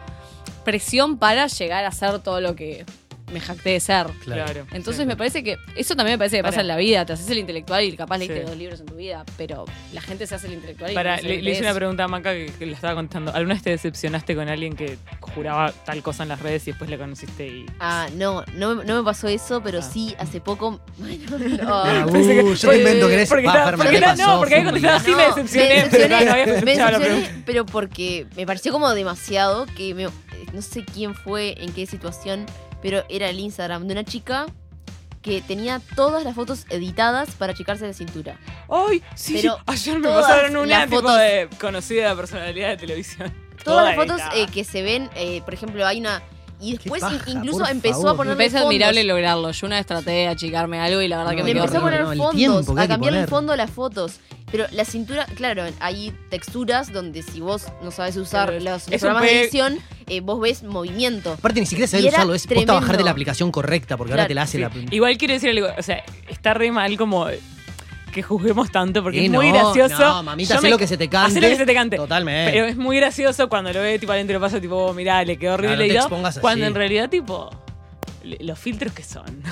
presión 0.64 1.18
para 1.18 1.46
llegar 1.46 1.84
a 1.84 1.92
ser 1.92 2.20
todo 2.20 2.40
lo 2.40 2.54
que 2.54 2.84
me 3.32 3.40
jacté 3.40 3.70
de 3.70 3.80
ser. 3.80 4.06
Claro. 4.24 4.66
Entonces 4.72 5.02
Sí. 5.02 5.06
me 5.06 5.16
parece 5.16 5.42
que 5.42 5.58
eso 5.76 5.96
también 5.96 6.14
me 6.14 6.18
parece 6.18 6.36
que 6.36 6.42
pasa 6.42 6.60
en 6.60 6.68
la 6.68 6.76
vida. 6.76 7.04
Te 7.06 7.14
haces 7.14 7.28
el 7.30 7.38
intelectual 7.38 7.82
y 7.84 7.96
capaz 7.96 8.18
leíste 8.18 8.40
Sí. 8.40 8.46
dos 8.46 8.56
libros 8.56 8.80
en 8.80 8.86
tu 8.86 8.94
vida, 8.94 9.24
pero 9.36 9.64
la 9.92 10.00
gente 10.00 10.26
se 10.26 10.34
hace 10.34 10.46
el 10.48 10.54
intelectual 10.54 10.90
y 10.92 10.94
Para, 10.94 11.16
no 11.16 11.22
le, 11.22 11.42
le 11.42 11.50
hice 11.50 11.62
una 11.62 11.74
pregunta 11.74 12.04
a 12.04 12.08
Maca 12.08 12.32
que, 12.32 12.46
que 12.58 12.66
le 12.66 12.72
estaba 12.72 12.94
contando. 12.94 13.34
¿Alguna 13.34 13.54
vez 13.54 13.62
te 13.62 13.70
decepcionaste 13.70 14.34
con 14.36 14.48
alguien 14.48 14.74
que 14.76 14.98
juraba 15.20 15.72
tal 15.72 16.02
cosa 16.02 16.22
en 16.24 16.28
las 16.28 16.40
redes 16.40 16.66
y 16.68 16.72
después 16.72 16.88
le 16.90 16.98
conociste 16.98 17.46
y. 17.46 17.66
Ah, 17.80 18.08
no, 18.14 18.44
no, 18.54 18.74
me- 18.76 18.84
no 18.84 18.96
me 18.98 19.04
pasó 19.04 19.28
eso, 19.28 19.62
pero 19.62 19.78
Ah. 19.78 19.82
sí 19.82 20.14
hace 20.18 20.40
poco. 20.40 20.80
Bueno, 20.98 21.68
Ah, 21.72 22.04
no. 22.06 22.12
Que- 22.12 22.18
uh, 22.42 22.54
yo 22.54 22.70
te 22.70 22.78
invento 22.78 23.08
que 23.08 23.14
eres 23.14 23.28
porque 23.28 23.48
Ferma, 23.50 23.72
porque 23.76 23.90
¿qué 23.90 23.96
era- 23.96 24.08
pasó? 24.08 24.26
no, 24.26 24.38
porque 24.38 24.58
un 24.58 24.64
contestado 24.64 24.96
así, 24.96 25.10
me 25.10 25.16
No, 25.16 25.28
decepcioné. 25.34 25.68
me 25.68 25.74
pero 25.74 25.84
decepcioné, 25.90 26.08
no 26.08 26.32
había 26.32 26.46
me 26.46 26.74
la 26.76 26.98
decepcioné, 26.98 27.42
pero 27.46 27.66
porque 27.66 28.26
me 28.36 28.46
pareció 28.46 28.72
como 28.72 28.90
demasiado 28.94 29.66
que 29.76 29.94
me- 29.94 30.08
no 30.52 30.62
sé 30.62 30.84
quién 30.84 31.14
fue, 31.14 31.54
en 31.62 31.72
qué 31.72 31.86
situación, 31.86 32.44
pero 32.82 33.04
era 33.08 33.28
el 33.30 33.38
Instagram 33.40 33.86
de 33.86 33.92
una 33.94 34.04
chica 34.04 34.46
que 35.22 35.40
tenía 35.40 35.80
todas 35.94 36.24
las 36.24 36.34
fotos 36.34 36.66
editadas 36.68 37.30
para 37.36 37.52
achicarse 37.52 37.86
la 37.86 37.92
cintura. 37.92 38.36
Ay, 38.68 39.02
sí, 39.14 39.34
Pero 39.40 39.56
ayer 39.66 39.98
me 40.00 40.08
pasaron 40.08 40.56
una 40.56 40.84
tipo 40.84 40.96
fotos- 41.00 41.16
de 41.18 41.48
conocida 41.60 42.14
personalidad 42.16 42.70
de 42.70 42.76
televisión. 42.76 43.32
Todas 43.62 43.64
Toda 43.64 43.84
las 43.84 43.94
fotos 43.94 44.20
eh, 44.34 44.46
que 44.52 44.64
se 44.64 44.82
ven, 44.82 45.08
eh, 45.14 45.40
por 45.42 45.54
ejemplo, 45.54 45.86
hay 45.86 46.00
una... 46.00 46.20
Y 46.62 46.72
después 46.76 47.00
paja, 47.00 47.18
incluso 47.26 47.66
empezó 47.66 47.94
favor. 48.02 48.08
a 48.08 48.12
Me 48.12 48.16
poner 48.18 48.36
parece 48.36 48.58
admirable 48.58 49.04
lograrlo. 49.04 49.50
Yo 49.50 49.66
una 49.66 49.76
vez 49.76 49.86
traté 49.86 50.10
de 50.12 50.28
achicarme 50.28 50.78
algo 50.78 51.02
y 51.02 51.08
la 51.08 51.18
verdad 51.18 51.32
que 51.34 51.42
me 51.42 51.52
Le 51.54 51.60
empezó 51.60 51.78
a 51.78 51.80
poner 51.80 52.00
no, 52.02 52.14
fondos, 52.14 52.78
a 52.78 52.88
cambiar 52.88 53.14
el 53.14 53.26
fondo 53.28 53.52
a 53.52 53.56
las 53.56 53.70
fotos. 53.70 54.20
Pero 54.50 54.66
la 54.70 54.84
cintura, 54.84 55.26
claro, 55.34 55.64
hay 55.80 56.12
texturas 56.28 56.92
donde 56.92 57.22
si 57.22 57.40
vos 57.40 57.66
no 57.82 57.90
sabes 57.90 58.16
usar 58.16 58.48
Pero 58.50 58.60
los, 58.62 58.86
los 58.88 59.00
programas 59.00 59.22
de 59.22 59.40
edición, 59.44 59.78
eh, 60.08 60.20
vos 60.20 60.40
ves 60.40 60.62
movimiento. 60.62 61.32
Aparte 61.32 61.58
ni 61.60 61.66
siquiera 61.66 61.90
era 61.90 62.08
usarlo, 62.08 62.34
es 62.34 62.46
posta 62.46 62.74
bajarte 62.74 63.02
la 63.02 63.12
aplicación 63.12 63.50
correcta, 63.50 63.96
porque 63.96 64.12
ahora 64.12 64.26
te 64.26 64.34
la 64.34 64.42
hace 64.42 64.58
Sí. 64.58 64.62
la... 64.62 64.70
Igual 64.94 65.16
quiero 65.16 65.32
decir 65.34 65.48
algo, 65.50 65.68
o 65.76 65.82
sea, 65.82 66.04
está 66.28 66.52
re 66.52 66.70
mal 66.70 66.96
como 66.98 67.26
que 68.12 68.22
juzguemos 68.22 68.70
tanto 68.70 69.02
porque 69.02 69.18
Y 69.20 69.24
es 69.26 69.30
muy 69.32 69.50
gracioso. 69.50 69.98
no, 69.98 70.22
mamita, 70.22 70.54
Yo 70.56 70.62
me- 70.62 70.70
lo 70.70 70.78
que 70.78 70.86
se 70.86 70.96
te 70.96 71.08
cante. 71.08 71.30
hacé 71.32 71.40
lo 71.40 71.48
que 71.48 71.56
se 71.56 71.66
te 71.66 71.74
cante. 71.74 71.96
Totalmente. 71.96 72.52
Pero 72.52 72.66
es 72.66 72.76
muy 72.76 72.96
gracioso 72.98 73.48
cuando 73.48 73.72
lo 73.72 73.80
ve 73.80 73.98
tipo 73.98 74.12
alguien 74.12 74.26
te 74.28 74.32
lo 74.34 74.40
pasa 74.40 74.60
tipo, 74.60 74.76
oh, 74.76 74.94
mirá, 74.94 75.24
le 75.24 75.36
quedó 75.36 75.54
horrible 75.54 75.76
Claro, 75.76 75.88
no 75.88 75.92
te 75.94 75.98
expongas 75.98 76.30
así. 76.36 76.40
Cuando 76.40 76.66
en 76.66 76.74
realidad 76.74 77.08
tipo 77.10 77.50
los 78.40 78.58
filtros 78.58 78.92
que 78.92 79.02
son. 79.02 79.24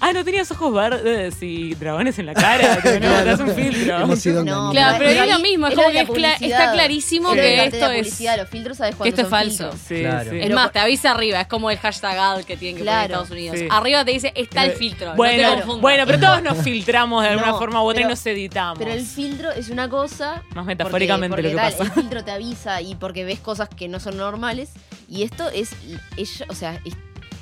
Ah, 0.00 0.12
no 0.12 0.24
tenías 0.24 0.50
ojos 0.50 0.72
verdes 0.74 1.42
y 1.42 1.74
dragones 1.74 2.18
en 2.18 2.26
la 2.26 2.34
cara. 2.34 2.78
No, 2.84 2.98
Claro. 3.00 3.18
te 3.18 3.24
das 3.24 3.40
un 3.40 3.54
filtro. 3.54 4.00
Hemos 4.00 4.18
sido 4.18 4.44
No. 4.44 4.70
Claro, 4.70 4.96
pero 4.98 5.10
es 5.24 5.30
lo 5.32 5.38
mismo, 5.40 5.66
es 5.66 5.74
como 5.74 5.90
que 5.90 6.00
es 6.00 6.08
está 6.42 6.72
clarísimo 6.72 7.32
que 7.32 7.56
la 7.56 7.64
esto 7.64 7.90
es... 7.90 7.98
publicidad, 7.98 8.36
los 8.38 8.48
filtros, 8.48 8.76
¿sabes 8.78 8.94
que 8.96 9.08
esto 9.08 9.22
es 9.22 9.28
falso. 9.28 9.72
Sí, 9.86 10.00
Claro. 10.00 10.30
sí. 10.30 10.38
Es 10.40 10.50
más, 10.50 10.72
te 10.72 10.78
avisa 10.78 11.10
arriba, 11.12 11.40
es 11.40 11.46
como 11.46 11.70
el 11.70 11.78
hashtag 11.78 12.18
ad 12.18 12.42
que 12.44 12.56
tienen 12.56 12.76
que 12.76 12.84
poner 12.84 12.98
en. 12.98 13.04
Estados 13.06 13.30
Unidos. 13.30 13.58
Sí. 13.58 13.68
Arriba 13.70 14.04
te 14.04 14.10
dice, 14.12 14.32
está 14.34 14.64
el 14.64 14.72
filtro. 14.72 15.14
Bueno, 15.14 15.42
no 15.42 15.48
te 15.48 15.54
confundas. 15.56 15.82
bueno, 15.82 16.02
pero 16.06 16.20
todos 16.20 16.42
nos 16.42 16.58
filtramos 16.64 17.22
de 17.22 17.28
alguna 17.30 17.48
No, 17.52 17.58
forma 17.58 17.82
u 17.82 17.86
otra 17.86 17.98
pero- 18.00 18.08
y 18.08 18.10
nos 18.12 18.26
editamos. 18.26 18.78
Pero 18.78 18.92
el 18.92 19.02
filtro 19.04 19.50
es 19.52 19.68
una 19.68 19.88
cosa. 19.88 20.42
Más 20.54 20.64
metafóricamente 20.66 21.34
porque, 21.36 21.42
lo 21.52 21.56
que 21.58 21.62
porque 21.62 21.76
pasa. 21.76 21.78
tal, 21.78 21.86
El 21.86 21.92
filtro 22.02 22.24
te 22.24 22.30
avisa 22.30 22.80
y 22.80 22.94
porque 22.94 23.24
ves 23.24 23.40
cosas 23.40 23.68
que 23.68 23.88
no 23.88 24.00
son 24.00 24.16
normales. 24.16 24.70
Y 25.08 25.22
esto 25.22 25.48
es. 25.50 25.70
es- 26.16 26.44
o 26.48 26.54
sea, 26.54 26.80
es, 26.84 26.94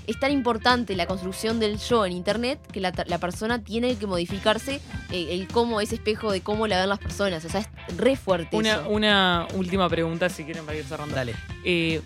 es 0.06 0.18
tan 0.20 0.32
importante 0.32 0.94
la 0.96 1.06
construcción 1.06 1.60
del 1.60 1.78
yo 1.78 2.04
en 2.06 2.12
internet 2.12 2.58
que 2.72 2.80
la, 2.80 2.92
la 3.06 3.18
persona 3.18 3.62
tiene 3.62 3.96
que 3.96 4.06
modificarse 4.06 4.80
eh, 5.10 5.28
el 5.30 5.48
cómo, 5.48 5.80
ese 5.80 5.96
espejo 5.96 6.30
de 6.32 6.40
cómo 6.40 6.66
la 6.66 6.80
ven 6.80 6.88
las 6.88 6.98
personas. 6.98 7.44
O 7.44 7.48
sea, 7.48 7.60
es 7.60 7.96
re 7.96 8.16
fuerte 8.16 8.56
Una, 8.56 8.74
eso. 8.74 8.88
una 8.88 9.46
última 9.54 9.88
pregunta, 9.88 10.28
si 10.28 10.44
quieren, 10.44 10.64
para 10.64 10.78
ir 10.78 10.84
cerrando. 10.84 11.14
Dale. 11.14 11.34
Eh, 11.64 12.00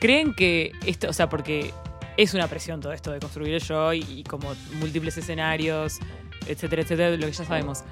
¿Creen 0.00 0.34
que 0.34 0.72
esto, 0.84 1.08
o 1.08 1.12
sea, 1.12 1.28
porque 1.28 1.72
es 2.16 2.34
una 2.34 2.48
presión 2.48 2.80
todo 2.80 2.92
esto 2.92 3.12
de 3.12 3.18
construir 3.20 3.54
el 3.54 3.62
yo 3.62 3.92
y, 3.92 4.04
y 4.08 4.22
como 4.24 4.54
múltiples 4.78 5.16
escenarios, 5.16 5.98
etcétera, 6.46 6.82
etcétera, 6.82 7.10
lo 7.16 7.26
que 7.26 7.32
ya 7.32 7.44
sabemos? 7.44 7.82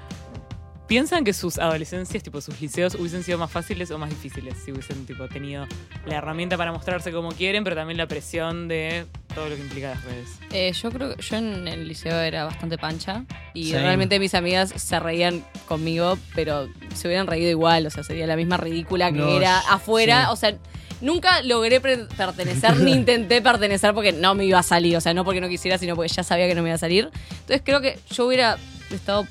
¿Piensan 0.87 1.23
que 1.23 1.33
sus 1.33 1.57
adolescencias, 1.57 2.21
tipo 2.21 2.41
sus 2.41 2.61
liceos, 2.61 2.93
hubiesen 2.93 3.23
sido 3.23 3.39
más 3.39 3.49
fáciles 3.49 3.89
o 3.89 3.97
más 3.97 4.09
difíciles 4.11 4.53
si 4.63 4.71
hubiesen 4.71 5.07
tipo, 5.07 5.27
tenido 5.27 5.65
la 6.05 6.17
herramienta 6.17 6.57
para 6.57 6.71
mostrarse 6.71 7.11
como 7.11 7.31
quieren, 7.31 7.63
pero 7.63 7.75
también 7.75 7.97
la 7.97 8.05
presión 8.05 8.67
de 8.67 9.05
todo 9.33 9.49
lo 9.49 9.55
que 9.55 9.61
implica 9.63 9.89
las 9.89 10.03
redes? 10.03 10.29
Eh, 10.51 10.71
yo 10.73 10.91
creo 10.91 11.15
que 11.15 11.21
yo 11.23 11.37
en 11.37 11.67
el 11.67 11.87
liceo 11.87 12.19
era 12.19 12.45
bastante 12.45 12.77
pancha 12.77 13.25
y 13.55 13.73
realmente 13.73 14.19
mis 14.19 14.35
amigas 14.35 14.73
se 14.75 14.99
reían 14.99 15.43
conmigo, 15.67 16.19
pero 16.35 16.69
se 16.93 17.07
hubieran 17.07 17.25
reído 17.25 17.49
igual, 17.49 17.87
o 17.87 17.89
sea, 17.89 18.03
sería 18.03 18.27
la 18.27 18.35
misma 18.35 18.57
ridícula 18.57 19.11
que 19.11 19.17
No, 19.17 19.35
era 19.37 19.61
sí. 19.61 19.67
afuera, 19.71 20.31
o 20.31 20.35
sea, 20.35 20.55
nunca 21.01 21.41
logré 21.41 21.81
pertenecer 21.81 22.77
ni 22.81 22.91
intenté 22.93 23.41
pertenecer 23.41 23.95
porque 23.95 24.11
no 24.11 24.35
me 24.35 24.45
iba 24.45 24.59
a 24.59 24.63
salir, 24.63 24.95
o 24.97 25.01
sea, 25.01 25.15
no 25.15 25.25
porque 25.25 25.41
no 25.41 25.49
quisiera, 25.49 25.79
sino 25.79 25.95
porque 25.95 26.13
ya 26.13 26.21
sabía 26.23 26.47
que 26.47 26.53
no 26.53 26.61
me 26.61 26.69
iba 26.69 26.75
a 26.75 26.77
salir. 26.79 27.09
Entonces 27.31 27.61
creo 27.65 27.81
que 27.81 27.97
yo 28.11 28.27
hubiera 28.27 28.57
estado 28.91 29.25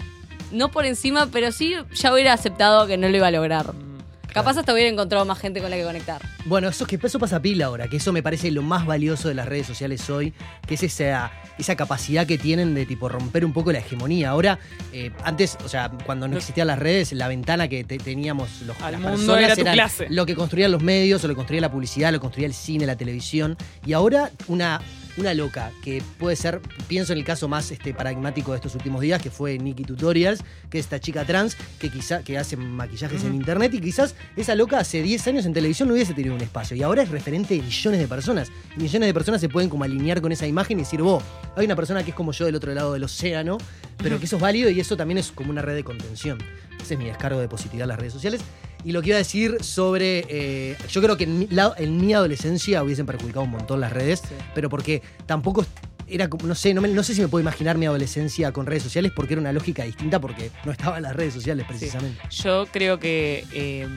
no 0.55 0.71
por 0.71 0.87
encima, 0.87 1.29
pero 1.33 1.53
sí 1.53 1.75
ya 1.95 2.13
hubiera 2.13 2.33
aceptado 2.33 2.87
que 2.87 2.97
no 2.97 3.09
lo 3.09 3.17
iba 3.17 3.27
a 3.27 3.31
lograr. 3.31 3.75
Mm, 3.75 3.95
Capaz 4.33 4.57
hasta 4.59 4.73
hubiera 4.73 4.89
encontrado 4.91 5.25
más 5.25 5.39
gente 5.39 5.61
con 5.61 5.71
la 5.71 5.77
que 5.77 5.85
conectar. 5.85 6.21
Bueno, 6.47 6.69
eso, 6.69 6.87
que 6.87 6.99
eso 7.01 7.19
pasa 7.21 7.41
pila 7.41 7.67
ahora, 7.67 7.87
que 7.87 7.99
eso 7.99 8.13
me 8.13 8.21
parece 8.21 8.51
lo 8.51 8.63
más 8.63 8.85
valioso 8.85 9.29
de 9.29 9.35
las 9.35 9.47
redes 9.47 9.65
sociales 9.67 10.11
hoy, 10.11 10.33
que 10.67 10.75
es 10.75 10.83
esa, 10.83 11.31
esa 11.57 11.77
capacidad 11.77 12.27
que 12.27 12.37
tienen 12.37 12.75
de 12.75 12.85
tipo 12.85 13.09
romper 13.09 13.45
un 13.45 13.53
poco 13.53 13.71
la 13.71 13.79
hegemonía. 13.79 14.31
Ahora, 14.31 14.59
eh, 14.93 15.13
antes, 15.23 15.57
o 15.65 15.69
sea, 15.69 15.89
cuando 16.05 16.27
no 16.27 16.33
No- 16.33 16.39
existían 16.39 16.67
las 16.67 16.81
redes, 16.81 17.13
la 17.13 17.29
ventana 17.29 17.69
que 17.69 17.85
te- 17.85 17.99
teníamos 17.99 18.63
los 18.63 18.77
Al 18.83 18.93
las 18.93 19.01
mundo 19.03 19.17
personas 19.19 19.43
era 19.45 19.55
tu 19.55 19.61
eran 19.61 19.75
clase. 19.75 20.07
lo 20.11 20.27
que 20.27 20.35
construían 20.35 20.73
los 20.73 20.83
medios, 20.83 21.23
o 21.23 21.29
lo 21.29 21.35
que 21.35 21.37
construía 21.37 21.61
la 21.61 21.71
publicidad, 21.71 22.11
lo 22.11 22.19
que 22.19 22.23
construía 22.23 22.49
el 22.49 22.55
cine, 22.55 22.87
la 22.87 22.97
televisión. 22.97 23.57
Y 23.87 23.93
ahora 23.93 24.33
una, 24.49 24.81
una 25.17 25.35
loca, 25.35 25.73
que 25.83 26.03
puede 26.19 26.37
ser, 26.37 26.61
pienso 26.89 27.13
en 27.13 27.19
el 27.19 27.25
caso 27.25 27.49
más 27.49 27.71
este, 27.71 27.95
paradigmático 27.95 28.53
de 28.53 28.57
estos 28.57 28.75
últimos 28.75 29.01
días, 29.01 29.21
que 29.23 29.31
fue 29.31 29.59
Nikki 29.59 29.85
Tutorials, 29.85 30.43
que 30.71 30.79
es 30.79 30.87
esta 30.87 31.01
chica 31.01 31.25
trans 31.25 31.57
que 31.79 31.91
quizá 31.91 32.23
que 32.23 32.39
hace 32.39 32.57
maquillajes 32.57 33.25
en 33.25 33.35
internet 33.35 33.73
y 33.75 33.81
quizás 33.81 34.15
esa 34.37 34.55
loca 34.55 34.79
hace 34.79 35.03
10 35.03 35.29
años 35.29 35.47
en 35.47 35.53
televisión 35.53 35.89
no 35.89 35.95
hubiese 35.95 36.15
tenido 36.15 36.35
un 36.35 36.41
espacio. 36.41 36.77
Y 36.77 36.83
ahora 36.83 37.03
es 37.03 37.11
referente 37.11 37.55
de 37.55 37.63
millones 37.63 38.01
de 38.01 38.09
personas. 38.09 38.51
Y 38.77 38.83
millones 38.83 39.07
de 39.07 39.15
personas 39.15 39.41
se 39.41 39.49
pueden 39.49 39.71
como 39.71 39.85
alinear 39.85 40.21
con 40.21 40.33
esa 40.33 40.47
imagen 40.47 40.79
y 40.79 40.83
decir, 40.83 41.03
vos, 41.03 41.23
hay 41.57 41.67
una 41.67 41.77
persona 41.77 42.03
que 42.03 42.11
es 42.11 42.17
como 42.17 42.33
yo 42.33 42.47
del 42.47 42.55
otro 42.55 42.75
lado 42.75 42.93
del 42.93 43.05
océano, 43.05 43.59
pero 43.99 44.19
que 44.19 44.27
eso 44.27 44.37
es 44.37 44.43
válido 44.43 44.71
y 44.71 44.81
eso 44.81 44.97
también 44.97 45.19
es 45.19 45.31
como 45.31 45.51
una 45.51 45.63
red 45.63 45.75
de 45.75 45.85
contención. 45.85 46.39
Ese 46.81 46.95
es 46.95 47.01
mi 47.01 47.07
descargo 47.07 47.41
de 47.41 47.49
positividad 47.49 47.85
en 47.85 47.89
las 47.89 47.99
redes 47.99 48.13
sociales. 48.13 48.41
Y 48.85 48.93
lo 48.93 49.01
que 49.03 49.09
iba 49.09 49.17
a 49.17 49.19
decir 49.19 49.57
sobre. 49.65 50.25
eh, 50.29 50.77
yo 50.91 51.01
creo 51.03 51.17
que 51.17 51.25
en 51.25 51.39
mi, 51.39 51.47
la- 51.49 51.75
en 51.79 51.97
mi 51.97 52.13
adolescencia 52.13 52.83
hubiesen 52.83 53.07
perjudicado 53.07 53.43
un 53.45 53.51
montón 53.51 53.81
las 53.81 53.93
redes, 53.93 54.23
pero 54.55 54.69
porque 54.69 55.03
tampoco 55.27 55.65
era 56.07 56.29
como. 56.29 56.47
No 56.47 56.55
sé, 56.55 56.75
no, 56.75 56.81
me- 56.83 56.89
no 56.89 57.03
sé 57.03 57.15
si 57.15 57.21
me 57.23 57.29
puedo 57.29 57.41
imaginar 57.41 57.79
mi 57.79 57.87
adolescencia 57.87 58.53
con 58.53 58.67
redes 58.67 58.83
sociales 58.83 59.11
porque 59.17 59.33
era 59.35 59.41
una 59.41 59.53
lógica 59.53 59.85
distinta 59.85 60.21
porque 60.21 60.51
no 60.67 60.73
estaba 60.73 60.99
en 60.99 61.05
las 61.05 61.17
redes 61.17 61.33
sociales 61.33 61.65
precisamente. 61.67 62.21
Yo 62.31 62.67
creo 62.71 62.99
que 62.99 63.45
eh, 63.55 63.89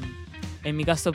en 0.63 0.75
mi 0.77 0.85
caso 0.85 1.11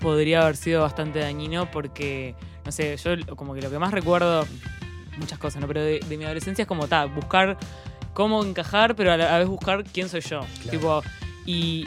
podría 0.00 0.42
haber 0.42 0.56
sido 0.56 0.82
bastante 0.82 1.18
dañino 1.18 1.68
porque, 1.70 2.34
no 2.64 2.70
sé, 2.70 2.96
yo 2.96 3.34
como 3.34 3.54
que 3.54 3.60
lo 3.62 3.70
que 3.70 3.78
más 3.80 3.90
recuerdo, 3.92 4.46
muchas 5.18 5.38
cosas, 5.40 5.60
¿no? 5.60 5.66
Pero 5.66 5.82
de, 5.82 5.98
de 5.98 6.16
mi 6.16 6.24
adolescencia 6.24 6.62
es 6.62 6.68
como, 6.68 6.86
ta, 6.86 7.06
buscar 7.06 7.56
cómo 8.14 8.44
encajar, 8.44 8.94
pero 8.94 9.10
a 9.12 9.16
la 9.16 9.28
a 9.28 9.32
la 9.32 9.38
vez 9.40 9.48
buscar 9.48 9.82
quién 9.84 10.08
soy 10.08 10.20
yo. 10.20 10.40
Tipo, 10.70 11.02
y, 11.44 11.86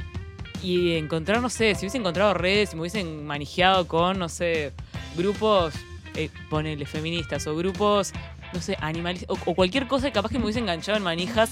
y 0.64 0.95
encontrar, 0.97 1.41
no 1.41 1.49
sé, 1.49 1.74
si 1.76 1.82
hubiese 1.82 1.97
encontrado 1.97 2.34
redes, 2.34 2.70
si 2.70 2.76
me 2.76 2.82
hubiesen 2.82 3.26
manejado 3.26 3.88
con, 3.88 4.20
no 4.20 4.28
sé, 4.30 4.72
grupos, 5.16 5.74
eh, 6.16 6.30
ponele, 6.49 6.86
feministas 6.86 7.45
o 7.47 7.55
grupos, 7.55 8.12
no 8.53 8.62
sé, 8.62 8.78
animalistas, 8.82 9.30
o, 9.30 9.51
o 9.51 9.55
cualquier 9.55 9.88
cosa, 9.88 10.12
capaz 10.12 10.30
que 10.30 10.38
me 10.39 10.45
hubiese 10.45 10.60
enganchado 10.60 10.97
en 10.97 11.03
manijas 11.03 11.49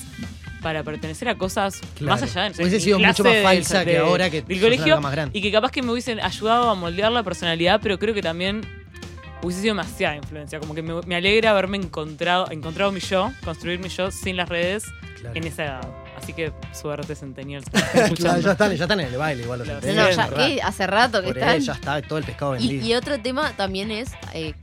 para 0.62 0.84
pertenecer 0.84 1.30
a 1.30 1.36
cosas 1.36 1.80
Claro. 1.96 2.20
más 2.20 2.24
allá 2.24 2.44
de 2.44 2.50
no 2.50 2.56
sé, 2.56 2.62
Hubiese 2.64 2.80
sido 2.80 3.00
mucho 3.00 3.24
más 3.24 3.44
falsa 3.44 3.86
que 3.86 3.98
ahora 3.98 4.30
que 4.30 4.42
del 4.42 4.60
colegio 4.60 5.00
más 5.00 5.12
grande. 5.12 5.38
y 5.38 5.42
que 5.42 5.52
capaz 5.52 5.72
que 5.72 5.82
me 5.84 5.92
hubiesen 5.92 6.20
ayudado 6.20 6.70
a 6.70 6.76
moldear 6.76 7.12
la 7.12 7.24
personalidad, 7.24 7.80
pero 7.82 8.00
creo 8.00 8.14
que 8.14 8.24
también 8.24 8.62
hubiese 9.44 9.62
sido 9.62 9.76
demasiada 9.76 10.16
influencia. 10.16 10.60
Como 10.60 10.74
que 10.74 10.82
me, 10.82 11.00
me 11.06 11.16
alegra 11.16 11.52
haberme 11.52 11.78
encontrado, 11.78 12.50
encontrado 12.50 12.92
mi 12.92 13.00
yo, 13.00 13.32
construir 13.46 13.80
mi 13.80 13.88
yo 13.90 14.10
sin 14.12 14.36
las 14.36 14.50
redes 14.50 14.84
Claro. 15.22 15.36
en 15.36 15.44
esa 15.46 15.64
edad. 15.66 15.88
Así 16.18 16.34
que 16.34 16.52
suerte, 16.74 17.16
Centennials. 17.16 17.66
Claro, 18.18 18.40
ya, 18.42 18.52
están, 18.52 18.76
ya 18.76 18.84
están 18.84 19.00
en 19.00 19.08
el 19.08 19.18
baile 19.18 19.44
igual 19.44 19.60
los 19.60 19.68
eh, 19.84 20.60
hace 20.64 20.88
rato 20.88 21.22
que 21.22 21.28
Por 21.28 21.38
están. 21.38 21.50
ahí 21.54 21.60
ya 21.62 21.74
está 21.74 22.02
todo 22.02 22.18
el 22.20 22.26
pescado 22.26 22.56
Y, 22.56 22.60
vendido. 22.60 22.86
y 22.88 22.94
otro 22.96 23.20
tema 23.20 23.52
también 23.56 23.92
es, 23.92 24.10
eh, 24.34 24.54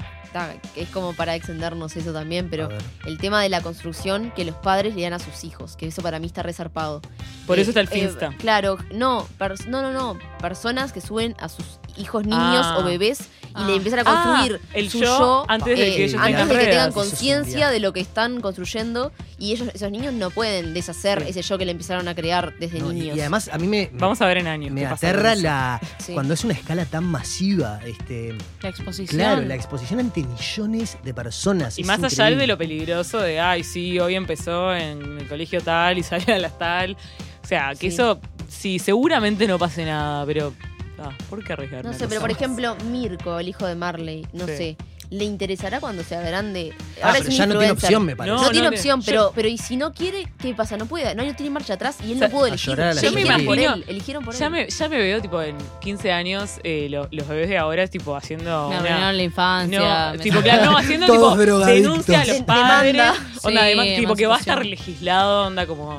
que 0.74 0.82
es 0.82 0.89
como 0.89 1.12
para 1.14 1.35
extendernos 1.35 1.97
eso 1.97 2.12
también, 2.12 2.49
pero 2.51 2.68
el 3.07 3.18
tema 3.18 3.41
de 3.43 3.49
la 3.49 3.61
construcción 3.62 4.32
que 4.35 4.45
los 4.45 4.57
padres 4.57 4.95
le 4.95 5.03
dan 5.03 5.12
a 5.12 5.18
sus 5.18 5.45
hijos, 5.45 5.76
que 5.76 5.87
eso 5.87 6.03
para 6.03 6.18
mí 6.18 6.26
está 6.26 6.43
resarpado. 6.43 7.01
Por 7.47 7.59
Eh, 7.59 7.62
eso 7.62 7.70
está 7.70 7.80
el 7.80 7.89
eh, 7.89 7.91
Finsta. 7.91 8.35
claro, 8.39 8.78
no, 8.93 9.28
no, 9.68 9.82
no, 9.82 9.93
no, 9.93 10.18
personas 10.41 10.93
que 10.93 11.01
suben 11.01 11.35
a 11.39 11.49
sus 11.49 11.64
hijos 11.97 12.24
niños 12.24 12.66
Ah. 12.66 12.78
o 12.78 12.85
bebés 12.85 13.20
y 13.20 13.53
Ah. 13.55 13.66
le 13.68 13.76
empiezan 13.76 14.01
a 14.01 14.05
construir 14.05 14.61
Ah, 14.64 14.68
el 14.74 14.91
su 14.91 14.99
yo 14.99 15.05
yo, 15.05 15.45
antes 15.49 15.78
de 15.78 15.89
eh, 15.93 15.97
que 15.97 16.05
ellos 16.07 16.20
antes 16.20 16.32
tengan 16.37 16.49
de 16.49 16.59
que 16.64 16.70
tengan 16.70 16.93
conciencia 16.93 17.70
de 17.70 17.78
lo 17.78 17.93
que 17.93 18.01
están 18.01 18.41
construyendo 18.41 19.12
y 19.39 19.53
ellos 19.53 19.68
esos 19.74 19.91
niños 19.93 20.12
no 20.12 20.30
pueden 20.30 20.74
deshacer 20.74 21.22
Sí. 21.22 21.28
ese 21.30 21.43
yo 21.43 21.57
que 21.59 21.64
le 21.64 21.70
empezaron 21.70 22.09
a 22.09 22.14
crear 22.16 22.53
desde 22.59 22.80
No, 22.80 22.91
y- 22.91 22.95
niños. 22.97 23.16
y, 23.16 23.20
además 23.20 23.49
a 23.53 23.59
mí 23.59 23.68
me, 23.68 23.91
Vamos 23.93 24.20
a 24.22 24.26
ver 24.26 24.39
en 24.39 24.49
años. 24.49 24.72
me 24.72 24.85
aterra 24.87 25.37
la 25.37 25.80
Sí. 25.99 26.14
cuando 26.14 26.35
es 26.35 26.43
una 26.43 26.55
escala 26.55 26.85
tan 26.87 27.05
masiva. 27.05 27.78
Este, 27.87 28.35
La 28.62 28.70
exposición. 28.70 29.16
claro, 29.16 29.43
la 29.43 29.55
exposición 29.55 30.01
ante 30.01 30.24
millones 30.27 30.99
de 31.03 31.14
personas. 31.14 31.79
Y 31.79 31.83
es 31.83 31.87
más 31.87 32.03
allá 32.03 32.31
de 32.37 32.47
lo 32.47 32.57
peligroso 32.59 33.18
de, 33.20 33.41
ay, 33.41 33.64
sí, 33.64 33.99
hoy 33.99 34.14
empezó 34.14 34.75
en 34.75 35.18
el 35.18 35.27
colegio 35.29 35.61
tal 35.61 35.99
y 35.99 36.03
salió 36.03 36.35
a 36.35 36.39
las 36.39 36.59
tal. 36.59 36.97
O 37.43 37.47
sea, 37.47 37.70
que 37.72 37.89
Sí. 37.91 37.95
eso, 37.95 38.20
sí, 38.49 38.79
seguramente 38.79 39.47
no 39.47 39.59
pase 39.59 39.85
nada, 39.85 40.25
pero. 40.27 40.55
ah, 40.99 41.11
¿Por 41.29 41.45
qué 41.45 41.53
arriesgar? 41.53 41.85
No 41.85 41.93
sé, 41.93 42.09
pero 42.09 42.20
por 42.20 42.31
ejemplo, 42.31 42.77
Mirko, 42.91 43.39
el 43.39 43.49
hijo 43.49 43.66
de 43.66 43.75
Marley, 43.75 44.27
no 44.33 44.47
Sí. 44.47 44.57
sé, 44.57 44.77
¿le 45.11 45.24
interesará 45.24 45.80
cuando 45.80 46.02
sea 46.02 46.20
grande? 46.22 46.74
Ah, 47.02 47.11
pero 47.12 47.24
un 47.26 47.30
ya 47.30 47.46
no 47.46 47.59
tiene 47.59 47.72
opción, 47.72 48.05
me 48.05 48.16
parece. 48.16 48.36
No, 48.36 48.42
No, 48.42 48.50
tiene 48.50 48.68
no 48.68 48.74
opción, 48.74 49.00
yo- 49.00 49.05
pero, 49.07 49.32
pero 49.34 49.48
¿y 49.48 49.59
si 49.59 49.76
no 49.76 49.92
quiere? 49.92 50.26
¿Qué 50.38 50.55
pasa? 50.55 50.76
No 50.76 50.86
puede, 50.86 51.14
no, 51.14 51.24
no 51.24 51.34
tiene 51.36 51.50
marcha 51.50 51.74
atrás 51.74 51.96
y 52.02 52.12
él 52.12 52.16
O 52.16 52.18
sea, 52.18 52.28
no 52.28 52.32
pudo 52.32 52.44
a 52.44 52.48
elegir. 52.48 52.80
a 52.80 52.92
Ya 52.92 53.00
Yo 53.02 53.12
me 53.12 53.20
eligieron 53.20 53.44
por 53.46 53.57
imagino- 53.59 53.74
él, 53.74 53.84
eligieron 53.88 54.24
por 54.24 54.34
Ya 54.34 54.46
él. 54.46 54.52
me, 54.52 54.68
ya 54.68 54.88
me 54.88 54.96
veo, 54.98 55.20
tipo, 55.22 55.42
en 55.42 55.57
15 55.80 56.12
años, 56.12 56.52
eh, 56.64 56.88
lo- 56.90 57.09
los 57.11 57.28
bebés 57.28 57.48
de 57.48 57.59
ahora, 57.59 57.86
tipo, 57.86 58.16
haciendo. 58.16 58.68
Me 58.70 58.78
una- 58.78 58.78
arruinaron 58.78 59.16
la 59.16 59.22
infancia. 59.22 60.07
No, 60.09 60.12
me 60.12 60.18
tipo, 60.18 60.40
claro, 60.40 60.64
no, 60.72 60.78
haciendo 60.78 61.07
Todos 61.14 61.32
tipo 61.34 61.42
drogadictos. 61.44 61.82
denuncia 62.07 62.20
a 62.20 62.24
los 62.24 62.42
padres. 62.42 62.92
demanda. 62.92 63.14
Onda, 63.42 63.61
Sí, 63.61 63.66
además, 63.66 63.86
tipo, 63.96 64.14
que 64.16 64.26
va 64.26 64.36
a 64.36 64.38
estar 64.38 64.64
legislado, 64.66 65.46
onda 65.46 65.66
como. 65.66 65.98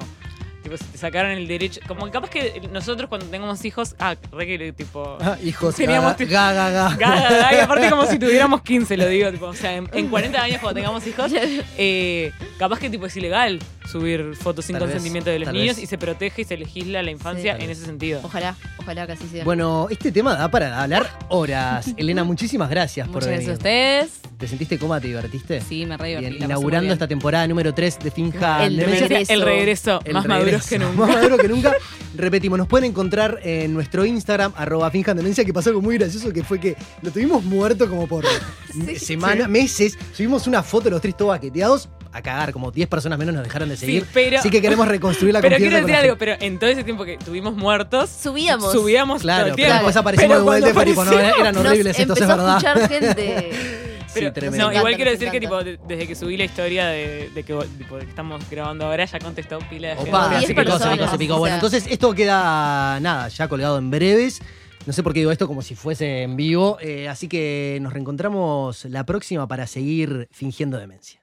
Tipo, 0.66 0.78
si 0.78 0.84
te 0.86 0.97
sacaron 0.97 1.30
el 1.30 1.47
derecho. 1.47 1.80
Como 1.88 2.09
capaz 2.09 2.32
que 2.32 2.59
nosotros 2.72 3.07
cuando 3.07 3.28
tengamos 3.28 3.63
hijos. 3.66 3.95
Ah, 3.99 4.16
re 4.32 4.47
que 4.47 4.74
tipo. 4.74 5.16
Ah, 5.22 5.38
hijos, 5.43 5.76
Teníamos 5.78 6.18
gaga, 6.18 6.72
gaga, 6.72 6.95
gaga. 6.97 7.30
Gaga, 7.30 7.53
y 7.55 7.59
aparte 7.59 7.88
como 7.91 8.07
si 8.07 8.18
tuviéramos 8.18 8.61
15, 8.63 8.97
lo 8.97 9.07
digo, 9.07 9.32
tipo, 9.32 9.45
o 9.45 9.53
sea, 9.53 9.76
en, 9.76 9.88
en 9.93 10.07
40 10.09 10.41
años 10.41 10.59
cuando 10.59 10.80
tengamos 10.80 11.05
hijos, 11.05 11.32
eh, 11.78 12.32
capaz 12.57 12.80
que 12.80 12.89
tipo 12.89 13.05
es 13.05 13.16
ilegal 13.16 13.59
subir 13.91 14.36
fotos 14.36 14.66
sin 14.66 14.74
Tal 14.74 14.88
vez, 14.88 14.93
consentimiento 14.95 15.30
de 15.30 15.38
los 15.38 15.53
niños 15.53 15.76
vez. 15.76 15.84
y 15.84 15.88
se 15.88 15.99
protege 15.99 16.41
y 16.41 16.45
se 16.45 16.57
legisla 16.57 17.03
la 17.03 17.11
infancia 17.11 17.55
Sí. 17.57 17.63
en 17.63 17.70
ese 17.70 17.86
sentido. 17.86 18.20
Ojalá, 18.24 18.55
ojalá 18.80 19.05
que 19.05 19.11
así 19.13 19.28
sea. 19.28 19.43
Bueno, 19.43 19.86
este 19.91 20.11
tema 20.11 20.36
da 20.36 20.49
para 20.49 20.82
hablar 20.82 21.07
horas. 21.30 21.93
Elena, 21.95 22.24
muchísimas 22.24 22.72
gracias 22.72 23.07
por 23.07 23.18
Muchas 23.24 23.30
gracias 23.30 23.59
a 23.59 23.63
venir. 23.63 24.01
ustedes. 24.07 24.22
¿Te 24.39 24.47
sentiste 24.47 24.80
cómoda? 24.80 24.99
¿Te 24.99 25.07
divertiste? 25.07 25.61
Sí, 25.61 25.86
me 25.86 25.95
re 25.97 26.09
divertí. 26.18 26.43
inaugurando 26.43 26.91
esta 26.91 27.07
temporada 27.07 27.47
número 27.47 27.74
3 27.76 27.99
de 27.99 28.09
Finja 28.11 28.66
El 28.66 28.78
regreso. 28.78 29.32
El 29.34 29.41
regreso 29.43 30.01
El 30.03 30.13
más 30.13 30.26
maduro 30.26 30.55
maduros 30.58 30.68
que 30.68 30.80
nunca. 30.80 30.97
Más 30.97 31.10
maduros 31.16 31.39
que 31.39 31.47
nunca. 31.47 31.74
Repetimos, 32.16 32.58
nos 32.58 32.68
pueden 32.68 32.89
encontrar 32.91 33.39
en 33.43 33.74
nuestro 33.74 34.06
Instagram, 34.06 34.53
arroba 34.56 34.89
finjan 34.89 35.18
demencia, 35.18 35.43
que 35.43 35.53
pasó 35.53 35.70
algo 35.70 35.82
muy 35.82 35.97
gracioso, 35.97 36.32
que 36.32 36.43
fue 36.43 36.60
que 36.60 36.76
lo 37.01 37.12
tuvimos 37.12 37.43
muerto 37.43 37.89
como 37.89 38.08
por 38.08 38.26
semanas, 38.97 39.49
meses. 39.49 39.97
Subimos 40.14 40.47
una 40.47 40.64
foto 40.64 40.86
de 40.86 40.91
los 40.91 41.01
tres 41.01 41.16
todos 41.18 41.30
baqueteados 41.30 41.89
a 42.12 42.22
cagar, 42.22 42.53
como 42.53 42.72
10 42.72 42.88
personas 42.88 43.20
menos 43.20 43.36
nos 43.36 43.43
dejaron 43.43 43.68
de 43.68 43.76
seguir. 43.76 44.03
Sí, 44.03 44.10
pero, 44.14 44.39
Así 44.39 44.49
que 44.49 44.62
queremos 44.62 44.88
reconstruir 44.88 45.34
la 45.34 45.41
pero 45.41 45.56
confianza 45.56 45.80
quiero 45.80 45.88
decir 45.88 46.03
algo, 46.06 46.18
pero 46.18 46.36
en 46.39 46.58
todo 46.60 46.70
ese 46.70 46.84
tiempo 46.86 47.03
que 47.03 47.18
tuvimos 47.18 47.53
muertos, 47.56 48.10
Subíamos. 48.10 48.72
subíamos 48.72 49.18
todo 49.22 49.24
Claro, 49.24 49.47
el 49.47 49.56
tiempo. 49.56 49.74
después 49.74 49.95
aparecimos 49.97 50.30
Pero 50.30 50.39
de 50.39 50.45
vuelta 50.45 50.86
tipo, 50.86 51.03
no, 51.03 51.12
eran 51.12 51.58
horribles 51.58 51.97
Nos 51.97 51.99
estos, 51.99 52.18
es 52.22 52.24
a 52.24 52.28
verdad. 52.38 52.58
escuchar 52.58 52.89
gente. 52.89 53.95
Sí, 54.16 54.20
Pero, 54.22 54.34
tremendo. 54.34 54.66
no, 54.72 54.74
igual 54.78 54.95
quiero 54.95 55.11
decir 55.11 55.30
que 55.30 55.39
tipo, 55.39 55.63
de- 55.63 55.78
desde 55.88 56.07
que 56.07 56.16
subí 56.16 56.38
la 56.38 56.45
historia 56.45 56.88
de, 56.88 57.30
de 57.36 57.43
que, 57.43 57.53
tipo, 57.78 57.97
de 57.97 58.05
que 58.05 58.09
estamos 58.09 58.41
grabando 58.49 58.86
ahora 58.86 59.05
ya 59.05 59.20
contestó 59.20 59.59
pila 59.70 59.89
de 59.89 59.95
gente. 59.97 60.09
Opa, 60.09 60.30
se 60.30 60.38
10 60.39 60.47
picó, 60.49 60.80
se 60.80 60.89
picó, 60.89 61.07
se 61.09 61.18
picó. 61.18 61.38
Bueno, 61.38 61.55
entonces 61.55 61.86
esto 61.89 62.13
queda, 62.13 62.99
nada, 63.01 63.28
ya 63.28 63.47
colgado 63.47 63.78
en 63.78 63.91
breves. 63.91 64.41
No 64.86 64.93
sé 64.93 65.03
por 65.03 65.13
qué 65.13 65.20
digo 65.20 65.32
esto 65.32 65.47
como 65.47 65.61
si 65.61 65.76
fuese 65.76 66.22
en 66.24 66.36
vivo. 66.36 66.78
eh, 66.82 67.09
así 67.09 67.28
que 67.28 67.78
nos 67.82 67.91
reencontramos 67.91 68.86
la 68.86 69.03
próxima 69.05 69.47
para 69.47 69.68
seguir 69.68 70.28
fingiendo 70.32 70.78
demencia. 70.78 71.20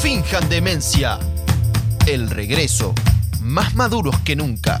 Finjan 0.00 0.48
demencia. 0.48 1.18
El 2.06 2.30
regreso. 2.30 2.94
Más 3.42 3.74
maduros 3.74 4.16
que 4.20 4.36
nunca. 4.36 4.80